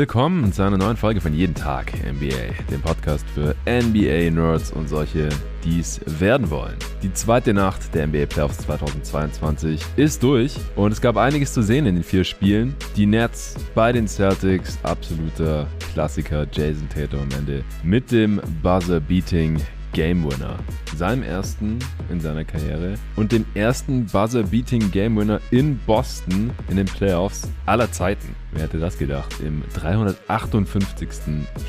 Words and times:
Willkommen 0.00 0.50
zu 0.50 0.62
einer 0.62 0.78
neuen 0.78 0.96
Folge 0.96 1.20
von 1.20 1.34
Jeden 1.34 1.54
Tag 1.54 1.92
NBA, 1.92 2.54
dem 2.70 2.80
Podcast 2.80 3.26
für 3.34 3.54
NBA-Nerds 3.66 4.72
und 4.72 4.88
solche, 4.88 5.28
die 5.62 5.78
es 5.78 6.00
werden 6.18 6.48
wollen. 6.48 6.78
Die 7.02 7.12
zweite 7.12 7.52
Nacht 7.52 7.94
der 7.94 8.06
NBA 8.06 8.24
Playoffs 8.24 8.56
2022 8.60 9.84
ist 9.96 10.22
durch 10.22 10.56
und 10.74 10.92
es 10.92 11.02
gab 11.02 11.18
einiges 11.18 11.52
zu 11.52 11.60
sehen 11.60 11.84
in 11.84 11.96
den 11.96 12.02
vier 12.02 12.24
Spielen. 12.24 12.74
Die 12.96 13.04
Nets 13.04 13.56
bei 13.74 13.92
den 13.92 14.08
Celtics, 14.08 14.78
absoluter 14.84 15.66
Klassiker, 15.92 16.46
Jason 16.50 16.88
Tatum 16.88 17.20
am 17.20 17.38
Ende 17.38 17.62
mit 17.82 18.10
dem 18.10 18.40
Buzzer-Beating 18.62 19.60
Game 19.92 20.24
Winner. 20.24 20.58
Seinem 20.96 21.22
ersten 21.22 21.78
in 22.10 22.20
seiner 22.20 22.44
Karriere 22.44 22.94
und 23.16 23.32
dem 23.32 23.44
ersten 23.54 24.06
Buzzer-Beating 24.06 24.90
Game 24.90 25.16
Winner 25.16 25.40
in 25.50 25.78
Boston 25.86 26.50
in 26.68 26.76
den 26.76 26.86
Playoffs 26.86 27.48
aller 27.66 27.90
Zeiten. 27.90 28.34
Wer 28.52 28.62
hätte 28.64 28.78
das 28.78 28.98
gedacht? 28.98 29.40
Im 29.40 29.62
358. 29.74 31.08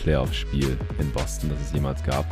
Playoff-Spiel 0.01 0.77
in 0.99 1.11
Boston, 1.11 1.49
das 1.49 1.67
es 1.67 1.73
jemals 1.73 2.03
gab 2.03 2.25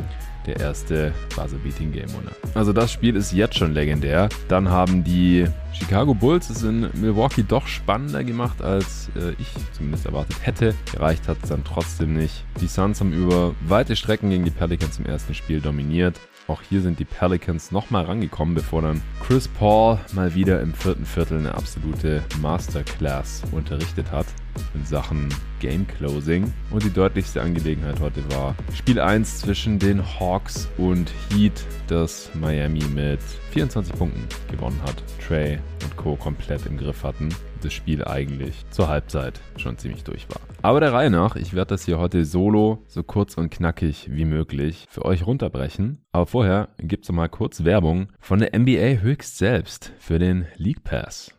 der 0.46 0.58
erste 0.58 1.12
Buzzer 1.36 1.56
Beating 1.58 1.92
Game 1.92 2.08
Winner. 2.08 2.32
Also 2.54 2.72
das 2.72 2.92
Spiel 2.92 3.16
ist 3.16 3.32
jetzt 3.32 3.56
schon 3.56 3.72
legendär. 3.72 4.28
Dann 4.48 4.68
haben 4.68 5.04
die 5.04 5.46
Chicago 5.72 6.14
Bulls 6.14 6.50
es 6.50 6.62
in 6.62 6.88
Milwaukee 7.00 7.44
doch 7.46 7.66
spannender 7.66 8.24
gemacht, 8.24 8.62
als 8.62 9.08
äh, 9.16 9.32
ich 9.38 9.48
zumindest 9.72 10.06
erwartet 10.06 10.36
hätte. 10.42 10.74
Gereicht 10.92 11.28
hat 11.28 11.38
es 11.42 11.48
dann 11.48 11.64
trotzdem 11.64 12.14
nicht. 12.14 12.44
Die 12.60 12.66
Suns 12.66 13.00
haben 13.00 13.12
über 13.12 13.54
weite 13.66 13.96
Strecken 13.96 14.30
gegen 14.30 14.44
die 14.44 14.50
Pelicans 14.50 14.98
im 14.98 15.06
ersten 15.06 15.34
Spiel 15.34 15.60
dominiert. 15.60 16.18
Auch 16.50 16.62
hier 16.62 16.82
sind 16.82 16.98
die 16.98 17.04
Pelicans 17.04 17.70
nochmal 17.70 18.06
rangekommen, 18.06 18.56
bevor 18.56 18.82
dann 18.82 19.00
Chris 19.24 19.46
Paul 19.46 20.00
mal 20.14 20.34
wieder 20.34 20.60
im 20.60 20.74
vierten 20.74 21.06
Viertel 21.06 21.38
eine 21.38 21.54
absolute 21.54 22.24
Masterclass 22.40 23.44
unterrichtet 23.52 24.10
hat 24.10 24.26
in 24.74 24.84
Sachen 24.84 25.28
Game 25.60 25.86
Closing. 25.86 26.52
Und 26.70 26.82
die 26.82 26.92
deutlichste 26.92 27.40
Angelegenheit 27.40 28.00
heute 28.00 28.28
war 28.32 28.56
Spiel 28.74 28.98
1 28.98 29.42
zwischen 29.42 29.78
den 29.78 30.02
Hawks 30.02 30.68
und 30.76 31.12
Heat, 31.28 31.64
das 31.86 32.32
Miami 32.34 32.82
mit 32.92 33.20
24 33.52 33.94
Punkten 33.94 34.26
gewonnen 34.50 34.80
hat. 34.82 35.04
Trey 35.24 35.60
und 35.84 35.96
Co. 35.96 36.16
komplett 36.16 36.66
im 36.66 36.78
Griff 36.78 37.04
hatten. 37.04 37.28
Das 37.62 37.72
Spiel 37.72 38.04
eigentlich 38.04 38.64
zur 38.70 38.88
Halbzeit 38.88 39.40
schon 39.56 39.78
ziemlich 39.78 40.02
durch 40.02 40.26
war. 40.30 40.40
Aber 40.62 40.80
der 40.80 40.92
Reihe 40.92 41.08
nach, 41.08 41.36
ich 41.36 41.54
werde 41.54 41.70
das 41.70 41.86
hier 41.86 41.98
heute 41.98 42.26
solo, 42.26 42.84
so 42.86 43.02
kurz 43.02 43.38
und 43.38 43.48
knackig 43.48 44.08
wie 44.10 44.26
möglich, 44.26 44.86
für 44.90 45.06
euch 45.06 45.26
runterbrechen. 45.26 46.04
Aber 46.12 46.26
vorher 46.26 46.68
gibt 46.76 47.04
es 47.04 47.12
mal 47.12 47.28
kurz 47.28 47.64
Werbung 47.64 48.08
von 48.18 48.40
der 48.40 48.58
NBA 48.58 49.00
höchst 49.00 49.38
selbst 49.38 49.92
für 49.98 50.18
den 50.18 50.46
League 50.56 50.84
Pass. 50.84 51.34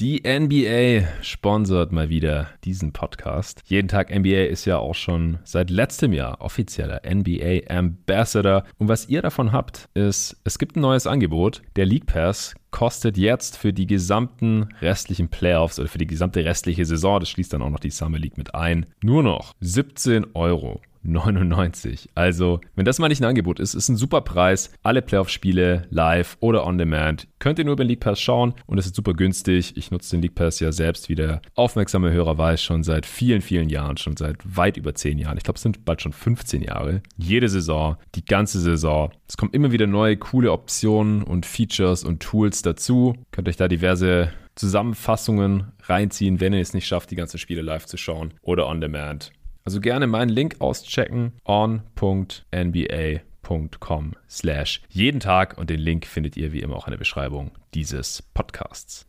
Die 0.00 0.22
NBA 0.26 1.06
sponsert 1.22 1.92
mal 1.92 2.08
wieder 2.08 2.48
diesen 2.64 2.92
Podcast. 2.92 3.62
Jeden 3.66 3.88
Tag 3.88 4.10
NBA 4.10 4.46
ist 4.46 4.64
ja 4.64 4.78
auch 4.78 4.96
schon 4.96 5.38
seit 5.44 5.70
letztem 5.70 6.12
Jahr 6.12 6.40
offizieller 6.40 7.02
NBA 7.08 7.68
Ambassador. 7.68 8.64
Und 8.78 8.88
was 8.88 9.08
ihr 9.08 9.22
davon 9.22 9.52
habt, 9.52 9.88
ist, 9.94 10.40
es 10.44 10.58
gibt 10.58 10.76
ein 10.76 10.80
neues 10.80 11.06
Angebot. 11.06 11.62
Der 11.76 11.86
League 11.86 12.06
Pass 12.06 12.54
kostet 12.72 13.16
jetzt 13.16 13.56
für 13.56 13.72
die 13.72 13.86
gesamten 13.86 14.70
restlichen 14.80 15.28
Playoffs 15.28 15.78
oder 15.78 15.88
für 15.88 15.98
die 15.98 16.06
gesamte 16.06 16.44
restliche 16.44 16.84
Saison, 16.84 17.20
das 17.20 17.28
schließt 17.28 17.52
dann 17.52 17.62
auch 17.62 17.70
noch 17.70 17.78
die 17.78 17.90
Summer 17.90 18.18
League 18.18 18.38
mit 18.38 18.41
ein, 18.50 18.86
nur 19.02 19.22
noch 19.22 19.54
17 19.60 20.34
Euro. 20.34 20.80
99. 21.02 22.10
Also, 22.14 22.60
wenn 22.74 22.84
das 22.84 22.98
mal 22.98 23.08
nicht 23.08 23.20
ein 23.20 23.28
Angebot 23.28 23.60
ist, 23.60 23.74
ist 23.74 23.88
ein 23.88 23.96
super 23.96 24.20
Preis. 24.20 24.70
Alle 24.82 25.02
Playoff-Spiele 25.02 25.86
live 25.90 26.36
oder 26.40 26.66
on 26.66 26.78
demand. 26.78 27.28
Könnt 27.38 27.58
ihr 27.58 27.64
nur 27.64 27.74
über 27.74 27.84
den 27.84 27.88
League 27.88 28.00
Pass 28.00 28.20
schauen 28.20 28.54
und 28.66 28.78
es 28.78 28.86
ist 28.86 28.94
super 28.94 29.14
günstig. 29.14 29.76
Ich 29.76 29.90
nutze 29.90 30.16
den 30.16 30.22
League 30.22 30.34
Pass 30.34 30.60
ja 30.60 30.72
selbst, 30.72 31.08
wie 31.08 31.14
der 31.14 31.42
aufmerksame 31.54 32.12
Hörer 32.12 32.38
weiß, 32.38 32.62
schon 32.62 32.82
seit 32.82 33.06
vielen, 33.06 33.42
vielen 33.42 33.68
Jahren, 33.68 33.96
schon 33.96 34.16
seit 34.16 34.36
weit 34.44 34.76
über 34.76 34.94
10 34.94 35.18
Jahren. 35.18 35.36
Ich 35.36 35.44
glaube, 35.44 35.56
es 35.56 35.62
sind 35.62 35.84
bald 35.84 36.02
schon 36.02 36.12
15 36.12 36.62
Jahre. 36.62 37.02
Jede 37.16 37.48
Saison, 37.48 37.96
die 38.14 38.24
ganze 38.24 38.60
Saison. 38.60 39.10
Es 39.26 39.36
kommen 39.36 39.52
immer 39.52 39.72
wieder 39.72 39.86
neue, 39.86 40.16
coole 40.16 40.52
Optionen 40.52 41.22
und 41.22 41.46
Features 41.46 42.04
und 42.04 42.20
Tools 42.20 42.62
dazu. 42.62 43.14
Könnt 43.32 43.48
euch 43.48 43.56
da 43.56 43.66
diverse 43.68 44.30
Zusammenfassungen 44.54 45.72
reinziehen, 45.84 46.40
wenn 46.40 46.52
ihr 46.52 46.60
es 46.60 46.74
nicht 46.74 46.86
schafft, 46.86 47.10
die 47.10 47.16
ganzen 47.16 47.38
Spiele 47.38 47.62
live 47.62 47.86
zu 47.86 47.96
schauen 47.96 48.34
oder 48.42 48.68
on 48.68 48.80
demand. 48.80 49.32
Also 49.64 49.80
gerne 49.80 50.06
meinen 50.06 50.28
Link 50.28 50.56
auschecken 50.58 51.32
on.nba.com 51.44 53.22
slash 54.28 54.82
jeden 54.88 55.20
Tag 55.20 55.56
und 55.56 55.70
den 55.70 55.78
Link 55.78 56.04
findet 56.06 56.36
ihr 56.36 56.52
wie 56.52 56.60
immer 56.60 56.76
auch 56.76 56.86
in 56.88 56.90
der 56.90 56.98
Beschreibung 56.98 57.52
dieses 57.72 58.22
Podcasts. 58.34 59.06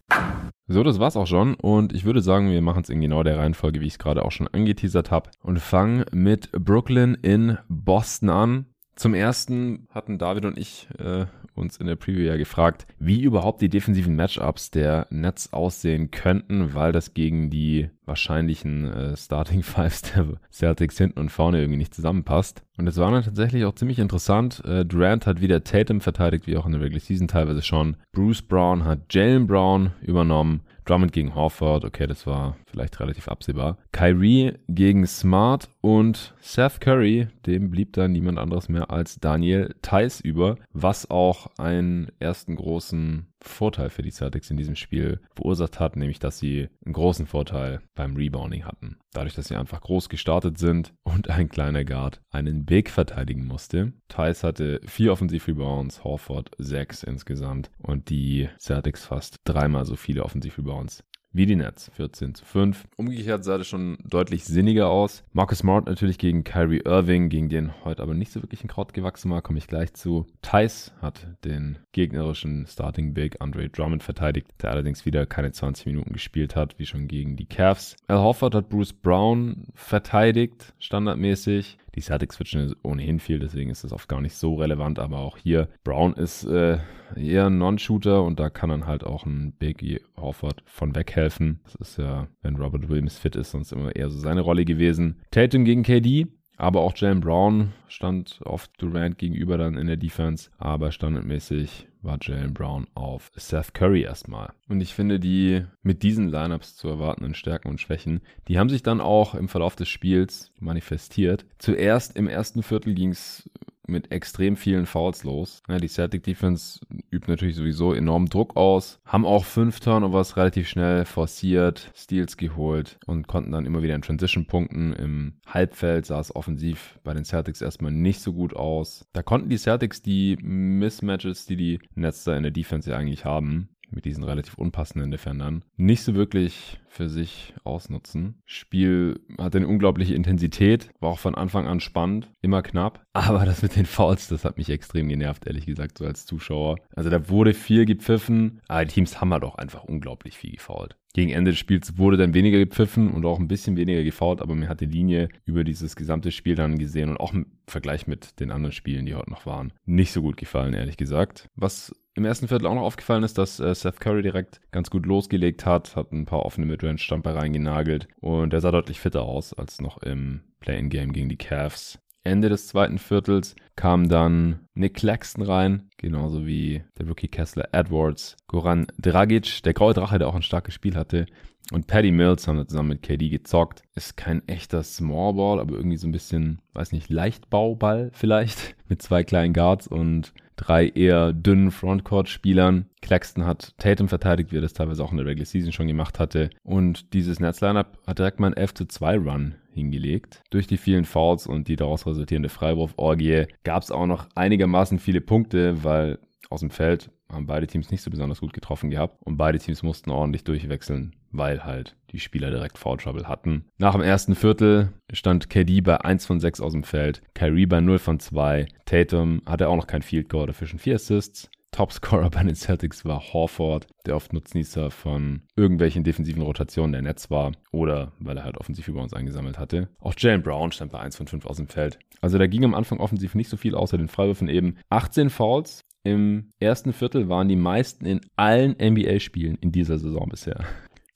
So, 0.68 0.84
das 0.84 1.00
war's 1.00 1.18
auch 1.18 1.26
schon 1.28 1.56
und 1.56 1.92
ich 1.94 2.06
würde 2.06 2.22
sagen, 2.22 2.52
wir 2.52 2.62
machen 2.62 2.84
es 2.84 2.90
in 2.90 3.02
genau 3.02 3.24
der 3.24 3.40
Reihenfolge, 3.40 3.82
wie 3.82 3.88
ich 3.88 3.94
es 3.94 4.00
gerade 4.00 4.24
auch 4.24 4.32
schon 4.32 4.48
angeteasert 4.48 5.10
habe 5.12 5.32
und 5.42 5.60
fangen 5.60 6.06
mit 6.12 6.52
Brooklyn 6.52 7.16
in 7.16 7.58
Boston 7.68 8.30
an. 8.30 8.68
Zum 8.96 9.16
ersten 9.16 9.88
hatten 9.90 10.20
David 10.20 10.46
und 10.46 10.56
ich 10.58 10.88
äh, 11.00 11.26
uns 11.56 11.78
in 11.78 11.88
der 11.88 11.96
Preview 11.96 12.24
ja 12.24 12.36
gefragt, 12.36 12.86
wie 13.00 13.22
überhaupt 13.22 13.62
die 13.62 13.70
defensiven 13.70 14.16
Matchups 14.16 14.72
der 14.72 15.08
Nets 15.10 15.54
aussehen 15.54 16.12
könnten, 16.12 16.74
weil 16.74 16.92
das 16.92 17.14
gegen 17.14 17.50
die 17.50 17.90
wahrscheinlichen 18.06 18.92
äh, 18.92 19.18
Starting 19.18 19.64
Fives 19.64 20.02
der 20.02 20.26
Celtics 20.52 20.98
hinten 20.98 21.20
und 21.20 21.30
vorne 21.30 21.60
irgendwie 21.60 21.78
nicht 21.78 21.94
zusammenpasst. 21.94 22.64
Und 22.78 22.88
es 22.88 22.98
war 22.98 23.12
dann 23.12 23.24
tatsächlich 23.24 23.66
auch 23.66 23.76
ziemlich 23.76 24.00
interessant. 24.00 24.64
Äh, 24.66 24.86
Durant 24.86 25.28
hat 25.28 25.42
wieder 25.42 25.64
Tatum 25.64 26.02
verteidigt, 26.02 26.48
wie 26.48 26.58
auch 26.58 26.66
in 26.66 26.74
der 26.74 26.82
Regular 26.82 27.02
Season 27.02 27.28
teilweise 27.28 27.62
schon. 27.62 27.98
Bruce 28.12 28.42
Brown 28.42 28.84
hat 28.84 29.14
Jalen 29.14 29.48
Brown 29.48 29.92
übernommen. 30.02 30.62
Drummond 30.86 31.12
gegen 31.12 31.36
Horford, 31.36 31.86
okay, 31.86 32.08
das 32.08 32.28
war 32.28 32.58
vielleicht 32.66 33.00
relativ 33.00 33.28
absehbar. 33.28 33.78
Kyrie 33.92 34.54
gegen 34.68 35.06
Smart 35.08 35.70
und 35.82 36.34
Seth 36.42 36.82
Curry, 36.82 37.28
dem 37.46 37.70
blieb 37.70 37.94
dann 37.94 38.12
niemand 38.12 38.40
anderes 38.40 38.70
mehr 38.70 38.92
als 38.92 39.20
Daniel 39.20 39.76
Theiss 39.82 40.20
über, 40.20 40.58
was 40.74 41.10
auch 41.10 41.48
einen 41.58 42.12
ersten 42.20 42.56
großen 42.56 43.28
Vorteil 43.44 43.90
für 43.90 44.02
die 44.02 44.12
Celtics 44.12 44.50
in 44.50 44.58
diesem 44.58 44.76
Spiel 44.76 45.20
verursacht 45.36 45.80
hat, 45.80 45.96
nämlich 45.96 46.20
dass 46.20 46.40
sie 46.40 46.70
einen 46.86 46.94
großen 46.94 47.28
Vorteil 47.28 47.82
beim 47.96 48.16
Rebounding 48.16 48.66
hatten. 48.66 48.98
Dadurch, 49.12 49.36
dass 49.36 49.48
sie 49.48 49.56
einfach 49.56 49.82
groß 49.82 50.10
gestartet 50.10 50.58
sind 50.58 50.94
und 51.04 51.30
ein 51.30 51.50
kleiner 51.50 51.86
Guard 51.86 52.22
einen 52.32 52.66
Big 52.66 52.90
verteidigen 52.90 53.46
musste. 53.46 53.94
Thais 54.08 54.44
hatte 54.44 54.82
vier 54.86 55.12
Offensiv-Rebounds, 55.12 56.04
Horford 56.04 56.52
sechs 56.58 57.04
insgesamt 57.04 57.70
und 57.80 58.10
die 58.10 58.50
Celtics 58.60 59.06
fast 59.06 59.38
dreimal 59.44 59.86
so 59.86 59.96
viele 59.96 60.24
Offensiv-Rebounds 60.24 61.04
wie 61.34 61.46
die 61.46 61.56
Nets. 61.56 61.92
14 61.96 62.36
zu 62.36 62.46
5. 62.46 62.86
Umgekehrt 62.96 63.44
sah 63.44 63.58
das 63.58 63.68
schon 63.68 63.98
deutlich 64.06 64.46
sinniger 64.46 64.88
aus. 64.90 65.24
Marcus 65.34 65.60
Smart 65.60 65.88
natürlich 65.88 66.18
gegen 66.18 66.44
Kyrie 66.44 66.82
Irving, 66.86 67.30
gegen 67.30 67.50
den 67.50 67.74
heute 67.84 68.02
aber 68.02 68.14
nicht 68.14 68.32
so 68.32 68.42
wirklich 68.42 68.64
ein 68.64 68.68
Kraut 68.68 68.94
gewachsen 68.94 69.32
war, 69.32 69.42
komme 69.42 69.58
ich 69.58 69.68
gleich 69.68 69.94
zu. 69.94 70.28
Tice 70.42 70.92
hat 71.02 71.28
den 71.44 71.80
gegnerischen 71.92 72.68
Starting 72.68 73.14
Big 73.14 73.42
Andre 73.42 73.70
Drummond 73.70 74.04
verteidigt, 74.04 74.48
der 74.62 74.72
allerdings 74.72 75.06
wieder 75.06 75.26
keine 75.26 75.52
20 75.52 75.88
Minuten 75.88 76.14
gespielt 76.14 76.56
hat, 76.56 76.78
wie 76.78 76.86
schon 76.86 77.08
gegen 77.08 77.36
die 77.36 77.46
Cavs. 77.46 77.96
Al 78.08 78.20
Hofford 78.20 78.56
hat 78.56 78.70
Bruce 78.70 78.94
Brown 78.94 79.68
verteidigt, 79.74 80.74
standardmäßig. 80.80 81.78
Die 81.96 82.02
Celtics 82.02 82.36
switchen 82.36 82.76
ohnehin 82.84 83.20
viel, 83.20 83.40
deswegen 83.40 83.70
ist 83.70 83.84
das 83.84 83.94
oft 83.94 84.10
gar 84.10 84.22
nicht 84.22 84.36
so 84.36 84.56
relevant, 84.56 85.00
aber 85.00 85.20
auch 85.20 85.38
hier, 85.38 85.70
Brown 85.84 86.14
ist 86.14 86.44
äh, 86.46 86.80
eher 87.16 87.48
ein 87.48 87.58
Non-Shooter 87.58 88.24
und 88.24 88.40
da 88.40 88.50
kann 88.50 88.70
dann 88.70 88.88
halt 88.88 89.04
auch 89.04 89.26
ein 89.26 89.54
Biggie 89.54 90.02
Horford 90.18 90.64
von 90.66 90.96
weghelfen. 90.96 91.60
Das 91.64 91.76
ist 91.76 91.98
ja, 91.98 92.28
wenn 92.42 92.56
Robert 92.56 92.90
Williams 92.90 93.20
fit 93.20 93.36
ist, 93.36 93.52
sonst 93.52 93.72
immer 93.72 93.96
eher 93.96 94.10
so 94.10 94.20
seine 94.20 94.42
Rolle 94.42 94.66
gewesen. 94.66 95.22
Tatum 95.32 95.66
gegen 95.66 95.84
KD, 95.84 96.28
aber 96.58 96.82
auch 96.82 96.94
Jalen 96.96 97.22
Brown 97.22 97.74
stand 97.88 98.40
oft 98.44 98.72
Durant 98.82 99.18
gegenüber 99.18 99.58
dann 99.58 99.78
in 99.78 99.88
der 99.88 99.98
Defense, 99.98 100.50
aber 100.58 100.92
standardmäßig 100.92 101.88
war 102.04 102.18
Jalen 102.22 102.54
Brown 102.54 102.88
auf 102.94 103.32
Seth 103.36 103.74
Curry 103.74 104.02
erstmal. 104.02 104.52
Und 104.68 104.82
ich 104.82 104.94
finde, 104.94 105.20
die 105.20 105.66
mit 105.82 106.04
diesen 106.04 106.28
Lineups 106.28 106.76
zu 106.76 106.88
erwartenden 106.88 107.34
Stärken 107.34 107.70
und 107.70 107.82
Schwächen, 107.82 108.22
die 108.48 108.60
haben 108.60 108.70
sich 108.70 108.84
dann 108.84 109.02
auch 109.02 109.36
im 109.36 109.50
Verlauf 109.50 109.76
des 109.76 109.90
Spiels 109.90 110.52
manifestiert. 110.60 111.46
Zuerst 111.58 112.16
im 112.16 112.28
ersten 112.28 112.64
Viertel 112.64 112.94
ging 112.94 113.12
es 113.12 113.50
mit 113.88 114.12
extrem 114.12 114.56
vielen 114.56 114.86
Fouls 114.86 115.24
los. 115.24 115.62
Ja, 115.68 115.78
die 115.78 115.88
Celtic 115.88 116.24
Defense 116.24 116.80
übt 117.12 117.30
natürlich 117.30 117.56
sowieso 117.56 117.94
enormen 117.94 118.30
Druck 118.30 118.56
aus, 118.56 119.00
haben 119.06 119.26
auch 119.26 119.46
fünf 119.46 119.80
Turnovers 119.80 120.38
relativ 120.38 120.68
schnell 120.68 121.06
forciert, 121.06 121.92
Steals 121.96 122.38
geholt 122.38 122.98
und 123.06 123.28
konnten 123.28 123.52
dann 123.52 123.66
immer 123.66 123.84
wieder 123.84 123.96
in 123.96 124.02
Transition 124.02 124.46
punkten. 124.46 124.94
Im 124.94 125.34
Halbfeld 125.46 126.06
sah 126.06 126.20
es 126.20 126.36
offensiv 126.36 127.00
bei 127.04 127.14
den 127.14 127.26
Celtics 127.26 127.62
erstmal 127.62 127.92
nicht 127.92 128.22
so 128.22 128.34
gut 128.34 128.56
aus. 128.56 129.06
Da 129.14 129.24
konnten 129.24 129.50
die 129.50 129.58
Celtics 129.58 130.02
die 130.02 130.38
Mismatches, 130.42 131.46
die 131.46 131.56
die 131.56 131.80
Nets 131.96 132.26
in 132.28 132.44
der 132.44 132.52
Defense 132.52 132.90
ja 132.90 132.98
eigentlich 132.98 133.26
haben, 133.26 133.70
mit 133.94 134.06
diesen 134.06 134.24
relativ 134.24 134.58
unpassenden 134.58 135.12
Defendern 135.12 135.64
nicht 135.78 136.04
so 136.04 136.16
wirklich 136.16 136.80
für 136.88 137.10
sich 137.10 137.54
ausnutzen. 137.64 138.36
Spiel 138.46 139.20
hatte 139.40 139.58
eine 139.58 139.68
unglaubliche 139.68 140.14
Intensität, 140.14 140.90
war 141.00 141.10
auch 141.10 141.20
von 141.20 141.36
Anfang 141.36 141.68
an 141.68 141.80
spannend, 141.80 142.30
immer 142.42 142.62
knapp. 142.62 143.06
Aber 143.14 143.46
das 143.46 143.62
mit 143.62 143.76
den 143.76 143.86
Fouls, 143.86 144.28
das 144.28 144.46
hat 144.46 144.58
mich 144.58 144.70
extrem 144.70 145.10
genervt, 145.10 145.48
ehrlich 145.48 145.66
gesagt, 145.66 145.98
so 145.98 146.06
als 146.06 146.26
Zuschauer. 146.26 146.78
Also 146.96 147.10
da 147.10 147.30
wurde 147.30 147.54
viel 147.54 147.86
gepfiffen, 147.86 148.62
aber 148.68 148.86
die 148.86 148.94
Teams 148.94 149.22
haben 149.22 149.32
halt 149.34 149.44
auch 149.44 149.56
einfach 149.56 149.84
unglaublich 149.84 150.38
viel 150.38 150.52
gefault. 150.52 150.98
Gegen 151.14 151.32
Ende 151.32 151.52
des 151.52 151.60
Spiels 151.60 151.98
wurde 151.98 152.18
dann 152.18 152.34
weniger 152.34 152.58
gepfiffen 152.58 153.12
und 153.12 153.24
auch 153.26 153.40
ein 153.40 153.48
bisschen 153.48 153.78
weniger 153.78 154.04
gefault, 154.04 154.42
aber 154.42 154.56
mir 154.56 154.68
hat 154.68 154.82
die 154.82 154.88
Linie 154.88 155.30
über 155.46 155.64
dieses 155.64 155.96
gesamte 155.96 156.32
Spiel 156.32 156.56
dann 156.56 156.80
gesehen 156.80 157.10
und 157.10 157.18
auch 157.18 157.34
im 157.34 157.46
Vergleich 157.68 158.08
mit 158.08 158.40
den 158.40 158.52
anderen 158.52 158.72
Spielen, 158.72 159.06
die 159.06 159.14
heute 159.14 159.30
noch 159.30 159.46
waren, 159.46 159.74
nicht 159.86 160.12
so 160.12 160.24
gut 160.24 160.38
gefallen, 160.38 160.74
ehrlich 160.74 160.98
gesagt. 160.98 161.50
Was 161.56 161.94
im 162.16 162.26
ersten 162.26 162.48
Viertel 162.48 162.68
auch 162.68 162.76
noch 162.76 162.84
aufgefallen 162.84 163.24
ist, 163.24 163.38
dass 163.38 163.60
äh, 163.60 163.74
Seth 163.74 164.00
Curry 164.00 164.22
direkt 164.22 164.62
ganz 164.72 164.90
gut 164.90 165.06
losgelegt 165.06 165.66
hat, 165.66 165.96
hat 165.96 166.12
ein 166.12 166.26
paar 166.26 166.46
offene 166.46 166.68
Midrange-Stamper 166.68 167.36
reingenagelt 167.36 168.08
und 168.22 168.54
der 168.54 168.62
sah 168.62 168.72
deutlich 168.72 169.00
fitter 169.00 169.24
aus 169.24 169.54
als 169.54 169.82
noch 169.82 169.98
im 170.04 170.42
Play-in-Game 170.60 171.12
gegen 171.14 171.30
die 171.30 171.38
Cavs. 171.38 172.00
Ende 172.26 172.48
des 172.48 172.68
zweiten 172.68 173.00
Viertels 173.00 173.56
kam 173.76 174.08
dann 174.08 174.62
Nick 174.76 174.94
Claxton 174.94 175.44
rein, 175.44 175.90
genauso 175.98 176.46
wie 176.46 176.84
der 176.98 177.08
Rookie 177.08 177.28
Kessler 177.28 177.68
Edwards, 177.74 178.38
Goran 178.48 178.88
Dragic, 178.98 179.62
der 179.64 179.74
graue 179.74 179.94
Drache, 179.94 180.20
der 180.20 180.30
auch 180.30 180.36
ein 180.36 180.42
starkes 180.42 180.74
Spiel 180.74 180.96
hatte, 180.96 181.26
und 181.72 181.88
Paddy 181.88 182.12
Mills 182.12 182.48
haben 182.48 182.68
zusammen 182.68 182.90
mit 182.90 183.04
KD 183.04 183.30
gezockt. 183.30 183.84
Ist 183.96 184.18
kein 184.18 184.46
echter 184.48 184.84
Smallball, 184.84 185.60
aber 185.60 185.76
irgendwie 185.76 185.98
so 185.98 186.08
ein 186.08 186.12
bisschen, 186.12 186.62
weiß 186.74 186.92
nicht, 186.92 187.10
Leichtbauball 187.10 188.12
vielleicht, 188.14 188.76
mit 188.90 189.02
zwei 189.02 189.24
kleinen 189.24 189.54
Guards 189.54 189.88
und 189.88 190.34
drei 190.56 190.88
eher 190.88 191.34
dünnen 191.34 191.72
Frontcourt-Spielern. 191.72 192.86
Claxton 193.02 193.46
hat 193.46 193.74
Tatum 193.78 194.08
verteidigt, 194.08 194.52
wie 194.52 194.58
er 194.58 194.62
das 194.62 194.74
teilweise 194.74 195.04
auch 195.04 195.12
in 195.12 195.18
der 195.18 195.26
Regular 195.26 195.46
Season 195.46 195.72
schon 195.72 195.88
gemacht 195.88 196.20
hatte. 196.20 196.50
Und 196.64 197.14
dieses 197.14 197.40
Nets-Lineup 197.40 197.98
hat 198.08 198.20
direkt 198.20 198.40
mal 198.40 198.48
einen 198.48 198.58
11 198.58 198.74
zu 198.74 198.86
2 198.86 199.18
Run 199.18 199.56
hingelegt. 199.72 200.42
Durch 200.50 200.68
die 200.68 200.78
vielen 200.78 201.06
Fouls 201.06 201.48
und 201.48 201.68
die 201.68 201.76
daraus 201.76 202.06
resultierende 202.06 202.50
Freiwurf-Orgie 202.50 203.48
gab 203.64 203.84
es 203.84 203.92
auch 203.92 204.06
noch 204.06 204.28
einigermaßen 204.36 205.00
viele 205.00 205.22
Punkte, 205.22 205.84
weil 205.84 206.20
aus 206.50 206.60
dem 206.60 206.70
Feld 206.70 207.10
haben 207.32 207.48
beide 207.48 207.68
Teams 207.68 207.90
nicht 207.92 208.02
so 208.02 208.12
besonders 208.12 208.40
gut 208.40 208.54
getroffen 208.54 208.90
gehabt 208.90 209.18
und 209.22 209.38
beide 209.38 209.58
Teams 209.58 209.84
mussten 209.84 210.12
ordentlich 210.12 210.44
durchwechseln, 210.44 211.16
weil 211.34 211.66
halt 211.66 211.98
die 212.12 212.20
Spieler 212.20 212.52
direkt 212.52 212.78
Foul 212.78 212.98
Trouble 212.98 213.28
hatten. 213.28 213.66
Nach 213.78 213.94
dem 213.94 214.02
ersten 214.02 214.36
Viertel 214.36 214.94
stand 215.12 215.50
KD 215.50 215.82
bei 215.82 216.00
1 216.00 216.26
von 216.26 216.40
6 216.40 216.62
aus 216.62 216.72
dem 216.72 216.84
Feld, 216.84 217.22
Kyrie 217.34 217.66
bei 217.66 217.82
0 217.82 218.00
von 218.00 218.20
2, 218.20 218.68
Tatum 218.86 219.42
hatte 219.46 219.68
auch 219.68 219.76
noch 219.76 219.88
kein 219.88 220.04
Field 220.04 220.30
Goal, 220.30 220.48
dafür 220.48 220.68
schon 220.68 220.80
4 220.80 220.96
Assists. 220.96 221.50
Topscorer 221.74 222.30
bei 222.32 222.44
den 222.44 222.56
Celtics 222.56 223.04
war 223.04 223.34
Horford, 223.34 223.88
der 224.06 224.16
oft 224.16 224.32
Nutznießer 224.32 224.92
von 224.92 225.42
irgendwelchen 225.56 226.04
defensiven 226.04 226.44
Rotationen 226.44 226.94
der 226.94 227.02
Netz 227.02 227.30
war 227.30 227.52
oder 227.72 228.14
weil 228.20 228.38
er 228.38 228.46
halt 228.46 228.58
offensiv 228.58 228.88
über 228.88 229.02
uns 229.02 229.14
eingesammelt 229.14 229.58
hatte. 229.58 229.90
Auch 230.00 230.14
Jalen 230.16 230.44
Brown 230.44 230.72
stand 230.72 230.92
bei 230.92 231.00
1 231.00 231.18
von 231.18 231.28
5 231.28 231.46
aus 231.46 231.58
dem 231.58 231.68
Feld. 231.68 232.00
Also 232.22 232.38
da 232.38 232.48
ging 232.48 232.64
am 232.64 232.76
Anfang 232.76 233.00
offensiv 233.00 233.36
nicht 233.36 233.50
so 233.50 233.58
viel, 233.58 233.76
außer 233.76 233.98
den 233.98 234.08
Freiwürfen 234.08 234.48
eben. 234.48 234.78
18 234.90 235.30
Fouls 235.30 235.84
im 236.04 236.50
ersten 236.60 236.94
Viertel 236.94 237.30
waren 237.30 237.48
die 237.48 237.56
meisten 237.56 238.06
in 238.06 238.22
allen 238.36 238.74
NBA-Spielen 238.74 239.58
in 239.62 239.72
dieser 239.72 239.98
Saison 239.98 240.28
bisher. 240.30 240.66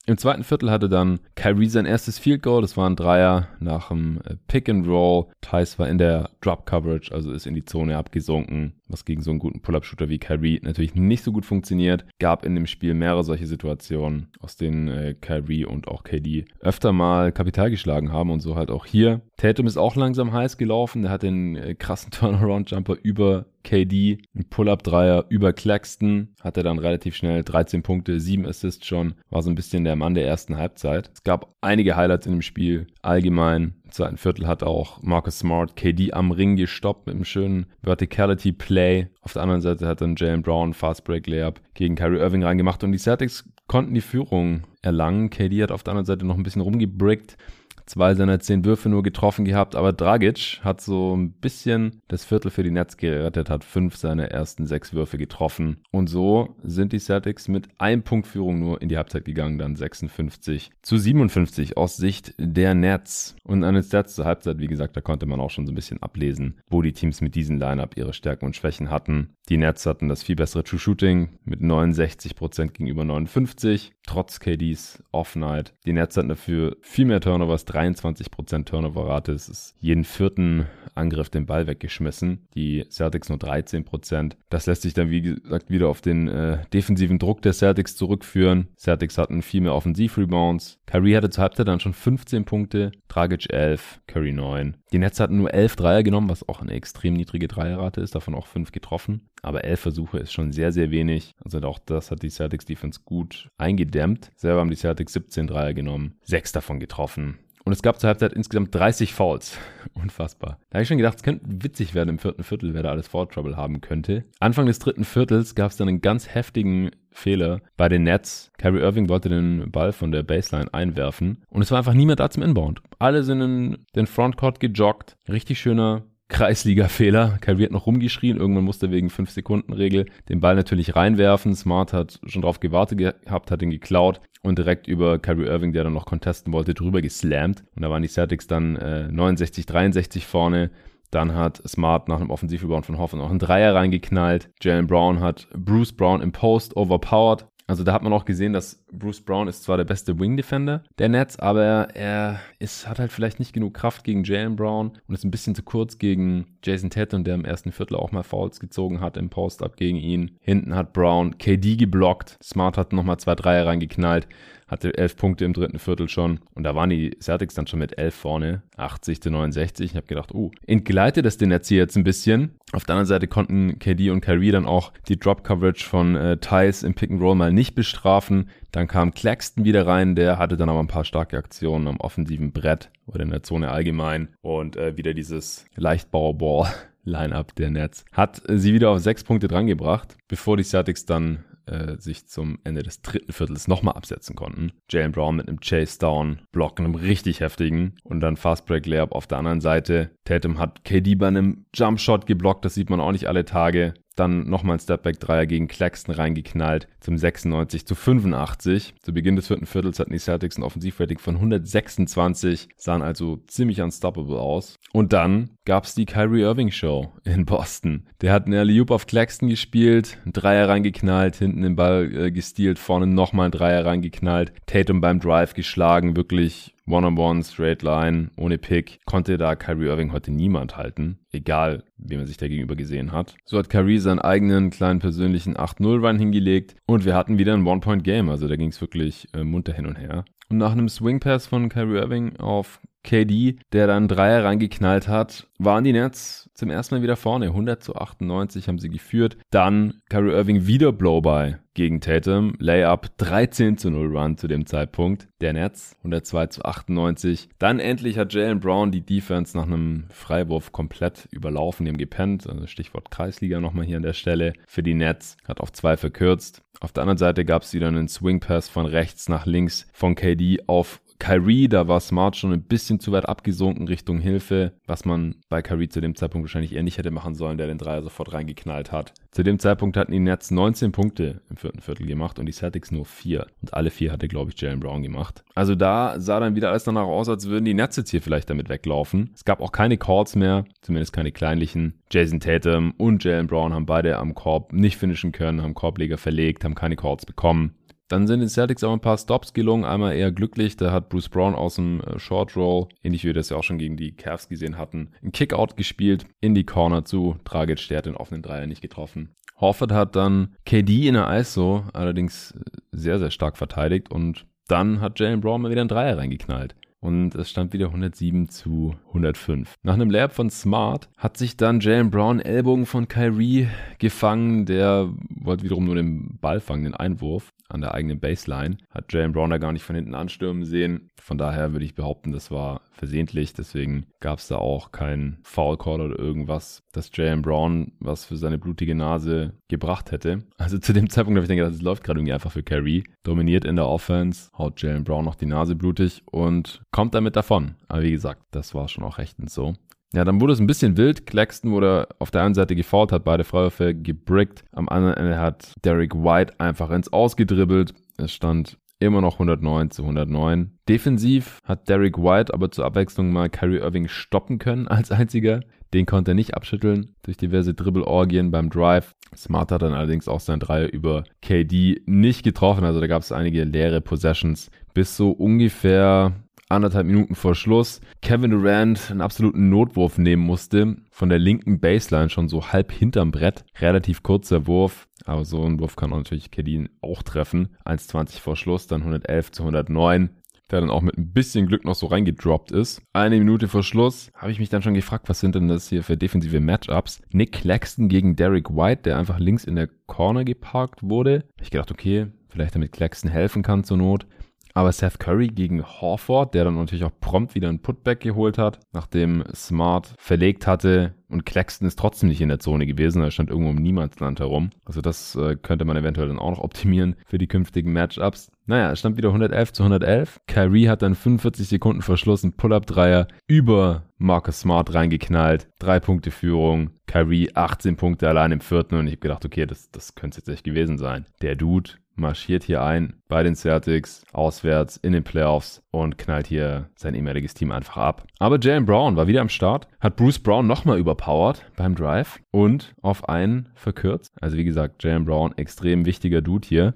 Im 0.09 0.17
zweiten 0.17 0.45
Viertel 0.45 0.71
hatte 0.71 0.87
dann 0.87 1.19
Kyrie 1.35 1.67
sein 1.67 1.85
erstes 1.85 2.17
Field 2.17 2.41
Goal. 2.41 2.61
Das 2.61 2.77
war 2.77 2.89
ein 2.89 2.95
Dreier 2.95 3.49
nach 3.59 3.89
dem 3.89 4.21
äh, 4.23 4.35
Pick 4.47 4.69
and 4.69 4.87
Roll. 4.87 5.25
Thais 5.41 5.77
war 5.79 5.89
in 5.89 5.97
der 5.97 6.29
Drop 6.39 6.65
Coverage, 6.65 7.13
also 7.13 7.33
ist 7.33 7.45
in 7.45 7.55
die 7.55 7.65
Zone 7.65 7.97
abgesunken, 7.97 8.71
was 8.87 9.03
gegen 9.03 9.21
so 9.21 9.31
einen 9.31 9.39
guten 9.39 9.61
Pull-Up-Shooter 9.61 10.07
wie 10.07 10.17
Kyrie 10.17 10.61
natürlich 10.63 10.95
nicht 10.95 11.25
so 11.25 11.33
gut 11.33 11.45
funktioniert. 11.45 12.05
Gab 12.19 12.45
in 12.45 12.55
dem 12.55 12.67
Spiel 12.67 12.93
mehrere 12.93 13.25
solche 13.25 13.47
Situationen, 13.47 14.31
aus 14.39 14.55
denen 14.55 14.87
äh, 14.87 15.13
Kyrie 15.13 15.65
und 15.65 15.89
auch 15.89 16.05
KD 16.05 16.45
öfter 16.61 16.93
mal 16.93 17.33
Kapital 17.33 17.69
geschlagen 17.69 18.13
haben 18.13 18.31
und 18.31 18.39
so 18.39 18.55
halt 18.55 18.71
auch 18.71 18.85
hier. 18.85 19.19
Tatum 19.35 19.67
ist 19.67 19.75
auch 19.75 19.97
langsam 19.97 20.31
heiß 20.31 20.57
gelaufen. 20.57 21.01
Der 21.01 21.11
hat 21.11 21.23
den 21.23 21.57
äh, 21.57 21.75
krassen 21.75 22.11
Turnaround-Jumper 22.11 22.95
über 23.03 23.47
KD, 23.63 24.19
ein 24.35 24.45
Pull-Up-Dreier 24.49 25.25
über 25.29 25.53
Claxton, 25.53 26.29
hatte 26.41 26.63
dann 26.63 26.79
relativ 26.79 27.15
schnell 27.15 27.43
13 27.43 27.83
Punkte, 27.83 28.19
7 28.19 28.45
Assists 28.45 28.85
schon, 28.85 29.15
war 29.29 29.41
so 29.41 29.49
ein 29.49 29.55
bisschen 29.55 29.83
der 29.83 29.95
Mann 29.95 30.13
der 30.13 30.27
ersten 30.27 30.57
Halbzeit. 30.57 31.11
Es 31.13 31.23
gab 31.23 31.55
einige 31.61 31.95
Highlights 31.95 32.27
in 32.27 32.33
dem 32.33 32.41
Spiel, 32.41 32.87
allgemein. 33.01 33.73
Im 33.83 33.91
zweiten 33.91 34.17
Viertel 34.17 34.47
hat 34.47 34.63
auch 34.63 35.01
Marcus 35.01 35.39
Smart 35.39 35.75
KD 35.75 36.13
am 36.13 36.31
Ring 36.31 36.55
gestoppt 36.55 37.07
mit 37.07 37.15
einem 37.15 37.25
schönen 37.25 37.67
Verticality 37.81 38.51
Play. 38.51 39.07
Auf 39.21 39.33
der 39.33 39.43
anderen 39.43 39.61
Seite 39.61 39.87
hat 39.87 40.01
dann 40.01 40.15
Jalen 40.17 40.41
Brown 40.41 40.73
Fast 40.73 41.03
Break 41.03 41.27
Layup 41.27 41.61
gegen 41.73 41.95
Kyrie 41.95 42.19
Irving 42.19 42.43
reingemacht 42.43 42.83
und 42.83 42.91
die 42.91 42.97
Celtics 42.97 43.45
konnten 43.67 43.93
die 43.93 44.01
Führung 44.01 44.63
erlangen. 44.81 45.29
KD 45.29 45.63
hat 45.63 45.71
auf 45.71 45.83
der 45.83 45.91
anderen 45.91 46.05
Seite 46.05 46.25
noch 46.25 46.35
ein 46.35 46.43
bisschen 46.43 46.61
rumgebrickt, 46.61 47.37
zwei 47.87 48.13
seiner 48.13 48.39
zehn 48.39 48.65
Würfe 48.65 48.89
nur 48.89 49.01
getroffen 49.01 49.45
gehabt, 49.45 49.75
aber 49.75 49.93
Dragic 49.93 50.59
hat 50.61 50.81
so 50.81 51.15
ein 51.15 51.31
bisschen 51.31 52.01
das 52.07 52.25
Viertel 52.25 52.51
für 52.51 52.63
die 52.63 52.71
Nets 52.71 52.97
gerettet, 52.97 53.49
hat 53.49 53.63
fünf 53.63 53.95
seiner 53.95 54.25
ersten 54.25 54.65
sechs 54.65 54.93
Würfe 54.93 55.17
getroffen. 55.17 55.77
Und 55.91 56.07
so 56.07 56.55
sind 56.63 56.93
die 56.93 56.99
Celtics 56.99 57.47
mit 57.47 57.67
einem 57.79 58.03
Punkt 58.03 58.27
Führung 58.27 58.59
nur 58.59 58.81
in 58.81 58.89
die 58.89 58.97
Halbzeit 58.97 59.25
gegangen, 59.25 59.57
dann 59.57 59.75
56 59.75 60.71
zu 60.81 60.97
57 60.97 61.77
aus 61.77 61.97
Sicht 61.97 62.33
der 62.37 62.75
Nets. 62.75 63.35
Und 63.43 63.63
an 63.63 63.73
den 63.73 63.83
Stats 63.83 64.15
zur 64.15 64.25
Halbzeit, 64.25 64.59
wie 64.59 64.67
gesagt, 64.67 64.95
da 64.95 65.01
konnte 65.01 65.25
man 65.25 65.39
auch 65.39 65.49
schon 65.49 65.65
so 65.65 65.71
ein 65.71 65.75
bisschen 65.75 66.03
ablesen, 66.03 66.59
wo 66.69 66.81
die 66.81 66.93
Teams 66.93 67.21
mit 67.21 67.35
diesem 67.35 67.57
Lineup 67.57 67.97
ihre 67.97 68.13
Stärken 68.13 68.45
und 68.45 68.55
Schwächen 68.55 68.89
hatten. 68.89 69.33
Die 69.49 69.57
Nets 69.57 69.85
hatten 69.85 70.09
das 70.09 70.23
viel 70.23 70.35
bessere 70.35 70.63
True 70.63 70.79
Shooting 70.79 71.29
mit 71.45 71.61
69% 71.61 72.67
gegenüber 72.71 73.05
59, 73.05 73.93
trotz 74.05 74.39
KDs 74.39 75.01
Off-Night. 75.11 75.73
Die 75.85 75.93
Nets 75.93 76.17
hatten 76.17 76.29
dafür 76.29 76.75
viel 76.81 77.05
mehr 77.05 77.21
Turnovers, 77.21 77.63
23% 77.77 78.65
Turnover-Rate. 78.65 79.31
Es 79.31 79.49
ist 79.49 79.75
jeden 79.79 80.03
vierten 80.03 80.65
Angriff 80.95 81.29
den 81.29 81.45
Ball 81.45 81.67
weggeschmissen. 81.67 82.47
Die 82.55 82.85
Celtics 82.89 83.29
nur 83.29 83.37
13%. 83.37 84.33
Das 84.49 84.65
lässt 84.65 84.81
sich 84.81 84.93
dann, 84.93 85.09
wie 85.09 85.21
gesagt, 85.21 85.69
wieder 85.69 85.87
auf 85.87 86.01
den 86.01 86.27
äh, 86.27 86.59
defensiven 86.73 87.19
Druck 87.19 87.41
der 87.41 87.53
Celtics 87.53 87.95
zurückführen. 87.95 88.69
Celtics 88.77 89.17
hatten 89.17 89.41
viel 89.41 89.61
mehr 89.61 89.75
Offensiv-Rebounds. 89.75 90.79
Kyrie 90.87 91.15
hatte 91.15 91.29
zur 91.29 91.43
Halbzeit 91.43 91.67
dann 91.67 91.79
schon 91.79 91.93
15 91.93 92.45
Punkte, 92.45 92.91
Dragic 93.07 93.51
11, 93.51 94.01
Curry 94.07 94.31
9. 94.31 94.77
Die 94.93 94.99
Nets 94.99 95.19
hatten 95.19 95.37
nur 95.37 95.53
11 95.53 95.75
Dreier 95.75 96.03
genommen, 96.03 96.29
was 96.29 96.47
auch 96.47 96.61
eine 96.61 96.71
extrem 96.71 97.13
niedrige 97.13 97.47
Dreierrate 97.47 98.01
ist, 98.01 98.15
davon 98.15 98.35
auch 98.35 98.47
5 98.47 98.71
getroffen. 98.71 99.29
Aber 99.41 99.63
11 99.63 99.79
Versuche 99.79 100.19
ist 100.19 100.33
schon 100.33 100.51
sehr, 100.51 100.71
sehr 100.71 100.91
wenig. 100.91 101.35
Also 101.43 101.59
auch 101.61 101.79
das 101.79 102.09
hat 102.09 102.23
die 102.23 102.29
Celtics 102.29 102.65
Defense 102.65 103.01
gut 103.03 103.49
eingedämmt. 103.57 104.31
Selber 104.35 104.61
haben 104.61 104.69
die 104.69 104.77
Celtics 104.77 105.13
17 105.13 105.47
Dreier 105.47 105.73
genommen, 105.73 106.15
6 106.23 106.53
davon 106.53 106.79
getroffen. 106.79 107.37
Und 107.67 107.73
es 107.73 107.81
gab 107.81 107.99
zur 107.99 108.07
Halbzeit 108.07 108.31
insgesamt 108.31 108.73
30 108.73 109.13
Fouls. 109.13 109.57
Unfassbar. 109.93 110.57
Da 110.69 110.75
habe 110.75 110.83
ich 110.83 110.87
schon 110.87 110.95
gedacht, 110.95 111.17
es 111.17 111.23
könnte 111.23 111.45
witzig 111.49 111.93
werden 111.95 112.07
im 112.07 112.17
vierten 112.17 112.45
Viertel, 112.45 112.73
wer 112.73 112.81
da 112.81 112.91
alles 112.91 113.09
Foul 113.09 113.27
Trouble 113.27 113.57
haben 113.57 113.81
könnte. 113.81 114.23
Anfang 114.39 114.67
des 114.67 114.79
dritten 114.79 115.03
Viertels 115.03 115.53
gab 115.53 115.71
es 115.71 115.75
dann 115.75 115.89
einen 115.89 115.99
ganz 115.99 116.33
heftigen 116.33 116.91
Fehler 117.11 117.59
bei 117.75 117.89
den 117.89 118.03
Nets. 118.03 118.53
Kyrie 118.57 118.79
Irving 118.79 119.09
wollte 119.09 119.27
den 119.27 119.69
Ball 119.69 119.91
von 119.91 120.13
der 120.13 120.23
Baseline 120.23 120.73
einwerfen 120.73 121.43
und 121.49 121.61
es 121.61 121.69
war 121.69 121.79
einfach 121.79 121.93
niemand 121.93 122.21
da 122.21 122.29
zum 122.29 122.41
Inbound. 122.41 122.79
Alle 122.99 123.23
sind 123.23 123.41
in 123.41 123.85
den 123.97 124.07
Frontcourt 124.07 124.61
gejoggt. 124.61 125.17
Richtig 125.27 125.59
schöner 125.59 126.03
Kreisliga-Fehler. 126.29 127.37
Kyrie 127.39 127.65
hat 127.65 127.71
noch 127.71 127.85
rumgeschrien. 127.85 128.37
Irgendwann 128.37 128.65
musste 128.65 128.91
wegen 128.91 129.07
5-Sekunden-Regel 129.07 130.07
den 130.29 130.39
Ball 130.39 130.55
natürlich 130.55 130.95
reinwerfen. 130.95 131.55
Smart 131.55 131.93
hat 131.93 132.19
schon 132.25 132.41
drauf 132.41 132.59
gewartet 132.59 132.97
gehabt, 132.97 133.49
hat 133.49 133.61
ihn 133.61 133.69
geklaut 133.69 134.19
und 134.41 134.57
direkt 134.57 134.87
über 134.87 135.19
Kyrie 135.19 135.45
Irving, 135.45 135.73
der 135.73 135.83
dann 135.83 135.93
noch 135.93 136.05
contesten 136.05 136.51
wollte, 136.53 136.73
drüber 136.73 137.01
geslammt. 137.01 137.63
Und 137.75 137.81
da 137.83 137.89
waren 137.89 138.01
die 138.01 138.09
Celtics 138.09 138.47
dann 138.47 138.75
äh, 138.75 139.09
69-63 139.11 140.21
vorne. 140.21 140.71
Dann 141.11 141.33
hat 141.33 141.61
Smart 141.67 142.09
nach 142.09 142.19
einem 142.19 142.29
Offensivrebound 142.29 142.85
von 142.85 142.97
Hoffen 142.97 143.21
auch 143.21 143.29
einen 143.29 143.39
Dreier 143.39 143.73
reingeknallt. 143.73 144.49
Jalen 144.61 144.87
Brown 144.87 145.21
hat 145.21 145.47
Bruce 145.55 145.93
Brown 145.93 146.21
im 146.21 146.33
Post 146.33 146.75
overpowered. 146.75 147.45
Also 147.67 147.83
da 147.83 147.91
hat 147.91 148.01
man 148.01 148.13
auch 148.13 148.23
gesehen, 148.23 148.53
dass 148.53 148.81
Bruce 148.93 149.19
Brown 149.19 149.49
ist 149.49 149.63
zwar 149.63 149.75
der 149.75 149.83
beste 149.83 150.17
Wing 150.17 150.37
Defender 150.37 150.83
der 150.99 151.09
Nets, 151.09 151.37
aber 151.37 151.89
er 151.93 152.39
ist, 152.59 152.87
hat 152.87 152.97
halt 152.97 153.11
vielleicht 153.11 153.39
nicht 153.39 153.51
genug 153.51 153.73
Kraft 153.73 154.05
gegen 154.05 154.23
Jalen 154.23 154.55
Brown 154.55 154.97
und 155.07 155.13
ist 155.13 155.25
ein 155.25 155.31
bisschen 155.31 155.53
zu 155.53 155.63
kurz 155.63 155.97
gegen 155.97 156.57
Jason 156.63 156.89
Tatum, 156.89 157.25
der 157.25 157.35
im 157.35 157.43
ersten 157.43 157.73
Viertel 157.73 157.97
auch 157.97 158.13
mal 158.13 158.23
Fouls 158.23 158.61
gezogen 158.61 159.01
hat 159.01 159.17
im 159.17 159.29
Post-Up 159.29 159.75
gegen 159.75 159.97
ihn. 159.97 160.37
Hinten 160.39 160.75
hat 160.75 160.93
Brown 160.93 161.37
KD 161.37 161.75
geblockt. 161.75 162.37
Smart 162.41 162.77
hat 162.77 162.93
nochmal 162.93 163.17
zwei 163.17 163.35
Dreier 163.35 163.67
reingeknallt 163.67 164.29
hatte 164.67 164.97
elf 164.97 165.15
Punkte 165.15 165.45
im 165.45 165.53
dritten 165.53 165.79
Viertel 165.79 166.09
schon 166.09 166.39
und 166.53 166.63
da 166.63 166.75
waren 166.75 166.89
die 166.89 167.15
Celtics 167.21 167.55
dann 167.55 167.67
schon 167.67 167.79
mit 167.79 167.97
elf 167.97 168.15
vorne, 168.15 168.63
80 168.75 169.21
zu 169.21 169.31
69. 169.31 169.91
Ich 169.91 169.95
habe 169.95 170.07
gedacht, 170.07 170.33
oh, 170.33 170.51
entgleitet 170.65 171.25
das 171.25 171.37
den 171.37 171.49
Netz 171.49 171.67
hier 171.67 171.77
jetzt 171.77 171.95
ein 171.95 172.03
bisschen. 172.03 172.55
Auf 172.73 172.83
der 172.83 172.95
anderen 172.95 173.07
Seite 173.07 173.27
konnten 173.27 173.79
KD 173.79 174.09
und 174.09 174.21
Kyrie 174.21 174.51
dann 174.51 174.65
auch 174.65 174.91
die 175.07 175.17
Drop-Coverage 175.17 175.85
von 175.85 176.15
äh, 176.15 176.37
Thais 176.37 176.83
im 176.83 176.93
Pick-and-Roll 176.93 177.35
mal 177.35 177.53
nicht 177.53 177.75
bestrafen. 177.75 178.49
Dann 178.71 178.87
kam 178.87 179.13
Claxton 179.13 179.63
wieder 179.63 179.87
rein, 179.87 180.15
der 180.15 180.37
hatte 180.37 180.57
dann 180.57 180.69
aber 180.69 180.79
ein 180.79 180.87
paar 180.87 181.05
starke 181.05 181.37
Aktionen 181.37 181.87
am 181.87 181.97
offensiven 181.97 182.51
Brett 182.51 182.91
oder 183.05 183.23
in 183.23 183.29
der 183.29 183.43
Zone 183.43 183.71
allgemein 183.71 184.29
und 184.41 184.75
äh, 184.75 184.97
wieder 184.97 185.13
dieses 185.13 185.65
Leichtbauer-Ball. 185.75 186.67
Line-up 187.07 187.55
der 187.55 187.69
Nets. 187.69 188.05
Hat 188.11 188.41
sie 188.47 188.73
wieder 188.73 188.89
auf 188.89 188.99
sechs 188.99 189.23
Punkte 189.23 189.47
drangebracht, 189.47 190.17
bevor 190.27 190.57
die 190.57 190.63
Celtics 190.63 191.05
dann 191.05 191.45
äh, 191.67 191.97
sich 191.97 192.27
zum 192.27 192.59
Ende 192.63 192.83
des 192.83 193.01
dritten 193.01 193.31
Viertels 193.31 193.67
nochmal 193.67 193.95
absetzen 193.95 194.35
konnten. 194.35 194.71
Jalen 194.89 195.11
Brown 195.11 195.35
mit 195.35 195.47
einem 195.47 195.59
Chase 195.59 195.99
Down, 195.99 196.39
Block, 196.51 196.79
einem 196.79 196.95
richtig 196.95 197.41
heftigen 197.41 197.95
und 198.03 198.19
dann 198.19 198.37
Fastbreak 198.37 198.85
Layup 198.85 199.11
auf 199.11 199.27
der 199.27 199.37
anderen 199.37 199.61
Seite. 199.61 200.11
Tatum 200.25 200.59
hat 200.59 200.83
KD 200.83 201.15
bei 201.15 201.27
einem 201.27 201.65
Jumpshot 201.75 202.25
geblockt, 202.25 202.65
das 202.65 202.73
sieht 202.73 202.89
man 202.89 202.99
auch 202.99 203.11
nicht 203.11 203.27
alle 203.27 203.45
Tage. 203.45 203.93
Dann 204.17 204.49
nochmal 204.49 204.77
ein 204.77 204.79
Stepback-Dreier 204.79 205.45
gegen 205.45 205.67
Claxton 205.67 206.13
reingeknallt 206.13 206.87
zum 206.99 207.17
96 207.17 207.85
zu 207.85 207.95
85. 207.95 208.95
Zu 209.01 209.13
Beginn 209.13 209.35
des 209.35 209.47
vierten 209.47 209.67
Viertels 209.67 209.99
hatten 209.99 210.11
die 210.11 210.19
Celtics 210.19 210.57
ein 210.57 210.63
Offensivrating 210.63 211.19
von 211.19 211.35
126, 211.35 212.69
sahen 212.75 213.03
also 213.03 213.37
ziemlich 213.47 213.81
unstoppable 213.81 214.39
aus. 214.39 214.75
Und 214.91 215.13
dann 215.13 215.51
gab's 215.65 215.93
die 215.93 216.05
Kyrie 216.05 216.41
Irving 216.41 216.71
Show 216.71 217.13
in 217.23 217.45
Boston. 217.45 218.07
Der 218.21 218.33
hat 218.33 218.47
eine 218.47 218.59
Alley-Oop 218.59 218.89
auf 218.89 219.05
Claxton 219.05 219.49
gespielt, 219.49 220.17
ein 220.25 220.33
Dreier 220.33 220.67
reingeknallt, 220.67 221.35
hinten 221.35 221.61
den 221.61 221.75
Ball 221.75 222.11
äh, 222.11 222.31
gestealt, 222.31 222.79
vorne 222.79 223.05
nochmal 223.05 223.49
ein 223.49 223.51
Dreier 223.51 223.85
reingeknallt, 223.85 224.51
Tatum 224.65 224.99
beim 224.99 225.19
Drive 225.19 225.53
geschlagen, 225.53 226.15
wirklich 226.15 226.73
One-on-one, 226.87 227.43
straight 227.43 227.83
line, 227.83 228.31
ohne 228.37 228.57
Pick, 228.57 228.99
konnte 229.05 229.37
da 229.37 229.55
Kyrie 229.55 229.87
Irving 229.87 230.13
heute 230.13 230.31
niemand 230.31 230.77
halten. 230.77 231.19
Egal, 231.31 231.83
wie 231.97 232.15
man 232.15 232.25
sich 232.25 232.37
da 232.37 232.47
gegenüber 232.47 232.75
gesehen 232.75 233.11
hat. 233.11 233.35
So 233.45 233.57
hat 233.57 233.69
Kyrie 233.69 233.99
seinen 233.99 234.19
eigenen 234.19 234.69
kleinen 234.69 234.99
persönlichen 234.99 235.57
8-0-Run 235.57 236.17
hingelegt 236.17 236.75
und 236.85 237.03
wir 237.03 237.13
hatten 237.13 237.37
wieder 237.37 237.53
ein 237.53 237.67
One-Point-Game. 237.67 238.29
Also 238.29 238.47
da 238.47 238.55
ging 238.55 238.69
es 238.69 238.79
wirklich 238.79 239.27
äh, 239.33 239.43
munter 239.43 239.73
hin 239.73 239.85
und 239.85 239.97
her. 239.97 240.23
Und 240.49 240.57
nach 240.57 240.71
einem 240.71 240.87
Swing-Pass 240.87 241.47
von 241.47 241.67
Kyrie 241.67 241.97
Irving 241.97 242.37
auf 242.37 242.79
KD, 243.03 243.59
der 243.71 243.87
dann 243.87 244.07
Dreier 244.07 244.43
reingeknallt 244.43 245.07
hat, 245.07 245.47
waren 245.59 245.83
die 245.83 245.93
Nets 245.93 246.49
zum 246.53 246.69
ersten 246.69 246.95
Mal 246.95 247.01
wieder 247.01 247.15
vorne. 247.15 247.47
100 247.47 247.83
zu 247.83 247.95
98 247.95 248.67
haben 248.67 248.79
sie 248.79 248.89
geführt. 248.89 249.37
Dann 249.49 250.01
Kyrie 250.09 250.33
Irving 250.33 250.67
wieder 250.67 250.91
Blow-by 250.91 251.57
gegen 251.73 252.01
Tatum. 252.01 252.55
Layup 252.59 253.15
13 253.17 253.77
zu 253.77 253.91
0 253.91 254.17
Run 254.17 254.37
zu 254.37 254.47
dem 254.47 254.65
Zeitpunkt. 254.65 255.27
Der 255.39 255.53
Nets 255.53 255.95
102 255.99 256.47
zu 256.47 256.65
98. 256.65 257.49
Dann 257.59 257.79
endlich 257.79 258.17
hat 258.17 258.33
Jalen 258.33 258.59
Brown 258.59 258.91
die 258.91 259.05
Defense 259.05 259.55
nach 259.55 259.65
einem 259.65 260.05
Freiwurf 260.09 260.71
komplett 260.71 261.27
überlaufen. 261.31 261.87
Haben 261.87 261.97
gepennt. 261.97 262.47
Also 262.49 262.67
Stichwort 262.67 263.11
Kreisliga 263.11 263.59
nochmal 263.59 263.85
hier 263.85 263.97
an 263.97 264.03
der 264.03 264.13
Stelle. 264.13 264.53
Für 264.67 264.83
die 264.83 264.95
Nets 264.95 265.37
hat 265.47 265.61
auf 265.61 265.71
zwei 265.71 265.95
verkürzt. 265.95 266.63
Auf 266.79 266.91
der 266.91 267.01
anderen 267.01 267.17
Seite 267.17 267.45
gab 267.45 267.63
es 267.63 267.73
wieder 267.73 267.87
einen 267.87 268.07
Swing 268.07 268.39
Pass 268.39 268.69
von 268.69 268.85
rechts 268.85 269.29
nach 269.29 269.45
links 269.45 269.87
von 269.93 270.15
KD 270.15 270.59
auf 270.67 271.01
Kyrie, 271.19 271.67
da 271.67 271.87
war 271.87 271.99
Smart 271.99 272.35
schon 272.35 272.53
ein 272.53 272.61
bisschen 272.61 272.99
zu 272.99 273.11
weit 273.11 273.27
abgesunken 273.27 273.87
Richtung 273.87 274.19
Hilfe, 274.19 274.73
was 274.85 275.03
man 275.03 275.35
bei 275.49 275.61
Kyrie 275.61 275.89
zu 275.89 275.99
dem 275.99 276.15
Zeitpunkt 276.15 276.45
wahrscheinlich 276.45 276.73
eher 276.73 276.83
nicht 276.83 276.97
hätte 276.97 277.11
machen 277.11 277.35
sollen, 277.35 277.57
der 277.57 277.67
den 277.67 277.77
Dreier 277.77 278.03
sofort 278.03 278.33
reingeknallt 278.33 278.91
hat. 278.91 279.13
Zu 279.31 279.43
dem 279.43 279.59
Zeitpunkt 279.59 279.97
hatten 279.97 280.11
die 280.11 280.19
Nets 280.19 280.51
19 280.51 280.91
Punkte 280.91 281.41
im 281.49 281.57
vierten 281.57 281.81
Viertel 281.81 282.05
gemacht 282.05 282.39
und 282.39 282.45
die 282.45 282.51
Celtics 282.51 282.91
nur 282.91 283.05
vier. 283.05 283.47
Und 283.61 283.73
alle 283.73 283.89
vier 283.89 284.11
hatte, 284.11 284.27
glaube 284.27 284.51
ich, 284.51 284.61
Jalen 284.61 284.79
Brown 284.79 285.03
gemacht. 285.03 285.43
Also 285.55 285.75
da 285.75 286.19
sah 286.19 286.39
dann 286.39 286.55
wieder 286.55 286.69
alles 286.69 286.83
danach 286.83 287.05
aus, 287.05 287.29
als 287.29 287.47
würden 287.47 287.65
die 287.65 287.73
Nets 287.73 287.97
jetzt 287.97 288.11
hier 288.11 288.21
vielleicht 288.21 288.49
damit 288.49 288.69
weglaufen. 288.69 289.31
Es 289.33 289.43
gab 289.43 289.61
auch 289.61 289.71
keine 289.71 289.97
Calls 289.97 290.35
mehr, 290.35 290.65
zumindest 290.81 291.13
keine 291.13 291.31
kleinlichen. 291.31 291.99
Jason 292.11 292.39
Tatum 292.39 292.93
und 292.97 293.23
Jalen 293.23 293.47
Brown 293.47 293.73
haben 293.73 293.85
beide 293.85 294.17
am 294.17 294.35
Korb 294.35 294.71
nicht 294.71 294.97
finishen 294.97 295.31
können, 295.31 295.61
haben 295.61 295.73
Korbleger 295.73 296.17
verlegt, 296.17 296.63
haben 296.63 296.75
keine 296.75 296.95
Calls 296.95 297.25
bekommen. 297.25 297.75
Dann 298.07 298.27
sind 298.27 298.39
den 298.39 298.49
Celtics 298.49 298.83
auch 298.83 298.93
ein 298.93 299.01
paar 299.01 299.17
Stops 299.17 299.53
gelungen. 299.53 299.85
Einmal 299.85 300.15
eher 300.15 300.31
glücklich, 300.31 300.77
da 300.77 300.91
hat 300.91 301.09
Bruce 301.09 301.29
Brown 301.29 301.55
aus 301.55 301.75
dem 301.75 302.01
äh, 302.01 302.19
Short 302.19 302.55
Roll, 302.55 302.87
ähnlich 303.03 303.23
wie 303.23 303.27
wir 303.27 303.33
das 303.33 303.49
ja 303.49 303.57
auch 303.57 303.63
schon 303.63 303.77
gegen 303.77 303.97
die 303.97 304.15
Cavs 304.15 304.47
gesehen 304.47 304.77
hatten, 304.77 305.11
einen 305.21 305.31
Kickout 305.31 305.75
gespielt 305.75 306.25
in 306.39 306.55
die 306.55 306.65
Corner 306.65 307.03
zu. 307.05 307.35
Dragic, 307.43 307.87
der 307.89 307.99
hat 307.99 308.05
den 308.05 308.15
offenen 308.15 308.41
Dreier 308.41 308.67
nicht 308.67 308.81
getroffen. 308.81 309.35
Horford 309.59 309.91
hat 309.91 310.15
dann 310.15 310.55
KD 310.65 311.07
in 311.07 311.15
der 311.15 311.29
ISO 311.39 311.83
allerdings 311.93 312.51
äh, 312.51 312.61
sehr, 312.91 313.19
sehr 313.19 313.31
stark 313.31 313.57
verteidigt 313.57 314.11
und 314.11 314.45
dann 314.67 315.01
hat 315.01 315.19
Jalen 315.19 315.41
Brown 315.41 315.61
mal 315.61 315.71
wieder 315.71 315.81
einen 315.81 315.89
Dreier 315.89 316.17
reingeknallt 316.17 316.75
und 316.99 317.35
es 317.35 317.49
stand 317.49 317.73
wieder 317.73 317.87
107 317.87 318.49
zu 318.49 318.95
105. 319.07 319.75
Nach 319.83 319.93
einem 319.93 320.09
Layup 320.09 320.33
von 320.33 320.49
Smart 320.49 321.09
hat 321.17 321.37
sich 321.37 321.57
dann 321.57 321.79
Jalen 321.79 322.09
Brown 322.09 322.39
Ellbogen 322.39 322.85
von 322.85 323.07
Kyrie 323.07 323.67
gefangen. 323.99 324.65
Der 324.65 325.09
wollte 325.29 325.63
wiederum 325.63 325.85
nur 325.85 325.95
den 325.95 326.37
Ball 326.39 326.59
fangen, 326.59 326.83
den 326.83 326.95
Einwurf 326.95 327.51
an 327.69 327.81
der 327.81 327.93
eigenen 327.93 328.19
Baseline. 328.19 328.77
Hat 328.89 329.11
Jalen 329.11 329.33
Brown 329.33 329.49
da 329.49 329.57
gar 329.57 329.71
nicht 329.71 329.83
von 329.83 329.95
hinten 329.95 330.15
anstürmen 330.15 330.63
sehen. 330.63 331.09
Von 331.21 331.37
daher 331.37 331.73
würde 331.73 331.85
ich 331.85 331.95
behaupten, 331.95 332.31
das 332.31 332.51
war 332.51 332.81
versehentlich. 332.91 333.53
Deswegen 333.53 334.05
gab 334.19 334.39
es 334.39 334.47
da 334.47 334.55
auch 334.55 334.91
kein 334.91 335.37
Foul 335.43 335.77
Call 335.77 336.01
oder 336.01 336.17
irgendwas, 336.17 336.83
das 336.93 337.11
Jalen 337.13 337.41
Brown 337.41 337.91
was 337.99 338.25
für 338.25 338.37
seine 338.37 338.57
blutige 338.57 338.95
Nase 338.95 339.53
gebracht 339.67 340.11
hätte. 340.11 340.43
Also 340.57 340.77
zu 340.77 340.93
dem 340.93 341.09
Zeitpunkt 341.09 341.37
habe 341.37 341.51
ich 341.51 341.57
gedacht, 341.57 341.73
es 341.73 341.81
läuft 341.81 342.03
gerade 342.03 342.19
irgendwie 342.19 342.33
einfach 342.33 342.51
für 342.51 342.63
Kyrie. 342.63 343.03
Dominiert 343.23 343.65
in 343.65 343.75
der 343.75 343.87
Offense, 343.87 344.49
haut 344.57 344.81
Jalen 344.81 345.03
Brown 345.03 345.25
noch 345.25 345.35
die 345.35 345.45
Nase 345.45 345.75
blutig 345.75 346.23
und 346.25 346.81
kommt 346.91 347.13
damit 347.13 347.35
davon. 347.35 347.75
Aber 347.87 348.03
wie 348.03 348.11
gesagt, 348.11 348.41
das 348.51 348.73
war 348.73 348.87
schon 348.87 349.03
auch 349.03 349.17
rechtens 349.17 349.53
so. 349.53 349.73
Ja, 350.13 350.23
dann 350.23 350.39
wurde 350.39 350.53
es 350.53 350.59
ein 350.59 350.67
bisschen 350.67 350.95
wild. 350.95 351.25
Claxton 351.25 351.71
wurde 351.71 352.07
auf 352.19 352.31
der 352.31 352.43
einen 352.43 352.55
Seite 352.55 352.75
gefault, 352.75 353.11
hat 353.11 353.25
beide 353.25 353.43
Freiwürfe 353.43 353.93
gebrickt. 353.93 354.63
Am 354.71 354.87
anderen 354.87 355.15
Ende 355.15 355.39
hat 355.39 355.73
Derek 355.83 356.15
White 356.15 356.59
einfach 356.59 356.91
ins 356.91 357.11
Ausgedribbelt. 357.11 357.93
Es 358.17 358.31
stand 358.31 358.77
immer 358.99 359.21
noch 359.21 359.33
109 359.33 359.91
zu 359.91 360.03
109. 360.03 360.71
Defensiv 360.87 361.59
hat 361.63 361.89
Derek 361.89 362.17
White 362.17 362.53
aber 362.53 362.71
zur 362.71 362.85
Abwechslung 362.85 363.31
mal 363.31 363.49
Kyrie 363.49 363.79
Irving 363.79 364.07
stoppen 364.07 364.59
können 364.59 364.87
als 364.87 365.11
einziger. 365.11 365.59
Den 365.93 366.05
konnte 366.05 366.31
er 366.31 366.35
nicht 366.35 366.55
abschütteln 366.55 367.15
durch 367.23 367.37
diverse 367.37 367.73
Dribbelorgien 367.73 368.51
beim 368.51 368.69
Drive. 368.69 369.13
Smart 369.35 369.71
hat 369.71 369.81
dann 369.81 369.93
allerdings 369.93 370.27
auch 370.27 370.39
sein 370.39 370.59
Dreier 370.59 370.91
über 370.91 371.23
KD 371.41 372.01
nicht 372.05 372.43
getroffen. 372.43 372.83
Also 372.83 372.99
da 372.99 373.07
gab 373.07 373.21
es 373.21 373.31
einige 373.31 373.63
leere 373.63 374.01
Possessions 374.01 374.69
bis 374.93 375.15
so 375.15 375.31
ungefähr 375.31 376.33
anderthalb 376.69 377.07
Minuten 377.07 377.35
vor 377.35 377.55
Schluss 377.55 378.01
Kevin 378.21 378.51
Durant 378.51 379.11
einen 379.11 379.21
absoluten 379.21 379.69
Notwurf 379.69 380.17
nehmen 380.17 380.43
musste, 380.43 380.97
von 381.11 381.29
der 381.29 381.39
linken 381.39 381.79
Baseline 381.79 382.29
schon 382.29 382.49
so 382.49 382.71
halb 382.71 382.91
hinterm 382.91 383.31
Brett. 383.31 383.65
Relativ 383.79 384.23
kurzer 384.23 384.67
Wurf, 384.67 385.07
aber 385.25 385.45
so 385.45 385.63
ein 385.63 385.79
Wurf 385.79 385.95
kann 385.95 386.09
natürlich 386.09 386.51
Kedin 386.51 386.89
auch 387.01 387.23
treffen. 387.23 387.75
1,20 387.85 388.39
vor 388.39 388.55
Schluss, 388.55 388.87
dann 388.87 389.01
111 389.01 389.51
zu 389.51 389.63
109 389.63 390.29
der 390.69 390.81
dann 390.81 390.89
auch 390.89 391.01
mit 391.01 391.17
ein 391.17 391.31
bisschen 391.31 391.67
Glück 391.67 391.85
noch 391.85 391.95
so 391.95 392.07
reingedroppt 392.07 392.71
ist. 392.71 393.01
Eine 393.13 393.37
Minute 393.37 393.67
vor 393.67 393.83
Schluss 393.83 394.31
habe 394.35 394.51
ich 394.51 394.59
mich 394.59 394.69
dann 394.69 394.81
schon 394.81 394.93
gefragt, 394.93 395.29
was 395.29 395.39
sind 395.39 395.55
denn 395.55 395.67
das 395.67 395.87
hier 395.87 396.03
für 396.03 396.17
defensive 396.17 396.59
Matchups? 396.59 397.21
Nick 397.31 397.53
Claxton 397.53 398.09
gegen 398.09 398.35
Derek 398.35 398.69
White, 398.69 399.03
der 399.03 399.17
einfach 399.17 399.39
links 399.39 399.63
in 399.63 399.75
der 399.75 399.87
Corner 400.07 400.43
geparkt 400.43 401.03
wurde. 401.03 401.45
Ich 401.61 401.71
gedacht, 401.71 401.91
okay, 401.91 402.27
vielleicht 402.49 402.75
damit 402.75 402.91
Claxton 402.91 403.31
helfen 403.31 403.63
kann 403.63 403.83
zur 403.83 403.97
Not. 403.97 404.27
Aber 404.77 404.91
Seth 404.91 405.19
Curry 405.19 405.47
gegen 405.47 405.83
Horford, 405.83 406.53
der 406.53 406.65
dann 406.65 406.75
natürlich 406.75 407.03
auch 407.03 407.19
prompt 407.19 407.55
wieder 407.55 407.67
ein 407.67 407.81
Putback 407.81 408.19
geholt 408.19 408.59
hat, 408.59 408.79
nachdem 408.93 409.43
Smart 409.55 410.13
verlegt 410.19 410.67
hatte 410.67 411.15
und 411.29 411.47
Claxton 411.47 411.87
ist 411.87 411.97
trotzdem 411.97 412.29
nicht 412.29 412.41
in 412.41 412.49
der 412.49 412.59
Zone 412.59 412.85
gewesen, 412.85 413.23
er 413.23 413.31
stand 413.31 413.49
irgendwo 413.49 413.71
im 413.71 413.81
Niemandsland 413.81 414.39
herum. 414.39 414.69
Also 414.85 415.01
das 415.01 415.35
äh, 415.35 415.55
könnte 415.55 415.83
man 415.83 415.97
eventuell 415.97 416.27
dann 416.27 416.37
auch 416.37 416.51
noch 416.51 416.59
optimieren 416.59 417.15
für 417.25 417.39
die 417.39 417.47
künftigen 417.47 417.91
Matchups. 417.91 418.51
Naja, 418.67 418.91
es 418.91 418.99
stand 418.99 419.17
wieder 419.17 419.29
111 419.29 419.73
zu 419.73 419.81
111. 419.81 420.41
Kyrie 420.45 420.89
hat 420.89 421.01
dann 421.01 421.15
45 421.15 421.67
Sekunden 421.67 422.03
Verschluss 422.03 422.43
einen 422.43 422.53
Pull-Up-Dreier 422.53 423.27
über 423.47 424.03
Marcus 424.19 424.59
Smart 424.59 424.93
reingeknallt. 424.93 425.67
Drei 425.79 425.99
Punkte 425.99 426.29
Führung. 426.29 426.91
Kyrie 427.07 427.49
18 427.55 427.95
Punkte 427.95 428.29
allein 428.29 428.51
im 428.51 428.61
vierten 428.61 428.95
und 428.95 429.07
ich 429.07 429.13
habe 429.13 429.21
gedacht, 429.21 429.43
okay, 429.43 429.65
das, 429.65 429.89
das 429.89 430.13
könnte 430.13 430.37
es 430.37 430.45
jetzt 430.45 430.53
echt 430.53 430.65
gewesen 430.65 430.99
sein. 430.99 431.25
Der 431.41 431.55
Dude 431.55 431.93
marschiert 432.17 432.63
hier 432.63 432.83
ein 432.83 433.13
bei 433.27 433.43
den 433.43 433.55
Celtics, 433.55 434.23
auswärts 434.33 434.97
in 434.97 435.13
den 435.13 435.23
Playoffs 435.23 435.81
und 435.91 436.17
knallt 436.17 436.47
hier 436.47 436.89
sein 436.95 437.15
ehemaliges 437.15 437.53
Team 437.53 437.71
einfach 437.71 437.97
ab. 437.97 438.27
Aber 438.39 438.59
Jalen 438.59 438.85
Brown 438.85 439.15
war 439.15 439.27
wieder 439.27 439.41
am 439.41 439.49
Start, 439.49 439.87
hat 439.99 440.15
Bruce 440.15 440.39
Brown 440.39 440.67
nochmal 440.67 440.99
überpowered 440.99 441.65
beim 441.75 441.95
Drive 441.95 442.39
und 442.51 442.93
auf 443.01 443.27
einen 443.29 443.69
verkürzt. 443.75 444.31
Also 444.41 444.57
wie 444.57 444.63
gesagt, 444.63 445.03
Jalen 445.03 445.25
Brown 445.25 445.57
extrem 445.57 446.05
wichtiger 446.05 446.41
Dude 446.41 446.67
hier. 446.67 446.93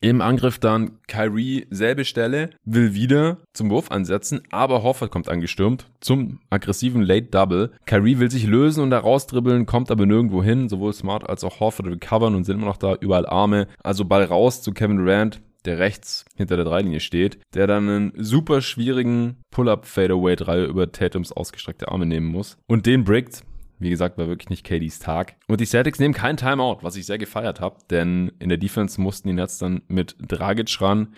Im 0.00 0.20
Angriff 0.20 0.60
dann 0.60 0.92
Kyrie, 1.08 1.66
selbe 1.70 2.04
Stelle, 2.04 2.50
will 2.64 2.94
wieder 2.94 3.38
zum 3.52 3.68
Wurf 3.68 3.90
ansetzen, 3.90 4.42
aber 4.50 4.84
Horford 4.84 5.10
kommt 5.10 5.28
angestürmt 5.28 5.90
zum 6.00 6.38
aggressiven 6.50 7.02
Late 7.02 7.26
Double. 7.26 7.72
Kyrie 7.84 8.20
will 8.20 8.30
sich 8.30 8.46
lösen 8.46 8.84
und 8.84 8.90
da 8.90 9.00
rausdribbeln, 9.00 9.66
kommt 9.66 9.90
aber 9.90 10.06
nirgendwo 10.06 10.40
hin. 10.40 10.68
Sowohl 10.68 10.92
Smart 10.92 11.28
als 11.28 11.42
auch 11.42 11.58
Horford 11.58 11.88
recovern 11.88 12.36
und 12.36 12.44
sind 12.44 12.58
immer 12.58 12.66
noch 12.66 12.76
da, 12.76 12.94
überall 12.94 13.26
Arme. 13.26 13.66
Also 13.82 14.04
Ball 14.04 14.22
raus 14.22 14.62
zu 14.62 14.72
Kevin 14.72 14.98
Durant, 14.98 15.40
der 15.64 15.80
rechts 15.80 16.24
hinter 16.36 16.54
der 16.54 16.64
Dreilinie 16.64 17.00
steht, 17.00 17.40
der 17.54 17.66
dann 17.66 17.88
einen 17.88 18.12
super 18.16 18.60
schwierigen 18.60 19.38
Pull-Up 19.50 19.84
Fadeaway 19.84 20.36
3 20.36 20.64
über 20.66 20.92
Tatums 20.92 21.32
ausgestreckte 21.32 21.88
Arme 21.88 22.06
nehmen 22.06 22.28
muss 22.28 22.56
und 22.68 22.86
den 22.86 23.02
brickt. 23.02 23.42
Wie 23.78 23.90
gesagt, 23.90 24.18
war 24.18 24.28
wirklich 24.28 24.50
nicht 24.50 24.64
KDs 24.64 24.98
Tag. 24.98 25.36
Und 25.46 25.60
die 25.60 25.66
Celtics 25.66 25.98
nehmen 25.98 26.14
kein 26.14 26.36
Timeout, 26.36 26.78
was 26.82 26.96
ich 26.96 27.06
sehr 27.06 27.18
gefeiert 27.18 27.60
habe, 27.60 27.78
denn 27.90 28.32
in 28.38 28.48
der 28.48 28.58
Defense 28.58 29.00
mussten 29.00 29.28
die 29.28 29.34
Nets 29.34 29.58
dann 29.58 29.82
mit 29.88 30.16
Dragic 30.20 30.80
ran. 30.80 31.08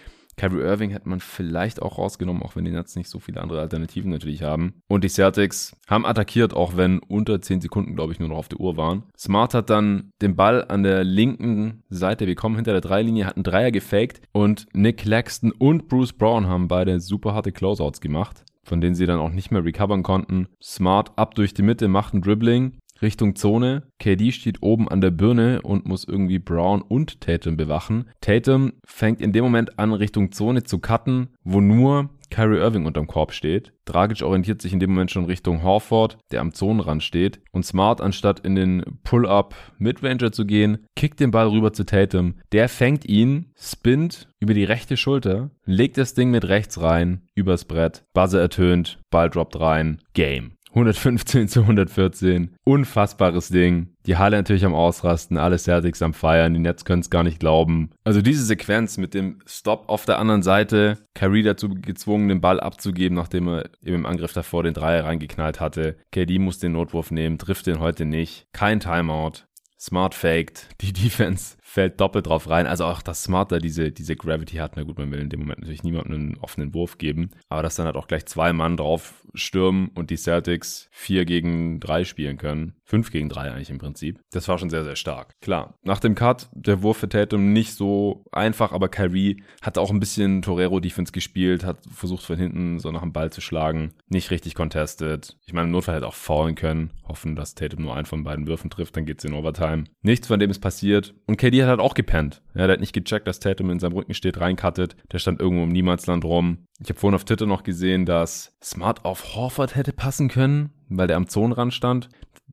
Kyrie 0.40 0.62
Irving 0.62 0.90
hätte 0.90 1.08
man 1.08 1.20
vielleicht 1.20 1.82
auch 1.82 1.98
rausgenommen, 1.98 2.42
auch 2.42 2.56
wenn 2.56 2.64
die 2.64 2.70
Nets 2.70 2.96
nicht 2.96 3.10
so 3.10 3.18
viele 3.18 3.42
andere 3.42 3.60
Alternativen 3.60 4.10
natürlich 4.10 4.42
haben. 4.42 4.72
Und 4.88 5.04
die 5.04 5.08
Celtics 5.08 5.76
haben 5.86 6.06
attackiert, 6.06 6.54
auch 6.54 6.78
wenn 6.78 6.98
unter 7.00 7.42
10 7.42 7.60
Sekunden, 7.60 7.94
glaube 7.94 8.14
ich, 8.14 8.20
nur 8.20 8.30
noch 8.30 8.38
auf 8.38 8.48
der 8.48 8.58
Uhr 8.58 8.78
waren. 8.78 9.02
Smart 9.18 9.52
hat 9.52 9.68
dann 9.68 10.12
den 10.22 10.36
Ball 10.36 10.64
an 10.64 10.82
der 10.82 11.04
linken 11.04 11.82
Seite, 11.90 12.26
wir 12.26 12.36
kommen 12.36 12.56
hinter 12.56 12.72
der 12.72 12.80
Dreilinie, 12.80 13.26
hat 13.26 13.36
einen 13.36 13.44
Dreier 13.44 13.70
gefaked 13.70 14.22
und 14.32 14.66
Nick 14.72 14.98
Claxton 14.98 15.52
und 15.52 15.88
Bruce 15.88 16.14
Brown 16.14 16.46
haben 16.46 16.68
beide 16.68 17.00
super 17.00 17.34
harte 17.34 17.52
Closeouts 17.52 18.00
gemacht 18.00 18.44
von 18.64 18.80
denen 18.80 18.94
sie 18.94 19.06
dann 19.06 19.20
auch 19.20 19.30
nicht 19.30 19.50
mehr 19.50 19.64
recovern 19.64 20.02
konnten. 20.02 20.48
Smart 20.62 21.12
ab 21.16 21.34
durch 21.34 21.54
die 21.54 21.62
Mitte, 21.62 21.88
macht 21.88 22.14
ein 22.14 22.22
Dribbling, 22.22 22.78
Richtung 23.02 23.36
Zone. 23.36 23.84
KD 23.98 24.32
steht 24.32 24.62
oben 24.62 24.88
an 24.88 25.00
der 25.00 25.10
Birne 25.10 25.62
und 25.62 25.86
muss 25.86 26.04
irgendwie 26.04 26.38
Brown 26.38 26.82
und 26.82 27.20
Tatum 27.20 27.56
bewachen. 27.56 28.06
Tatum 28.20 28.72
fängt 28.84 29.20
in 29.20 29.32
dem 29.32 29.44
Moment 29.44 29.78
an, 29.78 29.92
Richtung 29.92 30.32
Zone 30.32 30.64
zu 30.64 30.78
cutten, 30.78 31.28
wo 31.42 31.60
nur 31.60 32.10
Kyrie 32.30 32.58
Irving 32.58 32.86
unterm 32.86 33.06
Korb 33.06 33.32
steht. 33.32 33.72
Dragic 33.84 34.22
orientiert 34.22 34.62
sich 34.62 34.72
in 34.72 34.80
dem 34.80 34.90
Moment 34.90 35.10
schon 35.10 35.24
Richtung 35.24 35.62
Horford, 35.62 36.16
der 36.30 36.40
am 36.40 36.54
Zonenrand 36.54 37.02
steht. 37.02 37.40
Und 37.50 37.66
Smart, 37.66 38.00
anstatt 38.00 38.40
in 38.40 38.54
den 38.54 38.84
Pull-Up 39.02 39.54
Midranger 39.78 40.32
zu 40.32 40.46
gehen, 40.46 40.86
kickt 40.94 41.20
den 41.20 41.32
Ball 41.32 41.48
rüber 41.48 41.72
zu 41.72 41.84
Tatum. 41.84 42.34
Der 42.52 42.68
fängt 42.68 43.04
ihn, 43.04 43.50
spinnt 43.58 44.28
über 44.38 44.54
die 44.54 44.64
rechte 44.64 44.96
Schulter, 44.96 45.50
legt 45.64 45.98
das 45.98 46.14
Ding 46.14 46.30
mit 46.30 46.48
rechts 46.48 46.80
rein, 46.80 47.22
übers 47.34 47.64
Brett. 47.64 48.04
Buzzer 48.14 48.40
ertönt, 48.40 49.00
Ball 49.10 49.28
droppt 49.28 49.58
rein. 49.58 49.98
Game. 50.14 50.52
115 50.70 51.48
zu 51.48 51.62
114. 51.62 52.54
Unfassbares 52.64 53.48
Ding. 53.48 53.88
Die 54.06 54.16
Halle 54.16 54.36
natürlich 54.36 54.64
am 54.64 54.74
Ausrasten, 54.74 55.36
alle 55.36 55.58
Celtics 55.58 56.00
am 56.00 56.14
Feiern, 56.14 56.54
die 56.54 56.60
Nets 56.60 56.84
können 56.84 57.02
es 57.02 57.10
gar 57.10 57.24
nicht 57.24 57.40
glauben. 57.40 57.90
Also 58.04 58.22
diese 58.22 58.44
Sequenz 58.44 58.96
mit 58.96 59.12
dem 59.12 59.40
Stop 59.46 59.88
auf 59.88 60.04
der 60.04 60.18
anderen 60.18 60.42
Seite, 60.42 60.98
Kyrie 61.14 61.42
dazu 61.42 61.68
gezwungen, 61.68 62.28
den 62.28 62.40
Ball 62.40 62.60
abzugeben, 62.60 63.16
nachdem 63.16 63.48
er 63.48 63.70
eben 63.82 63.96
im 63.96 64.06
Angriff 64.06 64.32
davor 64.32 64.62
den 64.62 64.74
Dreier 64.74 65.04
reingeknallt 65.04 65.60
hatte. 65.60 65.96
KD 66.12 66.38
muss 66.38 66.58
den 66.58 66.72
Notwurf 66.72 67.10
nehmen, 67.10 67.38
trifft 67.38 67.66
den 67.66 67.80
heute 67.80 68.04
nicht. 68.04 68.46
Kein 68.52 68.80
Timeout. 68.80 69.44
Smart 69.78 70.14
faked. 70.14 70.68
Die 70.82 70.92
Defense 70.92 71.56
fällt 71.70 72.00
doppelt 72.00 72.26
drauf 72.26 72.50
rein. 72.50 72.66
Also 72.66 72.84
auch, 72.84 73.00
dass 73.00 73.22
Smart 73.22 73.52
da 73.52 73.60
diese, 73.60 73.92
diese 73.92 74.16
Gravity 74.16 74.56
hat. 74.56 74.72
Na 74.74 74.82
gut, 74.82 74.98
man 74.98 75.12
will 75.12 75.20
in 75.20 75.28
dem 75.28 75.38
Moment 75.38 75.60
natürlich 75.60 75.84
niemandem 75.84 76.14
einen 76.14 76.36
offenen 76.38 76.74
Wurf 76.74 76.98
geben. 76.98 77.30
Aber 77.48 77.62
dass 77.62 77.76
dann 77.76 77.86
halt 77.86 77.94
auch 77.94 78.08
gleich 78.08 78.26
zwei 78.26 78.52
Mann 78.52 78.76
drauf 78.76 79.24
stürmen 79.34 79.90
und 79.94 80.10
die 80.10 80.16
Celtics 80.16 80.88
vier 80.90 81.24
gegen 81.24 81.78
drei 81.78 82.04
spielen 82.04 82.38
können. 82.38 82.74
Fünf 82.84 83.12
gegen 83.12 83.28
drei 83.28 83.52
eigentlich 83.52 83.70
im 83.70 83.78
Prinzip. 83.78 84.18
Das 84.32 84.48
war 84.48 84.58
schon 84.58 84.68
sehr, 84.68 84.82
sehr 84.82 84.96
stark. 84.96 85.40
Klar, 85.40 85.78
nach 85.84 86.00
dem 86.00 86.16
Cut, 86.16 86.48
der 86.52 86.82
Wurf 86.82 86.96
für 86.96 87.08
Tatum 87.08 87.52
nicht 87.52 87.74
so 87.74 88.24
einfach, 88.32 88.72
aber 88.72 88.88
Kyrie 88.88 89.44
hat 89.62 89.78
auch 89.78 89.90
ein 89.90 90.00
bisschen 90.00 90.42
Torero-Defense 90.42 91.12
gespielt, 91.12 91.64
hat 91.64 91.78
versucht 91.94 92.24
von 92.24 92.36
hinten 92.36 92.80
so 92.80 92.90
nach 92.90 93.02
dem 93.02 93.12
Ball 93.12 93.30
zu 93.30 93.40
schlagen. 93.40 93.92
Nicht 94.08 94.32
richtig 94.32 94.56
contested. 94.56 95.36
Ich 95.46 95.52
meine, 95.52 95.66
im 95.66 95.72
Notfall 95.72 95.94
hätte 95.94 96.08
auch 96.08 96.14
faulen 96.14 96.56
können. 96.56 96.90
Hoffen, 97.06 97.36
dass 97.36 97.54
Tatum 97.54 97.82
nur 97.82 97.94
einen 97.94 98.06
von 98.06 98.24
beiden 98.24 98.48
Würfen 98.48 98.70
trifft, 98.70 98.96
dann 98.96 99.06
geht's 99.06 99.24
in 99.24 99.34
Overtime. 99.34 99.84
Nichts 100.02 100.26
von 100.26 100.40
dem 100.40 100.50
ist 100.50 100.58
passiert. 100.58 101.14
Und 101.26 101.36
KD 101.36 101.59
hat 101.62 101.68
halt 101.68 101.80
auch 101.80 101.94
gepennt. 101.94 102.42
Ja, 102.54 102.66
der 102.66 102.74
hat 102.74 102.80
nicht 102.80 102.92
gecheckt, 102.92 103.26
dass 103.26 103.40
Tatum 103.40 103.70
in 103.70 103.78
seinem 103.78 103.94
Rücken 103.94 104.14
steht, 104.14 104.40
reinkattet. 104.40 104.96
Der 105.12 105.18
stand 105.18 105.40
irgendwo 105.40 105.64
im 105.64 105.70
Niemandsland 105.70 106.24
rum. 106.24 106.66
Ich 106.82 106.88
habe 106.88 106.98
vorhin 106.98 107.14
auf 107.14 107.24
Twitter 107.24 107.46
noch 107.46 107.62
gesehen, 107.62 108.06
dass 108.06 108.56
Smart 108.62 109.04
auf 109.04 109.34
Horford 109.34 109.76
hätte 109.76 109.92
passen 109.92 110.28
können, 110.28 110.70
weil 110.88 111.06
der 111.06 111.16
am 111.16 111.28
Zonenrand 111.28 111.74
stand. 111.74 112.08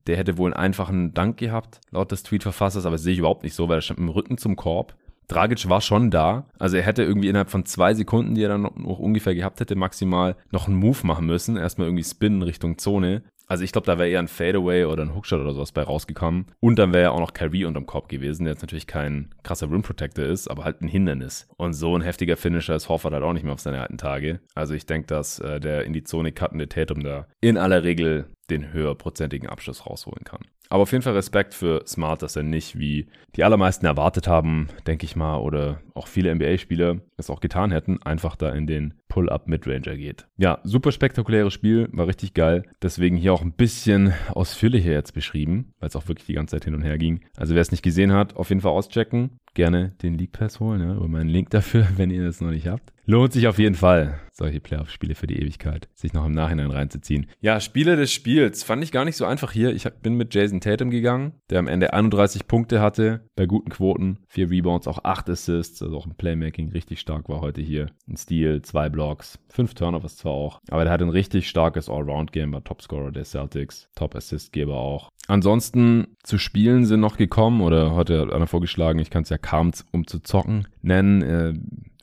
Der 0.07 0.17
hätte 0.17 0.37
wohl 0.37 0.53
einen 0.53 0.61
einfachen 0.61 1.13
Dank 1.13 1.37
gehabt, 1.37 1.81
laut 1.91 2.11
des 2.11 2.23
Tweet-Verfassers, 2.23 2.85
aber 2.85 2.95
das 2.95 3.03
sehe 3.03 3.13
ich 3.13 3.19
überhaupt 3.19 3.43
nicht 3.43 3.55
so, 3.55 3.67
weil 3.67 3.79
er 3.79 3.81
stand 3.81 3.99
mit 3.99 4.07
dem 4.07 4.13
Rücken 4.13 4.37
zum 4.37 4.55
Korb. 4.55 4.95
Dragic 5.27 5.67
war 5.67 5.81
schon 5.81 6.09
da. 6.09 6.45
Also 6.57 6.77
er 6.77 6.83
hätte 6.83 7.03
irgendwie 7.03 7.27
innerhalb 7.27 7.49
von 7.49 7.65
zwei 7.65 7.93
Sekunden, 7.93 8.35
die 8.35 8.43
er 8.43 8.49
dann 8.49 8.61
noch 8.61 8.99
ungefähr 8.99 9.35
gehabt 9.35 9.59
hätte, 9.59 9.75
maximal 9.75 10.37
noch 10.51 10.67
einen 10.67 10.77
Move 10.77 11.05
machen 11.05 11.25
müssen. 11.25 11.57
Erstmal 11.57 11.87
irgendwie 11.87 12.05
spinnen 12.05 12.41
Richtung 12.41 12.77
Zone. 12.77 13.23
Also 13.47 13.63
ich 13.63 13.71
glaube, 13.71 13.85
da 13.85 13.97
wäre 13.97 14.09
eher 14.09 14.19
ein 14.19 14.27
Fadeaway 14.27 14.85
oder 14.85 15.03
ein 15.03 15.15
Hookshot 15.15 15.39
oder 15.39 15.53
sowas 15.53 15.71
bei 15.71 15.81
rausgekommen. 15.81 16.47
Und 16.59 16.77
dann 16.77 16.93
wäre 16.93 17.03
ja 17.03 17.11
auch 17.11 17.19
noch 17.19 17.33
Kyrie 17.33 17.65
unterm 17.65 17.85
Korb 17.85 18.09
gewesen, 18.09 18.43
der 18.43 18.53
jetzt 18.53 18.61
natürlich 18.61 18.87
kein 18.87 19.33
krasser 19.43 19.71
Rim 19.71 19.81
Protector 19.81 20.25
ist, 20.25 20.49
aber 20.49 20.65
halt 20.65 20.81
ein 20.81 20.89
Hindernis. 20.89 21.47
Und 21.55 21.73
so 21.73 21.95
ein 21.95 22.01
heftiger 22.01 22.35
Finisher 22.35 22.75
ist 22.75 22.89
Horford 22.89 23.13
halt 23.13 23.23
auch 23.23 23.33
nicht 23.33 23.43
mehr 23.43 23.53
auf 23.53 23.61
seine 23.61 23.81
alten 23.81 23.97
Tage. 23.97 24.41
Also 24.53 24.73
ich 24.73 24.85
denke, 24.85 25.07
dass 25.07 25.39
äh, 25.39 25.59
der 25.61 25.85
in 25.85 25.93
die 25.93 26.03
Zone 26.03 26.33
cuttende 26.33 26.67
Tatum 26.67 27.01
da 27.01 27.27
in 27.39 27.57
aller 27.57 27.83
Regel 27.83 28.27
den 28.49 28.73
höherprozentigen 28.73 29.49
Abschluss 29.49 29.85
rausholen 29.85 30.23
kann. 30.23 30.41
Aber 30.69 30.83
auf 30.83 30.91
jeden 30.91 31.01
Fall 31.01 31.13
Respekt 31.13 31.53
für 31.53 31.83
Smart, 31.85 32.21
dass 32.21 32.35
er 32.35 32.43
nicht, 32.43 32.77
wie 32.77 33.07
die 33.35 33.43
allermeisten 33.43 33.85
erwartet 33.85 34.27
haben, 34.27 34.67
denke 34.85 35.05
ich 35.05 35.15
mal, 35.15 35.37
oder 35.37 35.81
auch 35.93 36.07
viele 36.07 36.33
NBA-Spieler 36.33 36.97
es 37.17 37.29
auch 37.29 37.39
getan 37.39 37.71
hätten, 37.71 38.01
einfach 38.03 38.35
da 38.35 38.51
in 38.51 38.67
den 38.67 38.93
Pull-Up-Midranger 39.09 39.95
geht. 39.95 40.27
Ja, 40.37 40.59
super 40.63 40.91
spektakuläres 40.91 41.53
Spiel, 41.53 41.89
war 41.91 42.07
richtig 42.07 42.33
geil. 42.33 42.63
Deswegen 42.81 43.17
hier 43.17 43.33
auch 43.33 43.41
ein 43.41 43.53
bisschen 43.53 44.13
ausführlicher 44.29 44.91
jetzt 44.91 45.13
beschrieben, 45.13 45.73
weil 45.79 45.89
es 45.89 45.95
auch 45.95 46.07
wirklich 46.07 46.27
die 46.27 46.33
ganze 46.33 46.55
Zeit 46.55 46.65
hin 46.65 46.75
und 46.75 46.83
her 46.83 46.97
ging. 46.97 47.21
Also 47.35 47.55
wer 47.55 47.61
es 47.61 47.71
nicht 47.71 47.83
gesehen 47.83 48.11
hat, 48.11 48.35
auf 48.35 48.49
jeden 48.49 48.61
Fall 48.61 48.71
auschecken. 48.71 49.39
Gerne 49.57 49.95
den 50.03 50.13
League 50.13 50.33
Pass 50.33 50.59
holen, 50.59 50.81
ja, 50.81 50.95
oder 50.95 51.07
meinen 51.07 51.31
Link 51.31 51.49
dafür, 51.49 51.87
wenn 51.97 52.11
ihr 52.11 52.23
das 52.23 52.41
noch 52.41 52.51
nicht 52.51 52.67
habt. 52.67 52.93
Lohnt 53.07 53.33
sich 53.33 53.47
auf 53.47 53.57
jeden 53.57 53.73
Fall, 53.73 54.19
solche 54.31 54.59
Playoff-Spiele 54.59 55.15
für 55.15 55.25
die 55.25 55.41
Ewigkeit, 55.41 55.87
sich 55.95 56.13
noch 56.13 56.27
im 56.27 56.33
Nachhinein 56.33 56.69
reinzuziehen. 56.69 57.25
Ja, 57.39 57.59
Spiele 57.59 57.95
des 57.95 58.11
Spiels 58.11 58.61
fand 58.61 58.83
ich 58.83 58.91
gar 58.91 59.03
nicht 59.03 59.15
so 59.15 59.25
einfach 59.25 59.51
hier. 59.51 59.73
Ich 59.73 59.89
bin 60.03 60.13
mit 60.13 60.35
Jason 60.35 60.61
Tatum 60.61 60.91
gegangen, 60.91 61.31
der 61.49 61.57
am 61.57 61.67
Ende 61.67 61.91
31 61.91 62.47
Punkte 62.47 62.81
hatte, 62.81 63.21
bei 63.35 63.47
guten 63.47 63.71
Quoten, 63.71 64.19
vier 64.27 64.51
Rebounds, 64.51 64.87
auch 64.87 65.03
acht 65.05 65.27
Assists, 65.27 65.81
also 65.81 65.97
auch 65.97 66.05
im 66.05 66.13
Playmaking 66.13 66.69
richtig 66.69 66.99
stark 66.99 67.27
war 67.27 67.41
heute 67.41 67.61
hier. 67.61 67.89
Ein 68.07 68.17
Steal, 68.17 68.61
zwei 68.61 68.89
Blocks, 68.89 69.39
fünf 69.49 69.73
Turnovers 69.73 70.17
zwar 70.17 70.33
auch, 70.33 70.61
aber 70.69 70.83
der 70.83 70.93
hat 70.93 71.01
ein 71.01 71.09
richtig 71.09 71.49
starkes 71.49 71.89
Allround-Game, 71.89 72.53
war 72.53 72.63
Topscorer 72.63 73.11
der 73.11 73.25
Celtics, 73.25 73.89
Top-Assist-Geber 73.95 74.75
auch. 74.75 75.09
Ansonsten 75.27 76.07
zu 76.23 76.37
Spielen 76.37 76.85
sind 76.85 77.01
noch 77.01 77.17
gekommen 77.17 77.61
oder 77.61 77.93
heute 77.93 78.21
hat 78.21 78.31
einer 78.31 78.47
vorgeschlagen, 78.47 78.99
ich 78.99 79.09
kann 79.09 79.23
es 79.23 79.29
ja 79.29 79.37
kaum 79.37 79.71
um 79.91 80.07
zu 80.07 80.19
zocken 80.19 80.67
nennen. 80.81 81.21
Äh, 81.21 81.53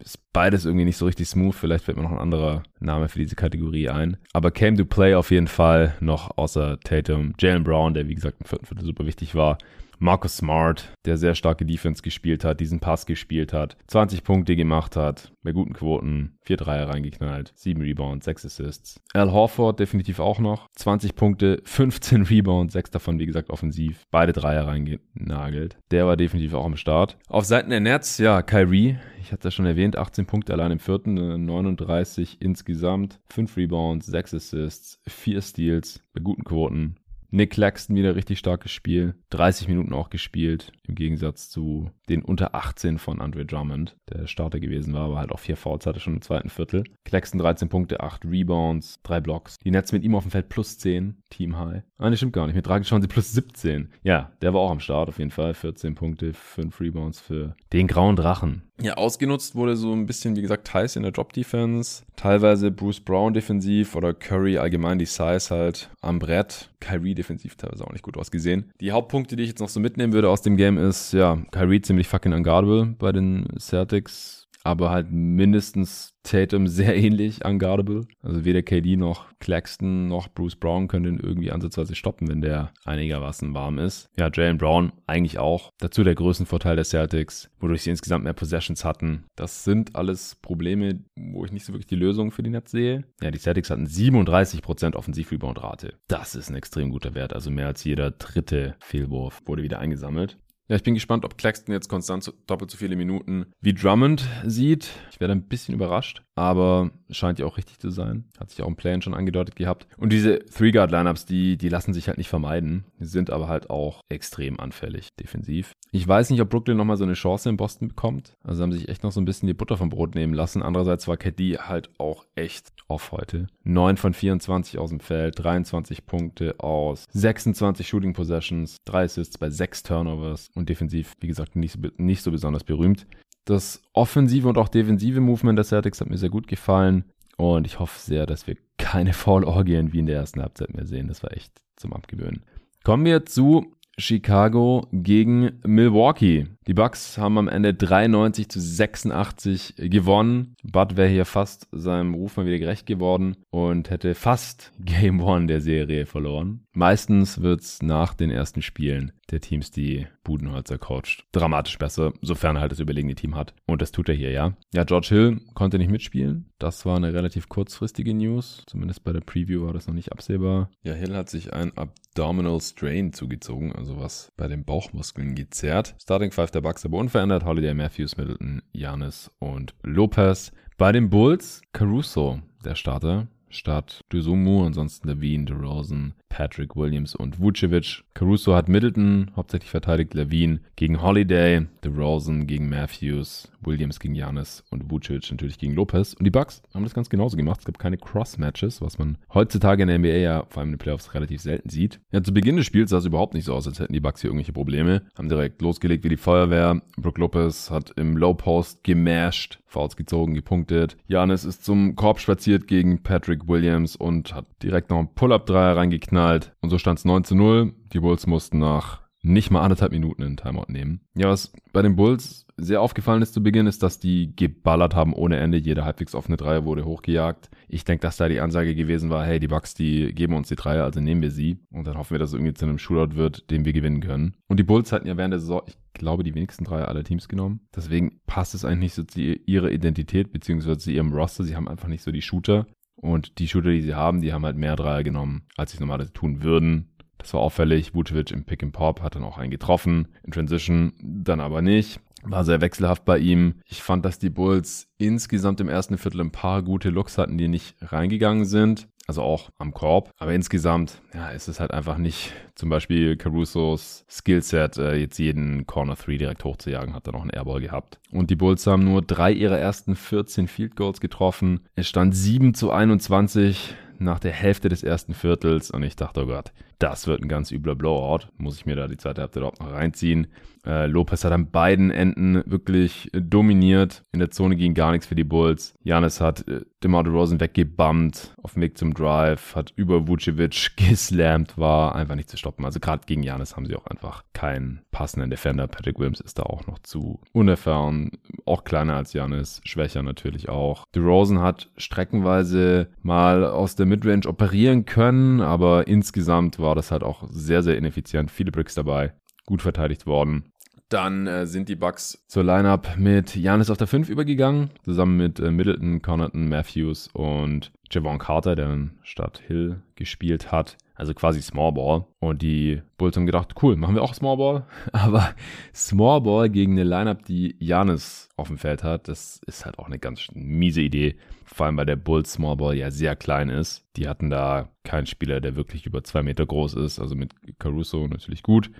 ist 0.05 0.19
beides 0.35 0.67
irgendwie 0.67 0.85
nicht 0.85 0.99
so 0.99 1.07
richtig 1.07 1.29
smooth. 1.29 1.55
Vielleicht 1.55 1.85
fällt 1.85 1.97
mir 1.97 2.03
noch 2.03 2.13
ein 2.13 2.19
anderer 2.19 2.63
Name 2.79 3.09
für 3.09 3.19
diese 3.19 3.37
Kategorie 3.37 3.89
ein. 3.89 4.19
Aber 4.35 4.51
Came 4.51 4.77
to 4.77 4.85
Play 4.85 5.15
auf 5.15 5.31
jeden 5.31 5.49
Fall 5.49 5.95
noch 6.01 6.37
außer 6.37 6.79
Tatum. 6.81 7.33
Jalen 7.39 7.65
Brown, 7.65 7.95
der 7.95 8.07
wie 8.09 8.15
gesagt 8.15 8.37
im 8.41 8.47
vierten 8.47 8.67
Viertel 8.67 8.85
super 8.85 9.07
wichtig 9.07 9.35
war. 9.35 9.57
Marcus 9.99 10.39
Smart, 10.39 10.93
der 11.05 11.17
sehr 11.17 11.35
starke 11.35 11.65
Defense 11.65 12.03
gespielt 12.03 12.45
hat, 12.45 12.61
diesen 12.61 12.81
Pass 12.81 13.07
gespielt 13.07 13.53
hat, 13.53 13.77
20 13.87 14.25
Punkte 14.25 14.57
gemacht 14.57 14.97
hat, 14.97 15.33
bei 15.43 15.53
guten 15.53 15.73
Quoten, 15.73 16.39
4 16.43 16.57
Dreier 16.57 16.89
reingeknallt, 16.89 17.53
7 17.55 17.81
Rebounds, 17.81 18.25
6 18.25 18.47
Assists. 18.47 19.01
Al 19.13 19.33
Horford 19.33 19.79
definitiv 19.81 20.19
auch 20.21 20.39
noch, 20.39 20.69
20 20.77 21.15
Punkte, 21.15 21.61
15 21.65 22.23
Rebounds, 22.31 22.73
6 22.73 22.91
davon 22.91 23.19
wie 23.19 23.27
gesagt 23.27 23.51
offensiv, 23.51 24.07
beide 24.11 24.33
Dreier 24.33 24.67
reingenagelt. 24.67 25.77
Der 25.91 26.07
war 26.07 26.17
definitiv 26.17 26.55
auch 26.55 26.65
am 26.65 26.77
Start. 26.77 27.17
Auf 27.29 27.45
Seiten 27.45 27.71
der 27.71 27.81
Nets, 27.81 28.19
ja, 28.19 28.43
Kyrie, 28.43 28.99
ich 29.21 29.33
hatte 29.33 29.45
das 29.45 29.55
schon 29.55 29.67
erwähnt, 29.67 29.97
18 29.97 30.27
Punkte 30.27 30.53
allein 30.53 30.73
im 30.73 30.79
vierten, 30.79 31.15
39 31.45 32.39
insgesamt, 32.41 33.21
5 33.31 33.57
Rebounds, 33.57 34.07
6 34.07 34.35
Assists, 34.35 35.01
4 35.07 35.41
Steals, 35.41 36.03
bei 36.13 36.21
guten 36.21 36.45
Quoten, 36.45 36.97
Nick 37.35 37.51
Claxton 37.51 37.97
wieder 37.97 38.15
richtig 38.15 38.39
starkes 38.39 38.71
Spiel. 38.71 39.17
30 39.31 39.67
Minuten 39.67 39.93
auch 39.93 40.09
gespielt, 40.09 40.71
im 40.87 40.95
Gegensatz 40.95 41.51
zu 41.51 41.91
den 42.09 42.23
unter 42.23 42.55
18 42.55 42.99
von 42.99 43.21
Andre 43.21 43.45
Drummond, 43.45 43.97
der 44.09 44.29
Starter 44.29 44.61
gewesen 44.61 44.95
war, 44.95 45.07
aber 45.07 45.19
halt 45.19 45.33
auch 45.33 45.41
vier 45.41 45.57
Fouls 45.57 45.85
hatte 45.85 45.99
schon 45.99 46.15
im 46.15 46.23
zweiten 46.23 46.49
Viertel. 46.49 46.85
Claxton 47.05 47.41
13 47.41 47.69
Punkte, 47.69 47.99
8 47.99 48.25
Rebounds, 48.25 49.01
3 49.03 49.21
Blocks. 49.21 49.57
Die 49.59 49.73
Nets 49.73 49.91
mit 49.91 50.05
ihm 50.05 50.15
auf 50.15 50.23
dem 50.23 50.31
Feld 50.31 50.49
plus 50.49 50.79
10, 50.79 51.17
Team 51.29 51.59
High. 51.59 51.83
Ah, 51.99 52.09
ne, 52.09 52.17
stimmt 52.17 52.35
gar 52.35 52.47
nicht. 52.47 52.55
Mit 52.55 52.69
Draghi 52.69 52.85
schauen 52.85 53.03
sie 53.03 53.09
plus 53.09 53.33
17. 53.33 53.89
Ja, 54.05 54.31
der 54.41 54.55
war 54.55 54.61
auch 54.61 54.71
am 54.71 54.79
Start 54.79 55.09
auf 55.09 55.19
jeden 55.19 55.33
Fall. 55.33 55.55
14 55.55 55.97
Punkte, 55.97 56.35
5 56.35 56.81
Rebounds 56.81 57.19
für 57.21 57.57
den 57.73 57.89
grauen 57.89 58.15
Drachen. 58.15 58.63
Ja, 58.81 58.95
ausgenutzt 58.95 59.55
wurde 59.55 59.77
so 59.77 59.93
ein 59.93 60.07
bisschen, 60.07 60.35
wie 60.37 60.43
gesagt, 60.43 60.75
Heiß 60.75 60.97
in 60.97 61.05
der 61.05 61.13
Drop-Defense. 61.13 62.03
Teilweise 62.17 62.71
Bruce 62.71 63.01
Brown 63.01 63.33
defensiv 63.33 63.95
oder 63.95 64.13
Curry 64.13 64.59
allgemein 64.59 64.99
die 64.99 65.07
Size 65.07 65.47
halt 65.51 65.91
am 66.01 66.19
Brett. 66.19 66.71
Kyrie 66.81 67.15
defensiv 67.15 67.55
teilweise 67.55 67.85
auch 67.85 67.93
nicht 67.93 68.03
gut 68.03 68.17
ausgesehen. 68.17 68.73
Die 68.81 68.93
Hauptpunkte, 68.93 69.37
die 69.37 69.45
ich 69.45 69.51
jetzt 69.51 69.61
noch 69.61 69.69
so 69.69 69.81
mitnehmen 69.81 70.13
würde 70.13 70.29
aus 70.29 70.43
dem 70.43 70.57
Game 70.57 70.77
ist, 70.77 71.13
ja, 71.13 71.39
Kyrie 71.53 71.83
ziemlich 71.83 72.09
fucking 72.09 72.33
unguardable 72.33 72.95
bei 72.99 73.13
den 73.13 73.47
Celtics 73.59 74.44
aber 74.65 74.91
halt 74.91 75.13
mindestens 75.13 76.15
Tatum 76.25 76.67
sehr 76.67 76.97
ähnlich 77.05 77.45
unguardable. 77.45 78.07
Also 78.23 78.45
weder 78.45 78.63
KD 78.63 78.97
noch 78.97 79.27
Claxton 79.39 80.09
noch 80.09 80.29
Bruce 80.29 80.57
Brown 80.57 80.89
können 80.89 81.05
den 81.05 81.21
irgendwie 81.21 81.53
ansatzweise 81.53 81.95
stoppen, 81.95 82.29
wenn 82.29 82.41
der 82.41 82.73
einigermaßen 82.85 83.55
warm 83.55 83.79
ist. 83.79 84.09
Ja, 84.17 84.31
Jalen 84.33 84.59
Brown 84.59 84.93
eigentlich 85.07 85.39
auch. 85.39 85.71
Dazu 85.79 86.03
der 86.03 86.15
Größenvorteil 86.15 86.77
der 86.77 86.87
Celtics, 86.87 87.51
wodurch 87.61 87.83
sie 87.83 87.91
insgesamt 87.91 88.25
mehr 88.25 88.33
Possessions 88.33 88.85
hatten. 88.85 89.27
Das 89.37 89.65
sind 89.65 89.95
alles 89.95 90.37
Probleme, 90.37 91.05
wo 91.15 91.45
ich 91.45 91.53
nicht 91.53 91.67
so 91.67 91.75
wirklich 91.75 91.87
die 91.87 91.95
Lösung 91.97 92.31
für 92.31 92.43
die 92.43 92.51
Nets 92.51 92.71
sehe. 92.71 93.05
Ja, 93.21 93.31
die 93.31 93.39
Celtics 93.39 93.69
hatten 93.69 93.87
37% 93.87 94.95
Offensiv-Rebound-Rate. 94.95 95.99
Das 96.09 96.35
ist 96.35 96.49
ein 96.49 96.57
extrem 96.57 96.91
guter 96.91 97.15
Wert. 97.15 97.35
Also 97.35 97.51
mehr 97.51 97.67
als 97.67 97.85
jeder 97.85 98.13
dritte 98.13 98.77
Fehlwurf 98.81 99.43
wurde 99.45 99.63
wieder 99.63 99.79
eingesammelt. 99.79 100.39
Ja, 100.67 100.77
ich 100.77 100.83
bin 100.83 100.95
gespannt, 100.95 101.27
ob 101.27 101.37
Claxton 101.37 101.75
jetzt 101.75 101.89
konstant 101.89 102.33
doppelt 102.47 102.71
so 102.71 102.79
viele 102.79 102.97
Minuten 102.97 103.53
wie 103.61 103.75
Drummond 103.75 104.27
sieht. 104.45 104.89
Ich 105.11 105.21
werde 105.21 105.33
ein 105.35 105.47
bisschen 105.47 105.75
überrascht, 105.75 106.24
aber 106.35 106.91
scheint 107.11 107.39
ja 107.39 107.47
auch 107.47 107.57
richtig 107.57 107.79
zu 107.79 107.91
sein. 107.91 108.25
Hat 108.39 108.51
sich 108.51 108.63
auch 108.63 108.69
im 108.69 108.77
Plan 108.77 109.03
schon 109.03 109.15
angedeutet 109.15 109.57
gehabt. 109.57 109.87
Und 109.97 110.13
diese 110.13 110.41
Three-Guard-Lineups, 110.41 111.27
die, 111.27 111.57
die 111.57 111.69
lassen 111.69 111.93
sich 111.93 112.09
halt 112.09 112.19
nicht 112.19 112.29
vermeiden, 112.29 112.85
sind 112.99 113.31
aber 113.31 113.49
halt 113.49 113.71
auch 113.71 114.01
extrem 114.09 114.59
anfällig 114.59 115.15
defensiv. 115.21 115.73
Ich 115.93 116.07
weiß 116.07 116.31
nicht, 116.31 116.41
ob 116.41 116.51
Brooklyn 116.51 116.77
nochmal 116.77 116.97
so 116.97 117.05
eine 117.05 117.15
Chance 117.15 117.49
in 117.49 117.57
Boston 117.57 117.89
bekommt. 117.89 118.35
Also 118.43 118.63
haben 118.63 118.73
sich 118.73 118.89
echt 118.89 119.05
noch 119.05 119.13
so 119.13 119.21
ein 119.21 119.25
bisschen 119.25 119.47
die 119.47 119.55
Butter 119.55 119.77
vom 119.77 119.91
Brot 119.91 120.15
nehmen 120.15 120.35
lassen. 120.35 120.63
Andererseits 120.63 121.07
war 121.07 121.17
KD 121.17 121.59
halt 121.59 121.91
auch 121.99 122.25
echt 122.35 122.73
off 122.89 123.13
heute. 123.13 123.47
9 123.63 123.97
von 123.97 124.13
24 124.13 124.79
aus 124.79 124.91
dem 124.91 125.01
Feld, 125.01 125.39
23 125.39 126.07
Punkte 126.07 126.59
aus 126.59 127.05
26 127.13 127.87
Shooting 127.87 128.13
Possessions, 128.13 128.79
3 128.87 129.05
Assists 129.05 129.39
bei 129.39 129.51
6 129.51 129.85
Turnovers 129.85 130.51
und 130.55 130.69
defensiv, 130.69 131.13
wie 131.21 131.29
gesagt, 131.29 131.57
nicht 131.57 131.73
so, 131.73 131.79
nicht 131.97 132.23
so 132.23 132.31
besonders 132.31 132.65
berühmt. 132.65 133.07
Das 133.45 133.83
offensive 133.93 134.49
und 134.49 134.59
auch 134.59 134.69
defensive 134.69 135.21
Movement 135.21 135.59
der 135.59 135.65
Celtics 135.65 136.01
hat 136.01 136.09
mir 136.09 136.17
sehr 136.17 136.31
gut 136.31 136.47
gefallen 136.47 137.05
und 137.37 137.67
ich 137.67 137.79
hoffe 137.79 137.99
sehr, 137.99 138.27
dass 138.27 138.47
wir 138.47 138.57
keine 138.79 139.13
Foul-Orgien 139.13 139.93
wie 139.93 139.99
in 139.99 140.07
der 140.07 140.17
ersten 140.17 140.41
Halbzeit 140.41 140.75
mehr 140.75 140.87
sehen. 140.87 141.09
Das 141.09 141.23
war 141.23 141.33
echt 141.33 141.53
zum 141.77 141.93
Abgewöhnen. 141.93 142.45
Kommen 142.85 143.05
wir 143.05 143.27
zu 143.27 143.75
Chicago 143.99 144.87
gegen 144.93 145.61
Milwaukee. 145.65 146.47
Die 146.67 146.75
Bucks 146.75 147.19
haben 147.19 147.37
am 147.37 147.49
Ende 147.49 147.75
93 147.75 148.49
zu 148.49 148.59
86 148.59 149.75
gewonnen. 149.77 150.57
Bud 150.63 150.97
wäre 150.97 151.11
hier 151.11 151.27
fast 151.27 151.69
seinem 151.73 152.15
Ruf 152.15 152.39
mal 152.39 152.47
wieder 152.47 152.59
gerecht 152.59 152.87
geworden 152.87 153.37
und 153.51 153.91
hätte 153.91 154.15
fast 154.15 154.73
Game 154.81 155.21
One 155.21 155.47
der 155.47 155.61
Serie 155.61 156.07
verloren. 156.07 156.65
Meistens 156.73 157.43
wird's 157.43 157.83
nach 157.83 158.15
den 158.15 158.31
ersten 158.31 158.63
Spielen 158.63 159.13
der 159.31 159.41
Teams, 159.41 159.71
die 159.71 160.07
Budenholzer 160.23 160.79
coacht, 160.79 161.25
dramatisch 161.33 161.79
besser, 161.79 162.13
sofern 162.23 162.57
er 162.57 162.63
halt 162.63 162.73
das 162.73 162.81
überlegene 162.81 163.15
Team 163.15 163.35
hat. 163.35 163.55
Und 163.67 163.83
das 163.83 163.93
tut 163.93 164.09
er 164.09 164.15
hier, 164.15 164.31
ja. 164.31 164.57
Ja, 164.73 164.85
George 164.85 165.09
Hill 165.11 165.41
konnte 165.55 165.79
nicht 165.79 165.91
mitspielen. 165.91 166.51
Das 166.59 166.87
war 166.87 166.97
eine 166.97 167.13
relativ 167.13 167.49
kurzfristige 167.49 168.15
News. 168.15 168.65
Zumindest 168.67 169.05
bei 169.05 169.13
der 169.13 169.21
Preview 169.21 169.67
war 169.67 169.73
das 169.73 169.87
noch 169.87 169.95
nicht 169.95 170.13
absehbar. 170.13 170.71
Ja, 170.83 170.95
Hill 170.95 171.15
hat 171.15 171.29
sich 171.29 171.53
ein 171.53 171.77
Abdominal 171.77 172.61
Strain 172.61 173.13
zugezogen, 173.13 173.73
also 173.73 173.99
was 173.99 174.33
bei 174.37 174.49
den 174.49 174.65
Bauchmuskeln 174.65 175.35
gezerrt. 175.35 175.95
Starting 176.01 176.31
Five 176.31 176.51
der 176.55 176.61
Bucks 176.61 176.85
aber 176.85 176.99
unverändert. 176.99 177.45
Holiday, 177.45 177.75
Matthews, 177.75 178.17
Middleton, 178.17 178.63
Janis 178.73 179.31
und 179.39 179.75
Lopez. 179.83 180.53
Bei 180.77 180.93
den 180.93 181.11
Bulls 181.11 181.63
Caruso, 181.73 182.41
der 182.65 182.75
Starter, 182.75 183.27
statt 183.49 184.01
Dusumu, 184.09 184.65
ansonsten 184.65 185.09
Levine, 185.09 185.45
DeRozan, 185.45 186.15
Patrick 186.29 186.77
Williams 186.77 187.15
und 187.15 187.41
Vucevic. 187.41 188.04
Caruso 188.15 188.55
hat 188.55 188.69
Middleton 188.69 189.31
hauptsächlich 189.37 189.71
verteidigt, 189.71 190.15
Levine 190.15 190.61
gegen 190.77 191.03
Holiday, 191.03 191.67
DeRozan 191.85 192.47
gegen 192.47 192.69
Matthews, 192.69 193.51
Williams 193.63 193.99
gegen 193.99 194.15
Janis 194.15 194.63
und 194.71 194.91
Vucevic 194.91 195.31
natürlich 195.31 195.59
gegen 195.59 195.75
Lopez. 195.75 196.15
Und 196.15 196.25
die 196.25 196.31
Bucks 196.31 196.63
haben 196.73 196.85
das 196.85 196.95
ganz 196.95 197.11
genauso 197.11 197.37
gemacht. 197.37 197.61
Es 197.61 197.67
gab 197.67 197.79
keine 197.79 197.99
Cross-Matches, 197.99 198.81
was 198.81 198.99
man 198.99 199.19
heutzutage 199.33 199.83
in 199.83 199.89
der 199.89 199.99
NBA 199.99 200.09
ja 200.09 200.45
vor 200.49 200.61
allem 200.61 200.69
in 200.69 200.75
den 200.75 200.79
Playoffs 200.79 201.13
relativ 201.15 201.41
selten 201.41 201.69
sieht. 201.69 202.01
Ja, 202.13 202.23
zu 202.23 202.33
Beginn 202.33 202.57
des 202.57 202.67
Spiels 202.67 202.91
sah 202.91 202.99
es 202.99 203.05
überhaupt 203.05 203.35
nicht 203.35 203.45
so 203.45 203.55
aus, 203.55 203.67
als 203.67 203.81
hätten 203.81 203.93
die 203.93 204.01
Bucks 204.01 204.21
hier 204.21 204.29
irgendwelche 204.29 204.53
Probleme. 204.53 205.03
Haben 205.17 205.29
direkt 205.29 205.61
losgelegt 205.61 206.05
wie 206.05 206.09
die 206.09 206.17
Feuerwehr. 206.17 206.83
Brook 206.97 207.19
Lopez 207.19 207.71
hat 207.71 207.91
im 207.97 208.17
Low 208.17 208.35
Post 208.35 208.85
gemasht, 208.85 209.61
Fouls 209.67 209.97
gezogen, 209.97 210.35
gepunktet. 210.35 210.97
Janis 211.09 211.45
ist 211.45 211.65
zum 211.65 211.97
Korb 211.97 212.21
spaziert 212.21 212.69
gegen 212.69 213.03
Patrick 213.03 213.49
Williams 213.49 213.97
und 213.97 214.35
hat 214.35 214.47
direkt 214.63 214.91
noch 214.91 214.99
einen 214.99 215.15
Pull-Up-Dreier 215.15 215.77
reingeknallt 215.77 216.05
geknallt 216.05 216.53
und 216.61 216.71
so 216.71 216.79
stand 216.79 216.99
es 216.99 217.05
9 217.05 217.25
zu 217.25 217.35
0. 217.35 217.73
Die 217.95 218.01
Bulls 218.01 218.27
mussten 218.27 218.59
nach 218.59 219.03
nicht 219.23 219.51
mal 219.51 219.63
anderthalb 219.63 219.93
Minuten 219.93 220.23
in 220.23 220.37
Timeout 220.37 220.67
nehmen. 220.69 221.01
Ja, 221.17 221.29
was 221.29 221.53
bei 221.73 221.81
den 221.81 221.97
Bulls 221.97 222.47
sehr 222.57 222.83
aufgefallen 222.83 223.23
ist 223.23 223.33
zu 223.33 223.43
Beginn, 223.43 223.67
ist, 223.67 223.83
dass 223.83 223.99
die 223.99 224.37
geballert 224.37 224.95
haben 224.95 225.15
ohne 225.15 225.39
Ende. 225.39 225.57
Jede 225.57 225.85
halbwegs 225.85 226.15
offene 226.15 226.37
Dreier 226.37 226.65
wurde 226.65 226.85
hochgejagt. 226.85 227.51
Ich 227.69 227.85
denke, 227.85 228.03
dass 228.03 228.19
da 228.19 228.29
die 228.29 228.41
Ansage 228.41 228.75
gewesen 228.75 229.11
war, 229.11 229.25
hey, 229.25 229.41
die 229.41 229.49
Bucks, 229.49 229.75
die 229.75 230.13
geben 230.13 230.35
uns 230.35 230.49
die 230.49 230.57
Dreier, 230.57 230.85
also 230.85 231.01
nehmen 231.01 231.23
wir 231.23 231.31
sie. 231.31 231.59
Und 231.71 231.87
dann 231.87 231.97
hoffen 231.97 232.13
wir, 232.13 232.19
dass 232.19 232.31
es 232.31 232.35
irgendwie 232.35 232.53
zu 232.53 232.67
einem 232.67 232.79
Shootout 232.79 233.17
wird, 233.17 233.51
den 233.51 233.65
wir 233.65 233.73
gewinnen 233.73 234.01
können. 234.01 234.35
Und 234.47 234.59
die 234.59 234.65
Bulls 234.65 234.93
hatten 234.93 235.07
ja 235.07 235.17
während 235.17 235.33
der 235.33 235.41
Saison, 235.41 235.63
ich 235.67 235.77
glaube, 235.95 236.23
die 236.23 236.35
wenigsten 236.35 236.65
Dreier 236.65 236.89
aller 236.89 237.05
Teams 237.05 237.29
genommen. 237.29 237.61
Deswegen 237.75 238.21
passt 238.27 238.55
es 238.55 238.65
eigentlich 238.65 238.81
nicht 238.81 238.95
so 238.95 239.05
zu 239.05 239.21
ihrer 239.21 239.71
Identität, 239.71 240.33
beziehungsweise 240.33 240.79
zu 240.79 240.91
ihrem 240.91 241.13
Roster. 241.13 241.45
Sie 241.45 241.57
haben 241.57 241.69
einfach 241.69 241.89
nicht 241.89 242.03
so 242.03 242.13
die 242.13 242.23
Shooter. 242.23 242.67
Und 242.97 243.39
die 243.39 243.49
Shooter, 243.49 243.71
die 243.71 243.83
sie 243.83 243.95
haben, 243.95 244.21
die 244.21 244.33
haben 244.33 244.45
halt 244.45 244.57
mehr 244.57 244.77
Dreier 244.77 245.03
genommen, 245.03 245.43
als 245.57 245.71
sie 245.71 245.77
es 245.77 245.81
normalerweise 245.81 246.13
tun 246.13 246.43
würden. 246.43 246.94
Das 247.25 247.33
war 247.33 247.41
auffällig. 247.41 247.95
Vucevic 247.95 248.31
im 248.33 248.45
Pick 248.45 248.63
and 248.63 248.75
Pop 248.75 249.01
hat 249.01 249.15
dann 249.15 249.25
auch 249.25 249.39
einen 249.39 249.51
getroffen. 249.51 250.09
In 250.25 250.33
Transition 250.33 250.93
dann 251.03 251.41
aber 251.41 251.63
nicht. 251.63 252.01
War 252.23 252.45
sehr 252.45 252.61
wechselhaft 252.61 253.07
bei 253.07 253.19
ihm. 253.19 253.55
Ich 253.67 253.83
fand, 253.83 254.05
dass 254.05 254.19
die 254.19 254.31
Bulls 254.31 254.89
insgesamt 254.99 255.61
im 255.61 255.69
ersten 255.69 255.97
Viertel 255.97 256.21
ein 256.21 256.33
paar 256.33 256.63
gute 256.63 256.91
Looks 256.91 257.17
hatten, 257.17 257.39
die 257.39 257.49
nicht 257.49 257.77
reingegangen 257.81 258.45
sind 258.45 258.89
also 259.07 259.23
auch 259.23 259.51
am 259.59 259.73
Korb. 259.73 260.11
Aber 260.19 260.33
insgesamt, 260.33 261.01
ja, 261.13 261.29
ist 261.29 261.49
es 261.49 261.61
halt 261.61 261.73
einfach 261.73 261.99
nicht 261.99 262.33
zum 262.55 262.69
Beispiel 262.69 263.17
Carusos 263.17 264.05
Skillset, 264.09 264.79
äh, 264.79 264.97
jetzt 264.97 265.19
jeden 265.19 265.67
Corner 265.67 265.95
3 265.95 266.17
direkt 266.17 266.45
hochzujagen, 266.45 266.95
hat 266.95 267.07
er 267.07 267.13
noch 267.13 267.23
einen 267.23 267.31
Airball 267.31 267.61
gehabt. 267.61 267.99
Und 268.11 268.31
die 268.31 268.37
Bulls 268.37 268.67
haben 268.67 268.85
nur 268.85 269.03
drei 269.03 269.33
ihrer 269.33 269.59
ersten 269.59 269.97
14 269.97 270.49
Field 270.49 270.77
Goals 270.77 271.01
getroffen. 271.01 271.61
Es 271.75 271.89
stand 271.89 272.17
7 272.17 272.55
zu 272.55 272.71
21 272.71 273.75
nach 273.99 274.19
der 274.19 274.33
Hälfte 274.33 274.69
des 274.69 274.83
ersten 274.83 275.15
Viertels 275.15 275.71
und 275.71 275.83
ich 275.83 275.97
dachte, 275.97 276.25
oh 276.25 276.27
Gott, 276.27 276.53
das 276.79 277.07
wird 277.07 277.23
ein 277.23 277.29
ganz 277.29 277.51
übler 277.51 277.75
Blowout. 277.75 278.29
Muss 278.37 278.57
ich 278.57 278.67
mir 278.67 278.77
da 278.77 278.89
die 278.89 278.97
zweite 278.97 279.23
Halbzeit 279.23 279.41
überhaupt 279.41 279.61
noch 279.61 279.73
reinziehen. 279.73 280.29
Äh, 280.67 280.87
Lopez 280.87 281.25
hat 281.25 281.33
an 281.33 281.51
beiden 281.51 281.91
Enden 281.91 282.43
wirklich 282.47 283.11
dominiert. 283.13 284.03
In 284.13 284.19
der 284.19 284.31
Zone 284.31 284.57
ging 284.57 284.75
gar 284.75 284.93
nichts 284.93 285.07
für 285.07 285.15
die 285.15 285.25
Bulls. 285.25 285.75
Janis 285.83 286.21
hat 286.21 286.47
äh, 286.49 286.63
DeMar 286.83 287.05
DeRozan 287.05 287.41
weggebammt 287.41 288.35
auf 288.43 288.55
dem 288.55 288.63
Weg 288.63 288.79
zum 288.79 288.95
Drive, 288.95 289.55
hat 289.55 289.73
über 289.77 290.09
Vucevic 290.09 290.73
geslammt, 290.77 291.57
war 291.59 291.95
einfach 291.95 292.15
nicht 292.15 292.31
zu 292.31 292.37
stoppen. 292.37 292.65
Also 292.65 292.81
gerade 292.81 293.05
gegen 293.07 293.23
Janis 293.23 293.57
haben 293.57 293.67
sie 293.67 293.77
auch 293.77 293.87
einfach 293.87 294.25
keinen 294.33 294.83
passenden 294.91 295.31
Defender. 295.31 295.67
Patrick 295.67 295.99
Williams 295.99 296.21
ist 296.21 296.39
da 296.39 296.45
auch 296.45 296.67
noch 296.67 296.79
zu 296.81 297.21
unerfahren, 297.33 298.13
auch 298.45 298.65
kleiner 298.65 298.97
als 298.97 299.13
Janis, 299.13 299.61
schwächer 299.65 300.03
natürlich 300.03 300.49
auch. 300.49 300.87
DeRozan 300.95 301.41
hat 301.41 301.71
streckenweise 301.77 302.89
mal 303.03 303.45
aus 303.45 303.77
der 303.77 303.87
Midrange 303.87 304.27
operieren 304.27 304.85
können, 304.85 305.41
aber 305.41 305.87
insgesamt 305.87 306.59
war 306.59 306.74
das 306.75 306.91
halt 306.91 307.03
auch 307.03 307.25
sehr, 307.31 307.63
sehr 307.63 307.77
ineffizient. 307.77 308.31
Viele 308.31 308.51
Bricks 308.51 308.75
dabei, 308.75 309.15
gut 309.47 309.63
verteidigt 309.63 310.07
worden. 310.07 310.53
Dann 310.95 311.27
äh, 311.27 311.45
sind 311.45 311.69
die 311.69 311.75
Bucks 311.75 312.23
zur 312.29 312.45
Lineup 312.45 312.97
mit 312.97 313.35
Janis 313.35 313.69
auf 313.69 313.77
der 313.77 313.89
5 313.89 314.09
übergegangen, 314.09 314.71
zusammen 314.85 315.17
mit 315.17 315.41
äh, 315.41 315.51
Middleton, 315.51 316.03
Connaughton, 316.03 316.49
Matthews 316.49 317.09
und 317.13 317.73
Javon 317.91 318.21
Carter, 318.21 318.55
der 318.55 318.69
dann 318.69 318.93
statt 319.03 319.43
Hill 319.45 319.83
gespielt 319.97 320.53
hat. 320.53 320.77
Also 320.95 321.13
quasi 321.13 321.43
Small 321.43 321.73
Ball. 321.73 322.05
Und 322.21 322.43
die 322.43 322.81
Bulls 322.97 323.17
haben 323.17 323.27
gedacht, 323.27 323.57
cool, 323.61 323.75
machen 323.75 323.97
wir 323.97 324.03
auch 324.03 324.15
Small 324.15 324.37
Ball. 324.37 324.67
Aber 324.93 325.35
Small 325.75 326.21
Ball 326.21 326.49
gegen 326.49 326.75
eine 326.75 326.85
Lineup, 326.85 327.25
die 327.25 327.57
Janis 327.59 328.29
auf 328.37 328.47
dem 328.47 328.59
Feld 328.59 328.85
hat, 328.85 329.09
das 329.09 329.41
ist 329.49 329.65
halt 329.65 329.81
auch 329.81 329.87
eine 329.87 329.99
ganz 329.99 330.29
miese 330.33 330.81
Idee. 330.81 331.17
Vor 331.45 331.67
allem, 331.67 331.77
weil 331.77 331.87
der 331.87 331.97
Bulls 331.97 332.35
Small 332.35 332.55
Ball 332.55 332.77
ja 332.77 332.93
sehr 332.93 333.17
klein 333.17 333.49
ist. 333.49 333.85
Die 333.97 334.07
hatten 334.07 334.31
da 334.31 334.69
keinen 334.85 335.07
Spieler, 335.07 335.41
der 335.41 335.57
wirklich 335.57 335.87
über 335.87 336.05
zwei 336.05 336.23
Meter 336.23 336.47
groß 336.47 336.75
ist. 336.75 337.01
Also 337.01 337.17
mit 337.17 337.33
Caruso 337.59 338.07
natürlich 338.07 338.45
gut. 338.45 338.71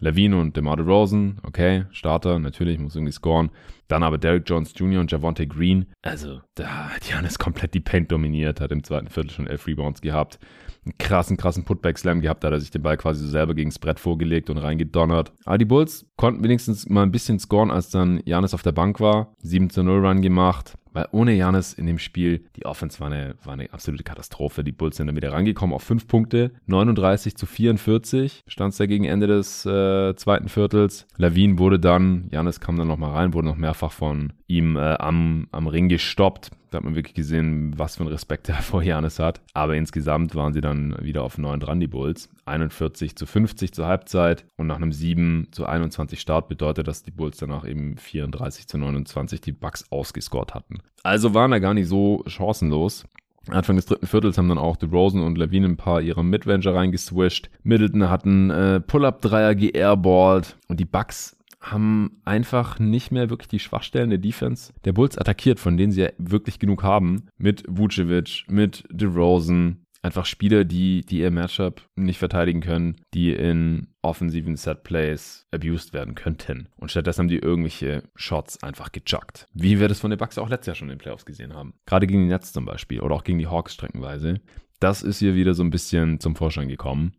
Levine 0.00 0.38
und 0.38 0.56
DeMar 0.56 0.76
DeRozan, 0.76 1.38
okay, 1.42 1.84
Starter, 1.90 2.38
natürlich, 2.38 2.78
muss 2.78 2.96
irgendwie 2.96 3.12
scoren. 3.12 3.50
Dann 3.86 4.02
aber 4.02 4.18
Derek 4.18 4.48
Jones 4.48 4.72
Jr. 4.76 5.00
und 5.00 5.10
Javonte 5.10 5.46
Green. 5.46 5.86
Also, 6.02 6.40
da 6.54 6.94
hat 6.94 7.08
Janis 7.08 7.38
komplett 7.38 7.74
die 7.74 7.80
Paint 7.80 8.10
dominiert, 8.10 8.60
hat 8.60 8.72
im 8.72 8.84
zweiten 8.84 9.08
Viertel 9.08 9.30
schon 9.30 9.46
elf 9.46 9.66
Rebounds 9.66 10.00
gehabt. 10.00 10.38
Einen 10.84 10.96
krassen, 10.96 11.36
krassen 11.36 11.64
Putback-Slam 11.64 12.22
gehabt, 12.22 12.42
da 12.42 12.48
hat 12.48 12.54
er 12.54 12.60
sich 12.60 12.70
den 12.70 12.82
Ball 12.82 12.96
quasi 12.96 13.24
so 13.24 13.30
selber 13.30 13.54
gegen 13.54 13.68
das 13.68 13.78
Brett 13.78 14.00
vorgelegt 14.00 14.48
und 14.48 14.58
reingedonnert. 14.58 15.32
Aber 15.44 15.58
die 15.58 15.66
Bulls 15.66 16.06
konnten 16.16 16.42
wenigstens 16.42 16.88
mal 16.88 17.02
ein 17.02 17.12
bisschen 17.12 17.38
scoren, 17.38 17.70
als 17.70 17.90
dann 17.90 18.22
Janis 18.24 18.54
auf 18.54 18.62
der 18.62 18.72
Bank 18.72 19.00
war. 19.00 19.34
7 19.42 19.68
zu 19.68 19.82
0 19.82 20.06
Run 20.06 20.22
gemacht. 20.22 20.78
Weil 20.92 21.08
ohne 21.12 21.34
Janis 21.34 21.72
in 21.72 21.86
dem 21.86 21.98
Spiel, 21.98 22.44
die 22.56 22.66
Offense 22.66 23.00
war 23.00 23.06
eine, 23.06 23.34
war 23.44 23.54
eine 23.54 23.72
absolute 23.72 24.04
Katastrophe. 24.04 24.64
Die 24.64 24.72
Bulls 24.72 24.96
sind 24.96 25.06
dann 25.06 25.16
wieder 25.16 25.32
rangekommen 25.32 25.74
auf 25.74 25.82
5 25.82 26.06
Punkte. 26.06 26.52
39 26.66 27.36
zu 27.36 27.46
44 27.46 28.44
stand 28.46 28.72
es 28.72 28.78
da 28.78 28.86
gegen 28.86 29.04
Ende 29.04 29.26
des 29.26 29.64
äh, 29.66 30.14
zweiten 30.16 30.48
Viertels. 30.48 31.06
Lavin 31.16 31.58
wurde 31.58 31.78
dann, 31.78 32.28
Janis 32.30 32.60
kam 32.60 32.76
dann 32.76 32.88
nochmal 32.88 33.12
rein, 33.12 33.34
wurde 33.34 33.48
noch 33.48 33.56
mehrfach 33.56 33.92
von 33.92 34.32
ihm 34.46 34.76
äh, 34.76 34.94
am, 34.94 35.48
am 35.52 35.66
Ring 35.66 35.88
gestoppt. 35.88 36.50
Da 36.70 36.78
hat 36.78 36.84
man 36.84 36.94
wirklich 36.94 37.14
gesehen, 37.14 37.74
was 37.76 37.96
für 37.96 38.02
einen 38.02 38.12
Respekt 38.12 38.48
er 38.48 38.54
vor 38.62 38.82
Janis 38.82 39.18
hat. 39.18 39.40
Aber 39.52 39.76
insgesamt 39.76 40.34
waren 40.34 40.52
sie 40.52 40.60
dann 40.60 40.96
wieder 41.00 41.22
auf 41.22 41.38
9 41.38 41.60
dran, 41.60 41.80
die 41.80 41.88
Bulls. 41.88 42.28
41 42.46 43.16
zu 43.16 43.26
50 43.26 43.72
zur 43.72 43.86
Halbzeit 43.86 44.44
und 44.56 44.66
nach 44.66 44.76
einem 44.76 44.92
7 44.92 45.48
zu 45.50 45.66
21 45.66 46.20
Start 46.20 46.48
bedeutet, 46.48 46.88
dass 46.88 47.02
die 47.02 47.10
Bulls 47.10 47.38
danach 47.38 47.66
eben 47.66 47.96
34 47.96 48.66
zu 48.66 48.78
29 48.78 49.40
die 49.40 49.52
Bucks 49.52 49.84
ausgescored 49.90 50.54
hatten. 50.54 50.78
Also 51.02 51.34
waren 51.34 51.50
da 51.50 51.58
gar 51.58 51.74
nicht 51.74 51.88
so 51.88 52.22
chancenlos. 52.26 53.04
Anfang 53.48 53.76
des 53.76 53.86
dritten 53.86 54.06
Viertels 54.06 54.36
haben 54.36 54.48
dann 54.48 54.58
auch 54.58 54.76
DeRozan 54.76 55.22
und 55.22 55.38
Levine 55.38 55.66
ein 55.66 55.76
paar 55.76 56.02
ihrer 56.02 56.22
Midranger 56.22 56.74
reingeswischt. 56.74 57.50
Middleton 57.62 58.10
hat 58.10 58.24
einen 58.24 58.50
äh, 58.50 58.80
Pull-Up-Dreier 58.80 59.54
geairballt 59.54 60.56
und 60.68 60.78
die 60.78 60.84
Bucks 60.84 61.36
haben 61.60 62.20
einfach 62.24 62.78
nicht 62.78 63.12
mehr 63.12 63.30
wirklich 63.30 63.48
die 63.48 63.58
Schwachstellen 63.58 64.10
der 64.10 64.18
Defense 64.18 64.72
der 64.84 64.92
Bulls 64.92 65.18
attackiert, 65.18 65.60
von 65.60 65.76
denen 65.76 65.92
sie 65.92 66.02
ja 66.02 66.10
wirklich 66.18 66.58
genug 66.58 66.82
haben. 66.82 67.28
Mit 67.36 67.64
Vucevic, 67.68 68.44
mit 68.48 68.84
DeRozan. 68.90 69.84
Einfach 70.02 70.24
Spieler, 70.24 70.64
die, 70.64 71.02
die 71.02 71.18
ihr 71.18 71.30
Matchup 71.30 71.82
nicht 71.94 72.18
verteidigen 72.18 72.62
können, 72.62 72.96
die 73.12 73.34
in 73.34 73.88
offensiven 74.00 74.56
Set-Plays 74.56 75.46
abused 75.50 75.92
werden 75.92 76.14
könnten. 76.14 76.70
Und 76.78 76.90
stattdessen 76.90 77.20
haben 77.20 77.28
die 77.28 77.38
irgendwelche 77.38 78.04
Shots 78.14 78.62
einfach 78.62 78.92
gejuckt. 78.92 79.46
Wie 79.52 79.78
wir 79.78 79.88
das 79.88 80.00
von 80.00 80.08
den 80.08 80.18
Bucks 80.18 80.38
auch 80.38 80.48
letztes 80.48 80.68
Jahr 80.68 80.74
schon 80.76 80.88
in 80.88 80.94
den 80.94 81.02
Playoffs 81.02 81.26
gesehen 81.26 81.52
haben. 81.52 81.74
Gerade 81.84 82.06
gegen 82.06 82.22
die 82.22 82.28
Nets 82.28 82.54
zum 82.54 82.64
Beispiel 82.64 83.00
oder 83.00 83.14
auch 83.14 83.24
gegen 83.24 83.38
die 83.38 83.46
Hawks 83.46 83.74
streckenweise. 83.74 84.40
Das 84.78 85.02
ist 85.02 85.18
hier 85.18 85.34
wieder 85.34 85.52
so 85.52 85.62
ein 85.62 85.70
bisschen 85.70 86.18
zum 86.18 86.34
Vorschein 86.34 86.68
gekommen. 86.68 87.12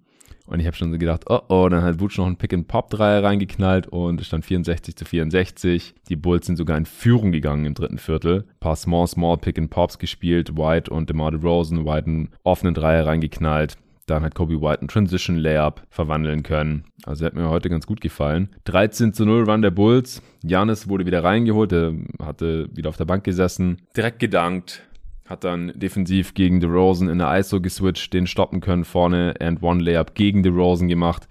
Und 0.51 0.59
ich 0.59 0.67
habe 0.67 0.75
schon 0.75 0.91
gedacht, 0.99 1.23
oh 1.29 1.39
oh, 1.47 1.69
dann 1.69 1.81
hat 1.81 2.01
Wutsch 2.01 2.17
noch 2.17 2.25
einen 2.25 2.35
Pick-and-Pop-Dreier 2.35 3.23
reingeknallt 3.23 3.87
und 3.87 4.19
es 4.19 4.27
stand 4.27 4.43
64 4.43 4.97
zu 4.97 5.05
64. 5.05 5.95
Die 6.09 6.17
Bulls 6.17 6.45
sind 6.45 6.57
sogar 6.57 6.77
in 6.77 6.85
Führung 6.85 7.31
gegangen 7.31 7.65
im 7.65 7.73
dritten 7.73 7.97
Viertel. 7.97 8.41
Ein 8.41 8.59
paar 8.59 8.75
Small, 8.75 9.07
Small 9.07 9.37
Pick-and-Pops 9.37 9.97
gespielt. 9.97 10.57
White 10.57 10.91
und 10.91 11.09
DeMar 11.09 11.31
DeRozan, 11.31 11.85
White 11.85 12.07
einen 12.07 12.29
offenen 12.43 12.73
Dreier 12.73 13.07
reingeknallt. 13.07 13.77
Dann 14.07 14.23
hat 14.23 14.35
Kobe 14.35 14.61
White 14.61 14.81
einen 14.81 14.89
Transition 14.89 15.37
Layup 15.37 15.83
verwandeln 15.89 16.43
können. 16.43 16.83
Also 17.05 17.25
hat 17.25 17.33
mir 17.33 17.49
heute 17.49 17.69
ganz 17.69 17.87
gut 17.87 18.01
gefallen. 18.01 18.49
13 18.65 19.13
zu 19.13 19.25
0 19.25 19.49
Run 19.49 19.61
der 19.61 19.71
Bulls. 19.71 20.21
Janis 20.43 20.89
wurde 20.89 21.05
wieder 21.05 21.23
reingeholt, 21.23 21.71
der 21.71 21.93
hatte 22.21 22.67
wieder 22.73 22.89
auf 22.89 22.97
der 22.97 23.05
Bank 23.05 23.23
gesessen. 23.23 23.77
Direkt 23.95 24.19
gedankt, 24.19 24.83
hat 25.31 25.43
dann 25.45 25.71
defensiv 25.73 26.33
gegen 26.33 26.59
DeRozan 26.59 27.09
in 27.09 27.17
der 27.17 27.35
ISO 27.39 27.61
geswitcht, 27.61 28.13
den 28.13 28.27
stoppen 28.27 28.59
können 28.59 28.83
vorne 28.83 29.33
and 29.39 29.63
One 29.63 29.81
Layup 29.81 30.13
gegen 30.13 30.43
DeRozan 30.43 30.89
gemacht 30.89 31.27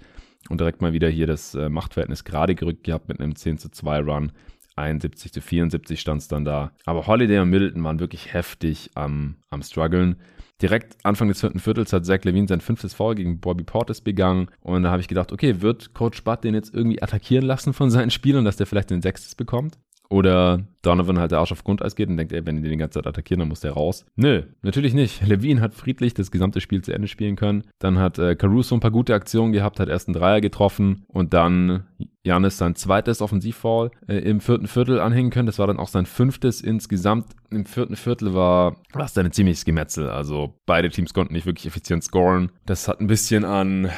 und 0.49 0.59
direkt 0.59 0.81
mal 0.81 0.93
wieder 0.93 1.09
hier 1.09 1.27
das 1.27 1.55
äh, 1.55 1.69
Machtverhältnis 1.69 2.25
gerade 2.25 2.55
gerückt 2.55 2.85
gehabt 2.85 3.09
mit 3.09 3.21
einem 3.21 3.37
10 3.37 3.59
zu 3.59 3.71
2 3.71 4.01
Run. 4.01 4.33
71 4.77 5.33
zu 5.33 5.41
74 5.43 6.01
stand 6.01 6.23
es 6.23 6.29
dann 6.29 6.45
da. 6.45 6.73
Aber 6.87 7.07
Holiday 7.07 7.41
und 7.41 7.51
Middleton 7.51 7.85
waren 7.85 8.01
wirklich 8.01 8.33
heftig 8.33 8.91
am, 8.95 9.37
am 9.51 9.63
struggeln. 9.63 10.17
Direkt 10.63 10.97
Anfang 11.05 11.29
des 11.29 11.41
vierten 11.41 11.59
Viertels 11.59 11.93
hat 11.93 12.07
Zach 12.07 12.25
Levine 12.25 12.49
sein 12.49 12.61
fünftes 12.61 12.95
Foul 12.95 13.15
gegen 13.15 13.41
Bobby 13.41 13.65
Portis 13.65 14.01
begangen. 14.01 14.49
Und 14.61 14.83
da 14.83 14.91
habe 14.91 15.03
ich 15.03 15.09
gedacht, 15.09 15.33
okay, 15.33 15.61
wird 15.61 15.93
Coach 15.93 16.25
Butt 16.25 16.45
den 16.45 16.55
jetzt 16.55 16.75
irgendwie 16.75 17.03
attackieren 17.03 17.45
lassen 17.45 17.75
von 17.75 17.91
seinen 17.91 18.11
Spielern, 18.11 18.45
dass 18.45 18.57
der 18.57 18.67
vielleicht 18.67 18.91
den 18.91 19.03
sechstes 19.03 19.35
bekommt? 19.35 19.79
Oder 20.11 20.67
Donovan 20.83 21.21
halt 21.21 21.31
der 21.31 21.39
Arsch 21.39 21.53
auf 21.53 21.63
Grundeis 21.63 21.95
geht 21.95 22.09
und 22.09 22.17
denkt, 22.17 22.33
ey, 22.33 22.45
wenn 22.45 22.57
die 22.57 22.63
den 22.63 22.73
die 22.73 22.77
ganze 22.79 22.99
Zeit 22.99 23.07
attackieren, 23.07 23.39
dann 23.39 23.49
muss 23.49 23.61
der 23.61 23.73
raus. 23.73 24.05
Nö, 24.17 24.43
natürlich 24.63 24.93
nicht. 24.93 25.25
Levine 25.25 25.61
hat 25.61 25.73
friedlich 25.73 26.15
das 26.15 26.33
gesamte 26.33 26.61
Spiel 26.61 26.83
zu 26.83 26.93
Ende 26.93 27.07
spielen 27.07 27.37
können. 27.37 27.63
Dann 27.79 27.99
hat 27.99 28.19
äh, 28.19 28.35
Caruso 28.35 28.75
ein 28.75 28.81
paar 28.81 28.91
gute 28.91 29.15
Aktionen 29.15 29.53
gehabt, 29.53 29.79
hat 29.79 29.89
erst 29.89 30.09
einen 30.09 30.15
Dreier 30.15 30.41
getroffen 30.41 31.05
und 31.07 31.33
dann 31.33 31.85
Janis 32.25 32.59
sein 32.59 32.75
zweites 32.75 33.23
Offensivfall 33.23 33.93
äh, 34.09 34.19
im 34.19 34.41
vierten 34.41 34.67
Viertel 34.67 34.99
anhängen 34.99 35.31
können. 35.31 35.47
Das 35.47 35.61
war 35.61 35.69
dann 35.69 35.79
auch 35.79 35.89
sein 35.89 36.07
fünftes 36.07 36.61
insgesamt. 36.61 37.27
Im 37.51 37.65
vierten 37.65 37.95
Viertel 37.95 38.35
war 38.35 38.77
es 38.99 39.13
dann 39.13 39.27
ein 39.27 39.33
ziemliches 39.33 39.65
Gemetzel. 39.65 40.11
Also 40.11 40.55
beide 40.67 40.91
Teams 40.91 41.15
konnten 41.15 41.35
nicht 41.35 41.47
wirklich 41.47 41.67
effizient 41.67 42.03
scoren. 42.03 42.51
Das 42.67 42.89
hat 42.89 43.01
ein 43.01 43.07
bisschen 43.07 43.45
an 43.45 43.91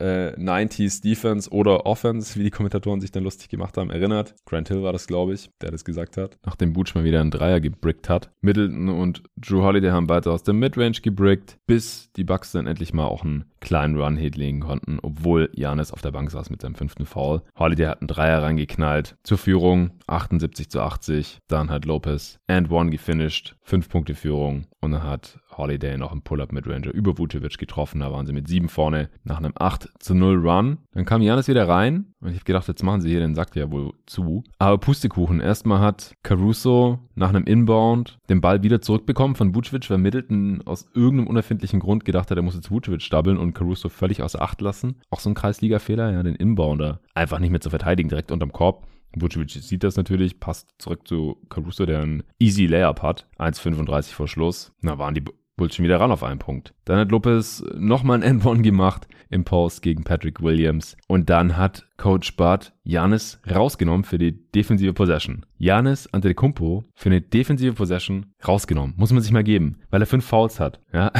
äh, 0.00 0.34
90s 0.38 1.02
Defense 1.02 1.50
oder 1.50 1.86
Offense, 1.86 2.38
wie 2.38 2.44
die 2.44 2.50
Kommentatoren 2.50 3.00
sich 3.00 3.10
dann 3.10 3.24
lustig 3.24 3.48
gemacht 3.48 3.76
haben, 3.76 3.90
erinnert. 3.90 4.34
Grant 4.44 4.68
Hill 4.68 4.82
war 4.82 4.92
das, 4.92 5.06
glaube 5.06 5.34
ich, 5.34 5.50
der 5.60 5.70
das 5.70 5.84
gesagt 5.84 6.16
hat. 6.16 6.38
Nachdem 6.44 6.72
Butch 6.72 6.94
mal 6.94 7.04
wieder 7.04 7.20
einen 7.20 7.30
Dreier 7.30 7.60
gebrickt 7.60 8.08
hat. 8.08 8.30
Middleton 8.40 8.88
und 8.88 9.22
Drew 9.36 9.62
Holiday 9.62 9.90
haben 9.90 10.06
beide 10.06 10.30
aus 10.30 10.42
der 10.42 10.54
Midrange 10.54 11.00
gebrickt, 11.02 11.58
bis 11.66 12.10
die 12.16 12.24
Bucks 12.24 12.52
dann 12.52 12.66
endlich 12.66 12.92
mal 12.92 13.06
auch 13.06 13.24
einen 13.24 13.51
kleinen 13.62 13.98
Run 13.98 14.16
hinlegen 14.16 14.60
konnten, 14.60 14.98
obwohl 15.00 15.48
Janis 15.54 15.92
auf 15.92 16.02
der 16.02 16.10
Bank 16.10 16.30
saß 16.30 16.50
mit 16.50 16.60
seinem 16.60 16.74
fünften 16.74 17.06
Foul. 17.06 17.40
Holiday 17.58 17.86
hat 17.86 18.02
einen 18.02 18.08
Dreier 18.08 18.42
reingeknallt. 18.42 19.16
Zur 19.22 19.38
Führung 19.38 19.92
78 20.06 20.68
zu 20.68 20.82
80. 20.82 21.38
Dann 21.48 21.70
hat 21.70 21.86
Lopez 21.86 22.38
and 22.46 22.70
one 22.70 22.90
gefinished. 22.90 23.56
Fünf 23.62 23.88
Punkte 23.88 24.14
Führung. 24.14 24.66
Und 24.80 24.92
dann 24.92 25.04
hat 25.04 25.38
Holiday 25.56 25.96
noch 25.96 26.12
einen 26.12 26.22
Pull-Up 26.22 26.52
mit 26.52 26.66
Ranger 26.66 26.92
über 26.92 27.16
Vucevic 27.16 27.58
getroffen. 27.58 28.00
Da 28.00 28.10
waren 28.10 28.26
sie 28.26 28.32
mit 28.32 28.48
sieben 28.48 28.68
vorne 28.68 29.10
nach 29.24 29.38
einem 29.38 29.52
8 29.54 29.88
zu 29.98 30.14
0 30.14 30.36
Run. 30.46 30.78
Dann 30.92 31.04
kam 31.04 31.22
Janis 31.22 31.48
wieder 31.48 31.68
rein 31.68 32.06
und 32.20 32.30
ich 32.30 32.36
habe 32.36 32.44
gedacht, 32.44 32.68
jetzt 32.68 32.82
machen 32.82 33.00
sie 33.00 33.10
hier 33.10 33.20
den 33.20 33.34
Sack 33.34 33.54
ja 33.54 33.70
wohl 33.70 33.92
zu. 34.06 34.42
Aber 34.58 34.78
Pustekuchen. 34.78 35.40
Erstmal 35.40 35.80
hat 35.80 36.14
Caruso 36.22 36.98
nach 37.14 37.28
einem 37.28 37.44
Inbound 37.44 38.18
den 38.28 38.40
Ball 38.40 38.62
wieder 38.62 38.80
zurückbekommen 38.80 39.36
von 39.36 39.54
Vucevic, 39.54 39.88
weil 39.90 39.98
Middleton 39.98 40.62
aus 40.64 40.86
irgendeinem 40.94 41.28
unerfindlichen 41.28 41.80
Grund 41.80 42.04
gedacht 42.04 42.30
hat, 42.30 42.36
er 42.36 42.42
muss 42.42 42.54
jetzt 42.54 42.70
Vucevic 42.70 43.08
doublen 43.10 43.38
und 43.38 43.51
Caruso 43.52 43.88
völlig 43.88 44.22
außer 44.22 44.40
Acht 44.40 44.60
lassen. 44.60 45.00
Auch 45.10 45.20
so 45.20 45.30
ein 45.30 45.34
Kreisliga-Fehler, 45.34 46.12
ja, 46.12 46.22
den 46.22 46.34
Inbounder 46.34 47.00
einfach 47.14 47.38
nicht 47.38 47.50
mehr 47.50 47.60
zu 47.60 47.70
verteidigen, 47.70 48.08
direkt 48.08 48.32
unterm 48.32 48.52
Korb. 48.52 48.86
Vucevic 49.14 49.50
sieht 49.50 49.84
das 49.84 49.96
natürlich, 49.96 50.40
passt 50.40 50.70
zurück 50.78 51.06
zu 51.06 51.36
Caruso, 51.48 51.86
der 51.86 52.00
einen 52.00 52.22
easy 52.38 52.66
Layup 52.66 53.02
hat. 53.02 53.28
1,35 53.38 54.12
vor 54.12 54.28
Schluss. 54.28 54.72
Da 54.82 54.98
waren 54.98 55.14
die 55.14 55.24
Bulls 55.56 55.76
schon 55.76 55.84
wieder 55.84 56.00
ran 56.00 56.10
auf 56.10 56.22
einen 56.22 56.38
Punkt. 56.38 56.74
Dann 56.84 56.98
hat 56.98 57.10
Lopez 57.10 57.62
nochmal 57.74 58.22
ein 58.22 58.40
N1 58.42 58.62
gemacht 58.62 59.06
im 59.28 59.44
Post 59.44 59.82
gegen 59.82 60.02
Patrick 60.02 60.42
Williams. 60.42 60.96
Und 61.08 61.30
dann 61.30 61.56
hat 61.56 61.86
Coach 61.96 62.36
Bud 62.36 62.72
Janis 62.84 63.40
rausgenommen 63.48 64.04
für 64.04 64.18
die 64.18 64.32
defensive 64.50 64.92
Possession. 64.92 65.46
Janis 65.58 66.08
Antetokounmpo 66.12 66.84
für 66.94 67.08
eine 67.08 67.20
defensive 67.20 67.74
Possession 67.74 68.26
rausgenommen. 68.46 68.94
Muss 68.96 69.12
man 69.12 69.22
sich 69.22 69.32
mal 69.32 69.44
geben, 69.44 69.78
weil 69.90 70.02
er 70.02 70.06
fünf 70.06 70.24
Fouls 70.24 70.58
hat. 70.58 70.80
Ja, 70.92 71.12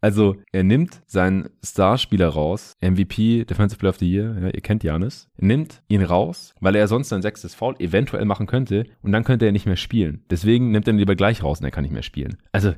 also 0.00 0.36
er 0.52 0.62
nimmt 0.62 1.02
seinen 1.06 1.50
Starspieler 1.64 2.28
raus, 2.28 2.74
MVP, 2.80 3.44
Defensive 3.44 3.78
Player 3.78 3.90
of 3.90 3.98
the 3.98 4.10
Year, 4.10 4.36
ja, 4.40 4.48
ihr 4.48 4.60
kennt 4.60 4.82
Janis, 4.82 5.28
nimmt 5.36 5.82
ihn 5.88 6.02
raus, 6.02 6.54
weil 6.60 6.74
er 6.74 6.88
sonst 6.88 7.10
sein 7.10 7.22
sechstes 7.22 7.54
Foul 7.54 7.74
eventuell 7.78 8.24
machen 8.24 8.46
könnte 8.46 8.84
und 9.02 9.12
dann 9.12 9.24
könnte 9.24 9.46
er 9.46 9.52
nicht 9.52 9.66
mehr 9.66 9.76
spielen. 9.76 10.24
Deswegen 10.30 10.70
nimmt 10.70 10.86
er 10.88 10.94
ihn 10.94 10.98
lieber 10.98 11.16
gleich 11.16 11.42
raus 11.42 11.60
und 11.60 11.64
er 11.64 11.70
kann 11.70 11.82
nicht 11.82 11.92
mehr 11.92 12.02
spielen. 12.02 12.38
Also 12.52 12.74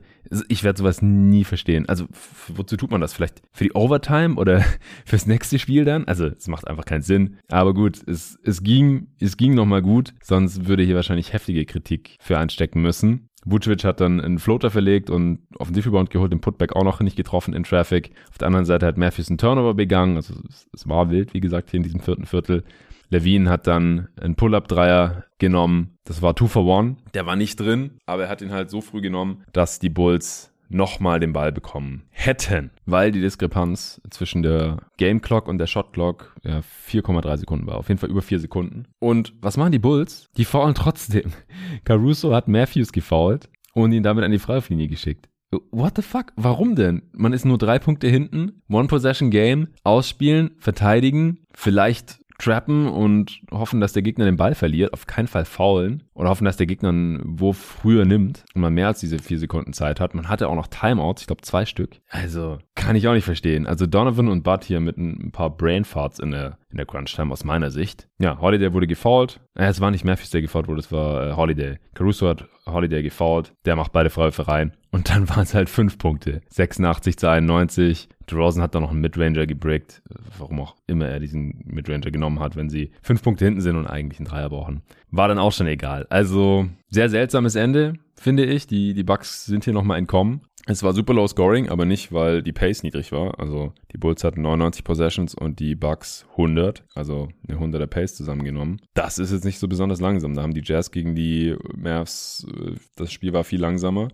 ich 0.48 0.64
werde 0.64 0.78
sowas 0.78 1.02
nie 1.02 1.44
verstehen. 1.44 1.88
Also 1.88 2.06
wozu 2.48 2.76
tut 2.76 2.90
man 2.90 3.00
das? 3.00 3.12
Vielleicht 3.12 3.42
für 3.52 3.64
die 3.64 3.72
Overtime 3.74 4.36
oder 4.36 4.64
fürs 5.04 5.26
nächste 5.26 5.58
Spiel 5.58 5.84
dann? 5.84 6.06
Also 6.06 6.26
es 6.26 6.48
macht 6.48 6.66
einfach 6.66 6.84
keinen 6.84 7.02
Sinn. 7.02 7.36
Aber 7.48 7.74
gut, 7.74 8.00
es, 8.06 8.38
es 8.44 8.62
ging, 8.62 9.08
es 9.20 9.36
ging 9.36 9.54
nochmal 9.54 9.82
gut, 9.82 10.14
sonst 10.22 10.66
würde 10.66 10.82
hier 10.82 10.96
wahrscheinlich 10.96 11.32
heftige 11.32 11.64
Kritik 11.66 12.16
für 12.20 12.38
einstecken 12.38 12.82
müssen. 12.82 13.28
Vucevic 13.44 13.84
hat 13.84 14.00
dann 14.00 14.20
einen 14.20 14.38
Floater 14.38 14.70
verlegt 14.70 15.10
und 15.10 15.40
Offensivrebound 15.58 16.10
geholt, 16.10 16.32
den 16.32 16.40
Putback 16.40 16.74
auch 16.76 16.84
noch 16.84 17.00
nicht 17.00 17.16
getroffen 17.16 17.54
in 17.54 17.64
Traffic. 17.64 18.12
Auf 18.30 18.38
der 18.38 18.46
anderen 18.46 18.64
Seite 18.64 18.86
hat 18.86 18.96
Matthews 18.96 19.28
einen 19.28 19.38
Turnover 19.38 19.74
begangen, 19.74 20.16
also 20.16 20.34
es, 20.48 20.68
es 20.72 20.88
war 20.88 21.10
wild, 21.10 21.34
wie 21.34 21.40
gesagt, 21.40 21.70
hier 21.70 21.78
in 21.78 21.84
diesem 21.84 22.00
vierten 22.00 22.26
Viertel. 22.26 22.64
Levine 23.10 23.50
hat 23.50 23.66
dann 23.66 24.08
einen 24.18 24.36
Pull-Up-Dreier 24.36 25.24
genommen. 25.38 25.98
Das 26.04 26.22
war 26.22 26.34
Two 26.34 26.46
for 26.46 26.64
One. 26.64 26.96
Der 27.12 27.26
war 27.26 27.36
nicht 27.36 27.60
drin, 27.60 27.98
aber 28.06 28.24
er 28.24 28.28
hat 28.30 28.40
ihn 28.40 28.52
halt 28.52 28.70
so 28.70 28.80
früh 28.80 29.02
genommen, 29.02 29.44
dass 29.52 29.78
die 29.78 29.90
Bulls 29.90 30.51
nochmal 30.74 31.20
den 31.20 31.32
Ball 31.32 31.52
bekommen 31.52 32.04
hätten, 32.10 32.70
weil 32.86 33.12
die 33.12 33.20
Diskrepanz 33.20 34.00
zwischen 34.10 34.42
der 34.42 34.78
Game 34.96 35.20
Clock 35.20 35.48
und 35.48 35.58
der 35.58 35.66
Shot 35.66 35.92
Clock 35.92 36.34
ja, 36.42 36.60
4,3 36.88 37.38
Sekunden 37.38 37.66
war. 37.66 37.76
Auf 37.76 37.88
jeden 37.88 37.98
Fall 37.98 38.10
über 38.10 38.22
4 38.22 38.40
Sekunden. 38.40 38.86
Und 38.98 39.34
was 39.40 39.56
machen 39.56 39.72
die 39.72 39.78
Bulls? 39.78 40.28
Die 40.36 40.44
faulen 40.44 40.74
trotzdem. 40.74 41.32
Caruso 41.84 42.34
hat 42.34 42.48
Matthews 42.48 42.92
gefoult 42.92 43.48
und 43.74 43.92
ihn 43.92 44.02
damit 44.02 44.24
an 44.24 44.32
die 44.32 44.38
Freiwurflinie 44.38 44.88
geschickt. 44.88 45.28
What 45.70 45.96
the 45.96 46.02
fuck? 46.02 46.32
Warum 46.36 46.76
denn? 46.76 47.02
Man 47.12 47.34
ist 47.34 47.44
nur 47.44 47.58
drei 47.58 47.78
Punkte 47.78 48.08
hinten, 48.08 48.62
One 48.70 48.88
Possession 48.88 49.30
Game, 49.30 49.68
ausspielen, 49.84 50.52
verteidigen, 50.58 51.40
vielleicht 51.52 52.20
trappen 52.42 52.88
und 52.88 53.40
hoffen, 53.50 53.80
dass 53.80 53.92
der 53.92 54.02
Gegner 54.02 54.24
den 54.24 54.36
Ball 54.36 54.54
verliert, 54.54 54.92
auf 54.92 55.06
keinen 55.06 55.28
Fall 55.28 55.44
faulen 55.44 56.02
oder 56.14 56.30
hoffen, 56.30 56.44
dass 56.44 56.56
der 56.56 56.66
Gegner 56.66 56.90
einen 56.90 57.40
Wurf 57.40 57.56
früher 57.56 58.04
nimmt 58.04 58.44
und 58.54 58.60
man 58.60 58.74
mehr 58.74 58.88
als 58.88 59.00
diese 59.00 59.18
vier 59.18 59.38
Sekunden 59.38 59.72
Zeit 59.72 60.00
hat. 60.00 60.14
Man 60.14 60.28
hatte 60.28 60.48
auch 60.48 60.54
noch 60.54 60.66
Timeouts, 60.66 61.22
ich 61.22 61.26
glaube 61.26 61.42
zwei 61.42 61.64
Stück. 61.64 62.00
Also 62.08 62.58
kann 62.74 62.96
ich 62.96 63.06
auch 63.06 63.14
nicht 63.14 63.24
verstehen. 63.24 63.66
Also 63.66 63.86
Donovan 63.86 64.28
und 64.28 64.42
Bud 64.42 64.64
hier 64.64 64.80
mit 64.80 64.98
ein 64.98 65.30
paar 65.32 65.50
Brainfarts 65.50 66.18
in 66.18 66.32
der, 66.32 66.58
in 66.70 66.78
der 66.78 66.86
Crunch-Time 66.86 67.32
aus 67.32 67.44
meiner 67.44 67.70
Sicht. 67.70 68.08
Ja, 68.18 68.40
Holiday 68.40 68.72
wurde 68.72 68.86
gefoult. 68.86 69.40
Äh, 69.54 69.66
es 69.66 69.80
war 69.80 69.90
nicht 69.90 70.04
Matthews, 70.04 70.30
der 70.30 70.42
gefoult 70.42 70.68
wurde, 70.68 70.80
es 70.80 70.90
war 70.90 71.28
äh, 71.28 71.32
Holiday. 71.34 71.78
Caruso 71.94 72.28
hat 72.28 72.48
Holiday 72.66 73.02
gefoult. 73.02 73.52
Der 73.64 73.76
macht 73.76 73.92
beide 73.92 74.10
Freiwürfe 74.10 74.48
rein. 74.48 74.72
Und 74.90 75.10
dann 75.10 75.28
waren 75.28 75.42
es 75.42 75.54
halt 75.54 75.68
fünf 75.68 75.98
Punkte. 75.98 76.40
86 76.50 77.16
zu 77.16 77.28
91. 77.28 78.08
DeRozan 78.32 78.62
hat 78.62 78.74
da 78.74 78.80
noch 78.80 78.90
einen 78.90 79.00
Midranger 79.00 79.46
gebrickt. 79.46 80.02
Warum 80.38 80.60
auch 80.60 80.76
immer 80.86 81.06
er 81.06 81.20
diesen 81.20 81.62
Midranger 81.64 82.10
genommen 82.10 82.40
hat, 82.40 82.56
wenn 82.56 82.68
sie 82.68 82.90
fünf 83.02 83.22
Punkte 83.22 83.44
hinten 83.44 83.60
sind 83.60 83.76
und 83.76 83.86
eigentlich 83.86 84.18
einen 84.18 84.28
Dreier 84.28 84.50
brauchen. 84.50 84.82
War 85.10 85.28
dann 85.28 85.38
auch 85.38 85.52
schon 85.52 85.66
egal. 85.66 86.06
Also 86.10 86.68
sehr 86.88 87.08
seltsames 87.08 87.54
Ende, 87.54 87.94
finde 88.16 88.44
ich. 88.44 88.66
Die, 88.66 88.94
die 88.94 89.04
Bucks 89.04 89.44
sind 89.44 89.64
hier 89.64 89.72
nochmal 89.72 89.98
entkommen. 89.98 90.42
Es 90.66 90.84
war 90.84 90.92
super 90.92 91.12
low 91.12 91.26
scoring, 91.26 91.68
aber 91.68 91.84
nicht, 91.84 92.12
weil 92.12 92.40
die 92.40 92.52
Pace 92.52 92.84
niedrig 92.84 93.10
war. 93.10 93.40
Also 93.40 93.72
die 93.92 93.98
Bulls 93.98 94.22
hatten 94.22 94.42
99 94.42 94.84
Possessions 94.84 95.34
und 95.34 95.58
die 95.58 95.74
Bucks 95.74 96.24
100, 96.32 96.84
also 96.94 97.28
eine 97.48 97.58
100er 97.58 97.88
Pace 97.88 98.14
zusammengenommen. 98.14 98.80
Das 98.94 99.18
ist 99.18 99.32
jetzt 99.32 99.44
nicht 99.44 99.58
so 99.58 99.66
besonders 99.66 100.00
langsam. 100.00 100.34
Da 100.34 100.42
haben 100.42 100.54
die 100.54 100.62
Jazz 100.64 100.92
gegen 100.92 101.16
die 101.16 101.56
Mavs, 101.74 102.46
äh, 102.48 102.76
das 102.94 103.12
Spiel 103.12 103.32
war 103.32 103.42
viel 103.42 103.60
langsamer. 103.60 104.08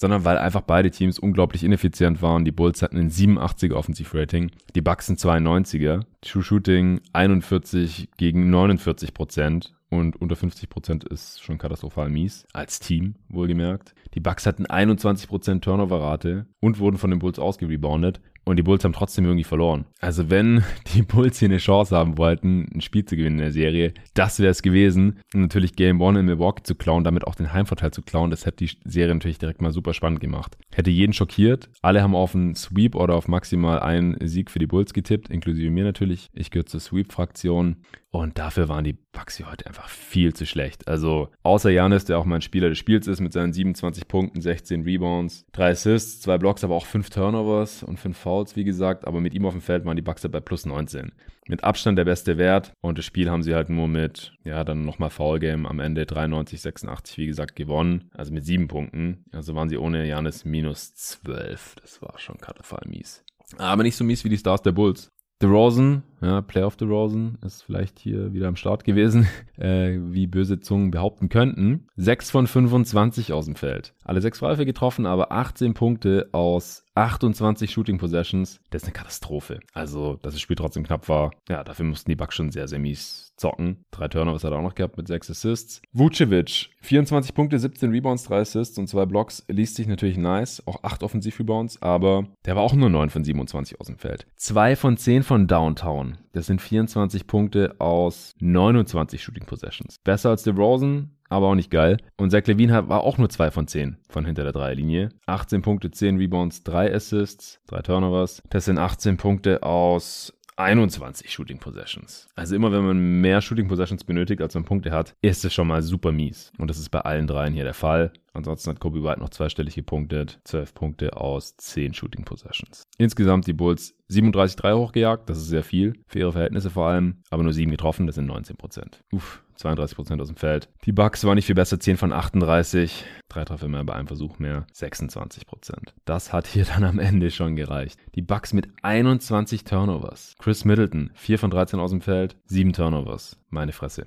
Sondern 0.00 0.24
weil 0.24 0.38
einfach 0.38 0.62
beide 0.62 0.90
Teams 0.90 1.18
unglaublich 1.18 1.62
ineffizient 1.62 2.22
waren. 2.22 2.46
Die 2.46 2.52
Bulls 2.52 2.80
hatten 2.80 2.96
ein 2.96 3.10
87er 3.10 3.74
Offensivrating, 3.74 4.50
die 4.74 4.80
Bucks 4.80 5.10
ein 5.10 5.16
92er. 5.16 6.04
True 6.22 6.42
Shooting 6.42 7.02
41 7.12 8.08
gegen 8.16 8.48
49 8.48 9.12
Prozent 9.12 9.74
und 9.90 10.20
unter 10.20 10.36
50% 10.36 11.06
ist 11.06 11.42
schon 11.42 11.58
katastrophal 11.58 12.08
mies. 12.08 12.46
Als 12.54 12.80
Team, 12.80 13.16
wohlgemerkt. 13.28 13.94
Die 14.14 14.20
Bucks 14.20 14.46
hatten 14.46 14.64
21% 14.64 15.60
Turnover-Rate 15.60 16.46
und 16.60 16.78
wurden 16.78 16.96
von 16.96 17.10
den 17.10 17.18
Bulls 17.18 17.38
ausgereboundet. 17.38 18.20
Und 18.50 18.56
die 18.56 18.64
Bulls 18.64 18.82
haben 18.82 18.92
trotzdem 18.92 19.26
irgendwie 19.26 19.44
verloren. 19.44 19.84
Also 20.00 20.28
wenn 20.28 20.64
die 20.92 21.02
Bulls 21.02 21.38
hier 21.38 21.46
eine 21.46 21.58
Chance 21.58 21.96
haben 21.96 22.18
wollten, 22.18 22.68
ein 22.74 22.80
Spiel 22.80 23.04
zu 23.04 23.14
gewinnen 23.14 23.38
in 23.38 23.44
der 23.44 23.52
Serie, 23.52 23.94
das 24.14 24.40
wäre 24.40 24.50
es 24.50 24.62
gewesen. 24.62 25.20
Und 25.32 25.42
natürlich 25.42 25.76
Game 25.76 26.00
One 26.00 26.18
in 26.18 26.26
Milwaukee 26.26 26.64
zu 26.64 26.74
klauen, 26.74 27.04
damit 27.04 27.28
auch 27.28 27.36
den 27.36 27.52
Heimvorteil 27.52 27.92
zu 27.92 28.02
klauen, 28.02 28.32
das 28.32 28.46
hätte 28.46 28.64
die 28.64 28.72
Serie 28.84 29.14
natürlich 29.14 29.38
direkt 29.38 29.62
mal 29.62 29.70
super 29.70 29.94
spannend 29.94 30.18
gemacht. 30.18 30.58
Hätte 30.74 30.90
jeden 30.90 31.12
schockiert. 31.12 31.68
Alle 31.80 32.02
haben 32.02 32.16
auf 32.16 32.34
einen 32.34 32.56
Sweep 32.56 32.96
oder 32.96 33.14
auf 33.14 33.28
maximal 33.28 33.78
einen 33.78 34.16
Sieg 34.26 34.50
für 34.50 34.58
die 34.58 34.66
Bulls 34.66 34.94
getippt, 34.94 35.30
inklusive 35.30 35.70
mir 35.70 35.84
natürlich. 35.84 36.28
Ich 36.32 36.50
gehöre 36.50 36.66
zur 36.66 36.80
Sweep-Fraktion. 36.80 37.76
Und 38.12 38.38
dafür 38.38 38.68
waren 38.68 38.82
die 38.82 38.98
Bucks 39.12 39.36
hier 39.36 39.48
heute 39.48 39.66
einfach 39.66 39.88
viel 39.88 40.34
zu 40.34 40.44
schlecht. 40.44 40.88
Also 40.88 41.28
außer 41.44 41.70
Janis, 41.70 42.06
der 42.06 42.18
auch 42.18 42.24
mein 42.24 42.42
Spieler 42.42 42.68
des 42.68 42.78
Spiels 42.78 43.06
ist 43.06 43.20
mit 43.20 43.32
seinen 43.32 43.52
27 43.52 44.08
Punkten, 44.08 44.40
16 44.40 44.82
Rebounds, 44.82 45.46
3 45.52 45.70
Assists, 45.70 46.20
2 46.22 46.38
Blocks, 46.38 46.64
aber 46.64 46.74
auch 46.74 46.86
5 46.86 47.08
Turnovers 47.10 47.84
und 47.84 48.00
5 48.00 48.16
Fouls, 48.16 48.39
wie 48.54 48.64
gesagt. 48.64 49.06
Aber 49.06 49.20
mit 49.20 49.34
ihm 49.34 49.46
auf 49.46 49.52
dem 49.52 49.60
Feld 49.60 49.84
waren 49.84 49.96
die 49.96 50.02
Bucks 50.02 50.26
bei 50.28 50.40
plus 50.40 50.66
19. 50.66 51.12
Mit 51.48 51.64
Abstand 51.64 51.98
der 51.98 52.04
beste 52.04 52.38
Wert. 52.38 52.72
Und 52.80 52.98
das 52.98 53.04
Spiel 53.04 53.30
haben 53.30 53.42
sie 53.42 53.54
halt 53.54 53.70
nur 53.70 53.88
mit, 53.88 54.32
ja, 54.44 54.64
dann 54.64 54.82
nochmal 54.82 55.10
Foul 55.10 55.38
Game 55.38 55.66
am 55.66 55.80
Ende 55.80 56.06
93, 56.06 56.60
86, 56.60 57.18
wie 57.18 57.26
gesagt, 57.26 57.56
gewonnen. 57.56 58.10
Also 58.14 58.32
mit 58.32 58.44
7 58.44 58.68
Punkten. 58.68 59.24
Also 59.32 59.54
waren 59.54 59.68
sie 59.68 59.78
ohne 59.78 60.06
Janis 60.06 60.44
minus 60.44 60.94
12. 60.94 61.76
Das 61.80 62.02
war 62.02 62.18
schon 62.18 62.38
katastrophal 62.38 62.88
mies. 62.88 63.24
Aber 63.58 63.82
nicht 63.82 63.96
so 63.96 64.04
mies 64.04 64.24
wie 64.24 64.28
die 64.28 64.38
Stars 64.38 64.62
der 64.62 64.72
Bulls. 64.72 65.10
The 65.42 65.46
Rosen, 65.46 66.02
ja, 66.20 66.42
Playoff 66.42 66.76
The 66.78 66.84
Rosen 66.84 67.38
ist 67.42 67.62
vielleicht 67.62 67.98
hier 67.98 68.34
wieder 68.34 68.46
am 68.46 68.56
Start 68.56 68.84
gewesen, 68.84 69.26
äh, 69.56 69.96
wie 69.98 70.26
böse 70.26 70.60
Zungen 70.60 70.90
behaupten 70.90 71.30
könnten. 71.30 71.86
6 71.96 72.30
von 72.30 72.46
25 72.46 73.32
aus 73.32 73.46
dem 73.46 73.56
Feld. 73.56 73.94
Alle 74.04 74.20
sechs 74.20 74.40
Freiwürfe 74.40 74.66
getroffen, 74.66 75.06
aber 75.06 75.32
18 75.32 75.72
Punkte 75.72 76.28
aus 76.32 76.84
28 76.94 77.70
Shooting 77.70 77.96
Possessions. 77.96 78.60
Das 78.68 78.82
ist 78.82 78.88
eine 78.88 78.92
Katastrophe. 78.92 79.60
Also, 79.72 80.18
dass 80.20 80.34
das 80.34 80.42
Spiel 80.42 80.56
trotzdem 80.56 80.84
knapp 80.84 81.08
war, 81.08 81.30
ja, 81.48 81.64
dafür 81.64 81.86
mussten 81.86 82.10
die 82.10 82.16
Bucks 82.16 82.34
schon 82.34 82.50
sehr, 82.50 82.68
sehr 82.68 82.78
mies 82.78 83.29
zocken. 83.40 83.84
Drei 83.90 84.08
Turnovers 84.08 84.44
hat 84.44 84.52
er 84.52 84.58
auch 84.58 84.62
noch 84.62 84.74
gehabt 84.74 84.96
mit 84.96 85.08
sechs 85.08 85.30
Assists. 85.30 85.82
Vucevic, 85.92 86.70
24 86.82 87.34
Punkte, 87.34 87.58
17 87.58 87.90
Rebounds, 87.90 88.24
drei 88.24 88.40
Assists 88.40 88.78
und 88.78 88.86
zwei 88.86 89.06
Blocks. 89.06 89.44
Liest 89.48 89.76
sich 89.76 89.88
natürlich 89.88 90.16
nice. 90.16 90.62
Auch 90.66 90.84
acht 90.84 91.02
Offensiv-Rebounds, 91.02 91.82
aber 91.82 92.28
der 92.44 92.56
war 92.56 92.62
auch 92.62 92.74
nur 92.74 92.90
9 92.90 93.10
von 93.10 93.24
27 93.24 93.80
aus 93.80 93.86
dem 93.86 93.98
Feld. 93.98 94.26
Zwei 94.36 94.76
von 94.76 94.96
10 94.96 95.22
von 95.22 95.46
Downtown. 95.46 96.18
Das 96.32 96.46
sind 96.46 96.60
24 96.60 97.26
Punkte 97.26 97.74
aus 97.80 98.34
29 98.38 99.22
Shooting 99.22 99.46
Possessions. 99.46 99.96
Besser 100.04 100.30
als 100.30 100.44
DeRozan, 100.44 101.16
aber 101.28 101.48
auch 101.48 101.54
nicht 101.54 101.70
geil. 101.70 101.96
Und 102.16 102.30
Zach 102.30 102.46
Levine 102.46 102.88
war 102.88 103.02
auch 103.02 103.16
nur 103.16 103.30
2 103.30 103.50
von 103.50 103.66
10 103.66 103.96
von 104.08 104.26
hinter 104.26 104.42
der 104.42 104.52
Dreierlinie. 104.52 105.10
18 105.26 105.62
Punkte, 105.62 105.90
10 105.90 106.18
Rebounds, 106.18 106.62
3 106.64 106.92
Assists, 106.94 107.60
3 107.68 107.82
Turnovers. 107.82 108.42
Das 108.50 108.66
sind 108.66 108.78
18 108.78 109.16
Punkte 109.16 109.62
aus 109.62 110.32
21 110.62 111.30
Shooting 111.30 111.58
Possessions. 111.58 112.28
Also 112.36 112.54
immer 112.54 112.72
wenn 112.72 112.84
man 112.84 113.20
mehr 113.20 113.40
Shooting 113.40 113.68
Possessions 113.68 114.04
benötigt, 114.04 114.40
als 114.40 114.54
man 114.54 114.64
Punkte 114.64 114.90
hat, 114.90 115.14
ist 115.22 115.44
es 115.44 115.54
schon 115.54 115.68
mal 115.68 115.82
super 115.82 116.12
mies. 116.12 116.52
Und 116.58 116.68
das 116.68 116.78
ist 116.78 116.90
bei 116.90 117.00
allen 117.00 117.26
dreien 117.26 117.54
hier 117.54 117.64
der 117.64 117.74
Fall. 117.74 118.12
Ansonsten 118.32 118.70
hat 118.70 118.80
Kobe 118.80 119.02
White 119.02 119.20
noch 119.20 119.30
zweistellig 119.30 119.74
gepunktet. 119.74 120.40
12 120.44 120.74
Punkte 120.74 121.16
aus 121.16 121.56
10 121.56 121.94
Shooting 121.94 122.24
Possessions. 122.24 122.84
Insgesamt 122.98 123.46
die 123.46 123.52
Bulls 123.52 123.94
37-3 124.10 124.76
hochgejagt. 124.76 125.28
Das 125.28 125.38
ist 125.38 125.48
sehr 125.48 125.64
viel. 125.64 125.94
Für 126.06 126.20
ihre 126.20 126.32
Verhältnisse 126.32 126.70
vor 126.70 126.86
allem. 126.86 127.22
Aber 127.30 127.42
nur 127.42 127.52
7 127.52 127.70
getroffen. 127.70 128.06
Das 128.06 128.14
sind 128.14 128.26
19 128.26 128.56
Prozent. 128.56 129.02
Uff. 129.12 129.42
32% 129.60 130.20
aus 130.20 130.28
dem 130.28 130.36
Feld. 130.36 130.68
Die 130.86 130.92
Bucks 130.92 131.24
waren 131.24 131.34
nicht 131.34 131.46
viel 131.46 131.54
besser, 131.54 131.78
10 131.78 131.96
von 131.96 132.12
38. 132.12 133.04
Drei 133.28 133.44
Treffer 133.44 133.68
mehr 133.68 133.84
bei 133.84 133.94
einem 133.94 134.06
Versuch 134.06 134.38
mehr, 134.38 134.66
26%. 134.74 135.92
Das 136.04 136.32
hat 136.32 136.46
hier 136.46 136.64
dann 136.64 136.84
am 136.84 136.98
Ende 136.98 137.30
schon 137.30 137.56
gereicht. 137.56 137.98
Die 138.14 138.22
Bucks 138.22 138.52
mit 138.52 138.68
21 138.82 139.64
Turnovers. 139.64 140.34
Chris 140.38 140.64
Middleton, 140.64 141.10
4 141.14 141.38
von 141.38 141.50
13 141.50 141.78
aus 141.78 141.90
dem 141.90 142.00
Feld, 142.00 142.36
7 142.46 142.72
Turnovers. 142.72 143.39
Meine 143.50 143.72
Fresse. 143.72 144.04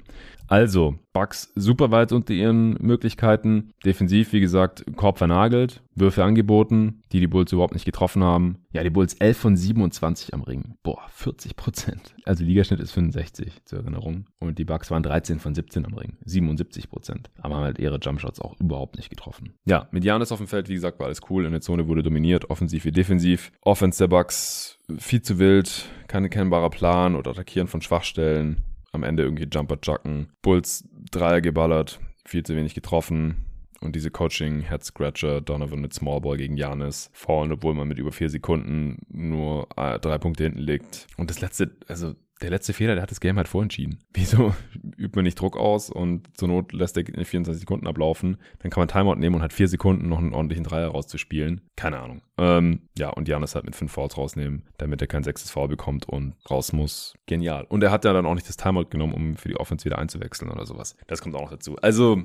Also, 0.47 0.95
Bucks 1.11 1.51
super 1.55 1.91
weit 1.91 2.13
unter 2.13 2.33
ihren 2.33 2.73
Möglichkeiten. 2.81 3.71
Defensiv, 3.85 4.31
wie 4.31 4.39
gesagt, 4.39 4.85
Korb 4.95 5.17
vernagelt, 5.17 5.81
Würfe 5.95 6.23
angeboten, 6.23 7.01
die 7.11 7.19
die 7.19 7.27
Bulls 7.27 7.51
überhaupt 7.51 7.73
nicht 7.73 7.85
getroffen 7.85 8.23
haben. 8.23 8.59
Ja, 8.71 8.83
die 8.83 8.89
Bulls 8.89 9.15
11 9.15 9.37
von 9.37 9.57
27 9.57 10.33
am 10.33 10.41
Ring. 10.41 10.75
Boah, 10.81 11.01
40 11.09 11.57
Prozent. 11.57 12.15
Also 12.23 12.43
Ligaschnitt 12.45 12.79
ist 12.79 12.91
65, 12.91 13.65
zur 13.65 13.79
Erinnerung. 13.79 14.27
Und 14.39 14.59
die 14.59 14.65
Bucks 14.65 14.89
waren 14.91 15.03
13 15.03 15.39
von 15.39 15.53
17 15.53 15.85
am 15.85 15.93
Ring. 15.93 16.17
77 16.23 16.89
Prozent. 16.89 17.29
Aber 17.41 17.55
haben 17.55 17.63
halt 17.63 17.79
ihre 17.79 17.97
Jumpshots 17.97 18.39
auch 18.39 18.59
überhaupt 18.59 18.95
nicht 18.95 19.09
getroffen. 19.09 19.53
Ja, 19.65 19.87
mit 19.91 20.05
Janis 20.05 20.31
auf 20.31 20.39
dem 20.39 20.47
Feld, 20.47 20.69
wie 20.69 20.75
gesagt, 20.75 20.99
war 20.99 21.07
alles 21.07 21.21
cool. 21.29 21.45
In 21.45 21.51
der 21.51 21.61
Zone 21.61 21.87
wurde 21.87 22.01
dominiert, 22.01 22.49
offensiv 22.49 22.85
wie 22.85 22.91
defensiv. 22.91 23.51
Offense 23.61 23.99
der 23.99 24.07
Bucks 24.07 24.79
viel 24.97 25.21
zu 25.21 25.37
wild, 25.37 25.85
kein 26.07 26.23
erkennbarer 26.23 26.69
Plan 26.69 27.15
oder 27.15 27.31
Attackieren 27.31 27.67
von 27.67 27.81
Schwachstellen 27.81 28.63
am 28.93 29.03
Ende 29.03 29.23
irgendwie 29.23 29.47
Jumper 29.51 29.77
jucken. 29.83 30.29
Bulls 30.41 30.87
Dreier 31.11 31.41
geballert, 31.41 31.99
viel 32.25 32.43
zu 32.43 32.55
wenig 32.55 32.73
getroffen. 32.73 33.45
Und 33.81 33.97
diese 33.97 34.11
Coaching-Head-Scratcher, 34.11 35.41
Donovan 35.41 35.81
mit 35.81 35.93
Smallball 35.93 36.37
gegen 36.37 36.55
Janis, 36.55 37.09
fallen, 37.11 37.51
obwohl 37.51 37.73
man 37.73 37.89
mit 37.89 37.99
über 37.99 38.13
vier 38.13 38.29
Sekunden 38.29 38.99
nur 39.09 39.67
äh, 39.75 39.99
drei 39.99 40.17
Punkte 40.17 40.45
hinten 40.45 40.59
liegt. 40.59 41.07
Und 41.17 41.29
das 41.29 41.41
letzte, 41.41 41.75
also 41.89 42.13
der 42.43 42.49
letzte 42.49 42.73
Fehler, 42.73 42.95
der 42.95 43.01
hat 43.01 43.11
das 43.11 43.21
Game 43.21 43.37
halt 43.37 43.47
vorentschieden. 43.47 43.99
Wieso 44.13 44.53
übt 44.97 45.15
man 45.15 45.23
nicht 45.23 45.39
Druck 45.39 45.57
aus 45.57 45.89
und 45.89 46.27
zur 46.37 46.49
Not 46.49 46.73
lässt 46.73 46.97
er 46.97 47.07
in 47.07 47.25
24 47.25 47.61
Sekunden 47.61 47.87
ablaufen? 47.87 48.37
Dann 48.59 48.69
kann 48.69 48.81
man 48.81 48.89
Timeout 48.89 49.15
nehmen 49.15 49.37
und 49.37 49.41
hat 49.41 49.53
vier 49.53 49.69
Sekunden 49.69 50.09
noch 50.09 50.19
einen 50.19 50.33
ordentlichen 50.33 50.65
Dreier 50.65 50.89
rauszuspielen. 50.89 51.61
Keine 51.77 51.99
Ahnung. 51.99 52.21
Ähm, 52.37 52.81
ja, 52.97 53.09
und 53.09 53.27
Janis 53.27 53.55
halt 53.55 53.65
mit 53.65 53.75
fünf 53.75 53.93
Fouls 53.93 54.17
rausnehmen, 54.17 54.63
damit 54.77 55.01
er 55.01 55.07
kein 55.07 55.23
sechstes 55.23 55.51
Foul 55.51 55.69
bekommt 55.69 56.07
und 56.07 56.35
raus 56.49 56.73
muss. 56.73 57.13
Genial. 57.25 57.65
Und 57.69 57.81
er 57.81 57.91
hat 57.91 58.03
ja 58.03 58.11
dann 58.11 58.25
auch 58.25 58.35
nicht 58.35 58.49
das 58.49 58.57
Timeout 58.57 58.89
genommen, 58.89 59.13
um 59.13 59.37
für 59.37 59.47
die 59.47 59.57
Offense 59.57 59.85
wieder 59.85 59.97
einzuwechseln 59.97 60.51
oder 60.51 60.65
sowas. 60.65 60.97
Das 61.07 61.21
kommt 61.21 61.35
auch 61.35 61.41
noch 61.41 61.51
dazu. 61.51 61.77
Also, 61.77 62.23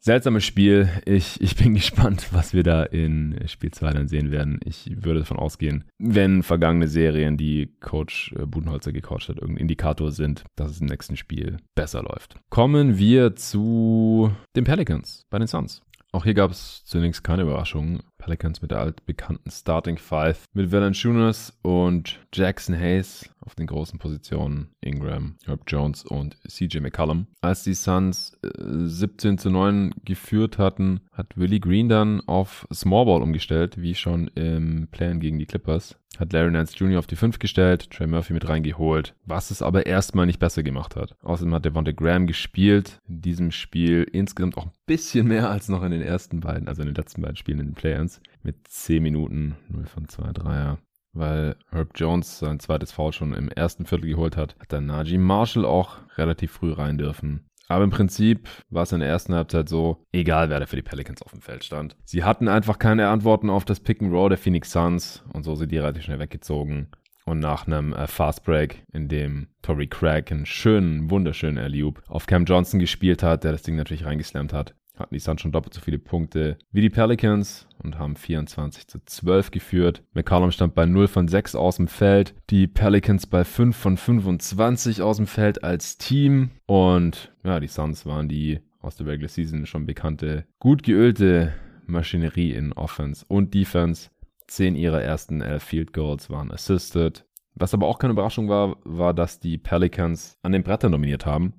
Seltsames 0.00 0.44
Spiel. 0.44 0.88
Ich, 1.04 1.40
ich 1.40 1.56
bin 1.56 1.74
gespannt, 1.80 2.28
was 2.32 2.54
wir 2.54 2.62
da 2.62 2.82
in 2.82 3.38
Spiel 3.46 3.70
2 3.70 3.92
dann 3.92 4.08
sehen 4.08 4.30
werden. 4.30 4.60
Ich 4.64 4.90
würde 5.04 5.20
davon 5.20 5.38
ausgehen, 5.38 5.84
wenn 5.98 6.42
vergangene 6.42 6.88
Serien, 6.88 7.36
die 7.36 7.74
Coach 7.80 8.32
äh, 8.38 8.46
Budenholzer 8.46 8.92
gecoacht 8.92 9.28
hat, 9.28 9.36
irgendein 9.36 9.62
Indikator 9.62 10.12
sind, 10.12 10.44
dass 10.56 10.70
es 10.70 10.80
im 10.80 10.86
nächsten 10.86 11.16
Spiel 11.16 11.58
besser 11.74 12.02
läuft. 12.02 12.36
Kommen 12.50 12.98
wir 12.98 13.36
zu 13.36 14.32
den 14.56 14.64
Pelicans 14.64 15.26
bei 15.30 15.38
den 15.38 15.46
Suns. 15.46 15.82
Auch 16.12 16.24
hier 16.24 16.34
gab 16.34 16.50
es 16.50 16.84
zunächst 16.84 17.22
keine 17.22 17.42
Überraschungen. 17.42 18.02
Pelicans 18.18 18.60
mit 18.60 18.72
der 18.72 18.80
altbekannten 18.80 19.50
Starting 19.50 19.96
Five 19.96 20.44
mit 20.52 20.72
Valanciunas 20.72 21.56
und 21.62 22.18
Jackson 22.32 22.76
Hayes 22.76 23.30
auf 23.40 23.54
den 23.54 23.66
großen 23.66 23.98
Positionen 23.98 24.70
Ingram, 24.80 25.36
Herb 25.46 25.62
Jones 25.66 26.04
und 26.04 26.36
CJ 26.46 26.80
McCollum. 26.80 27.28
Als 27.40 27.62
die 27.62 27.74
Suns 27.74 28.36
äh, 28.42 28.48
17 28.58 29.38
zu 29.38 29.50
9 29.50 29.92
geführt 30.04 30.58
hatten, 30.58 31.00
hat 31.12 31.36
Willie 31.36 31.60
Green 31.60 31.88
dann 31.88 32.20
auf 32.26 32.66
Smallball 32.72 33.22
umgestellt, 33.22 33.80
wie 33.80 33.94
schon 33.94 34.28
im 34.34 34.88
Plan 34.90 35.20
gegen 35.20 35.38
die 35.38 35.46
Clippers. 35.46 35.96
Hat 36.18 36.32
Larry 36.32 36.50
Nance 36.50 36.76
Jr. 36.76 36.98
auf 36.98 37.06
die 37.06 37.16
5 37.16 37.38
gestellt, 37.38 37.90
Trey 37.90 38.06
Murphy 38.06 38.32
mit 38.32 38.48
reingeholt, 38.48 39.14
was 39.24 39.50
es 39.50 39.62
aber 39.62 39.86
erstmal 39.86 40.26
nicht 40.26 40.38
besser 40.38 40.62
gemacht 40.62 40.96
hat. 40.96 41.16
Außerdem 41.22 41.54
hat 41.54 41.64
Devonta 41.64 41.92
Graham 41.92 42.26
gespielt, 42.26 43.00
in 43.08 43.22
diesem 43.22 43.50
Spiel 43.50 44.06
insgesamt 44.10 44.56
auch 44.56 44.66
ein 44.66 44.72
bisschen 44.86 45.28
mehr 45.28 45.50
als 45.50 45.68
noch 45.68 45.82
in 45.82 45.92
den 45.92 46.02
ersten 46.02 46.40
beiden, 46.40 46.68
also 46.68 46.82
in 46.82 46.88
den 46.88 46.94
letzten 46.94 47.22
beiden 47.22 47.36
Spielen 47.36 47.60
in 47.60 47.66
den 47.68 47.74
Play-Ins, 47.74 48.20
mit 48.42 48.68
10 48.68 49.02
Minuten, 49.02 49.56
0 49.68 49.86
von 49.86 50.08
2 50.08 50.32
Dreier 50.32 50.78
weil 51.12 51.56
Herb 51.70 51.92
Jones 51.96 52.38
sein 52.38 52.60
zweites 52.60 52.92
Foul 52.92 53.12
schon 53.12 53.34
im 53.34 53.48
ersten 53.48 53.86
Viertel 53.86 54.08
geholt 54.08 54.36
hat, 54.36 54.56
hat 54.60 54.72
dann 54.72 54.86
Najee 54.86 55.18
Marshall 55.18 55.64
auch 55.64 55.98
relativ 56.16 56.52
früh 56.52 56.72
rein 56.72 56.98
dürfen. 56.98 57.46
Aber 57.70 57.84
im 57.84 57.90
Prinzip 57.90 58.48
war 58.68 58.82
es 58.82 58.90
in 58.90 58.98
der 58.98 59.08
ersten 59.08 59.32
Halbzeit 59.32 59.68
so, 59.68 60.04
egal 60.10 60.50
wer 60.50 60.58
da 60.58 60.66
für 60.66 60.74
die 60.74 60.82
Pelicans 60.82 61.22
auf 61.22 61.30
dem 61.30 61.40
Feld 61.40 61.62
stand. 61.62 61.96
Sie 62.04 62.24
hatten 62.24 62.48
einfach 62.48 62.80
keine 62.80 63.08
Antworten 63.08 63.48
auf 63.48 63.64
das 63.64 63.78
Pick 63.78 64.02
and 64.02 64.12
Roll 64.12 64.30
der 64.30 64.38
Phoenix 64.38 64.72
Suns 64.72 65.22
und 65.32 65.44
so 65.44 65.54
sind 65.54 65.70
die 65.70 65.78
relativ 65.78 66.02
schnell 66.02 66.18
weggezogen. 66.18 66.88
Und 67.26 67.38
nach 67.38 67.68
einem 67.68 67.92
äh, 67.92 68.08
Fast 68.08 68.44
Break, 68.44 68.82
in 68.92 69.06
dem 69.06 69.46
Tory 69.62 69.86
Craig 69.86 70.32
einen 70.32 70.46
schönen, 70.46 71.10
wunderschönen 71.10 71.58
Alley-Oop 71.58 72.02
auf 72.08 72.26
Cam 72.26 72.44
Johnson 72.44 72.80
gespielt 72.80 73.22
hat, 73.22 73.44
der 73.44 73.52
das 73.52 73.62
Ding 73.62 73.76
natürlich 73.76 74.04
reingeslammt 74.04 74.52
hat, 74.52 74.74
hatten 75.00 75.14
die 75.14 75.20
Suns 75.20 75.40
schon 75.40 75.52
doppelt 75.52 75.74
so 75.74 75.80
viele 75.80 75.98
Punkte 75.98 76.58
wie 76.70 76.80
die 76.80 76.90
Pelicans 76.90 77.66
und 77.82 77.98
haben 77.98 78.16
24 78.16 78.86
zu 78.86 78.98
12 79.04 79.50
geführt. 79.50 80.02
McCollum 80.12 80.50
stand 80.50 80.74
bei 80.74 80.86
0 80.86 81.08
von 81.08 81.26
6 81.26 81.54
aus 81.54 81.76
dem 81.76 81.88
Feld, 81.88 82.34
die 82.50 82.66
Pelicans 82.66 83.26
bei 83.26 83.44
5 83.44 83.76
von 83.76 83.96
25 83.96 85.02
aus 85.02 85.16
dem 85.16 85.26
Feld 85.26 85.64
als 85.64 85.98
Team 85.98 86.50
und 86.66 87.32
ja, 87.42 87.58
die 87.58 87.66
Suns 87.66 88.06
waren 88.06 88.28
die 88.28 88.60
aus 88.80 88.96
der 88.96 89.06
Regular 89.06 89.28
Season 89.28 89.66
schon 89.66 89.86
bekannte, 89.86 90.46
gut 90.58 90.82
geölte 90.82 91.52
Maschinerie 91.86 92.52
in 92.52 92.72
Offense 92.72 93.24
und 93.28 93.54
Defense. 93.54 94.10
Zehn 94.46 94.74
ihrer 94.74 95.02
ersten 95.02 95.42
elf 95.42 95.62
Field 95.62 95.92
Goals 95.92 96.30
waren 96.30 96.50
assisted. 96.50 97.24
Was 97.54 97.74
aber 97.74 97.86
auch 97.86 97.98
keine 97.98 98.12
Überraschung 98.12 98.48
war, 98.48 98.76
war, 98.84 99.14
dass 99.14 99.38
die 99.38 99.58
Pelicans 99.58 100.38
an 100.42 100.52
den 100.52 100.62
Brettern 100.62 100.92
dominiert 100.92 101.26
haben. 101.26 101.54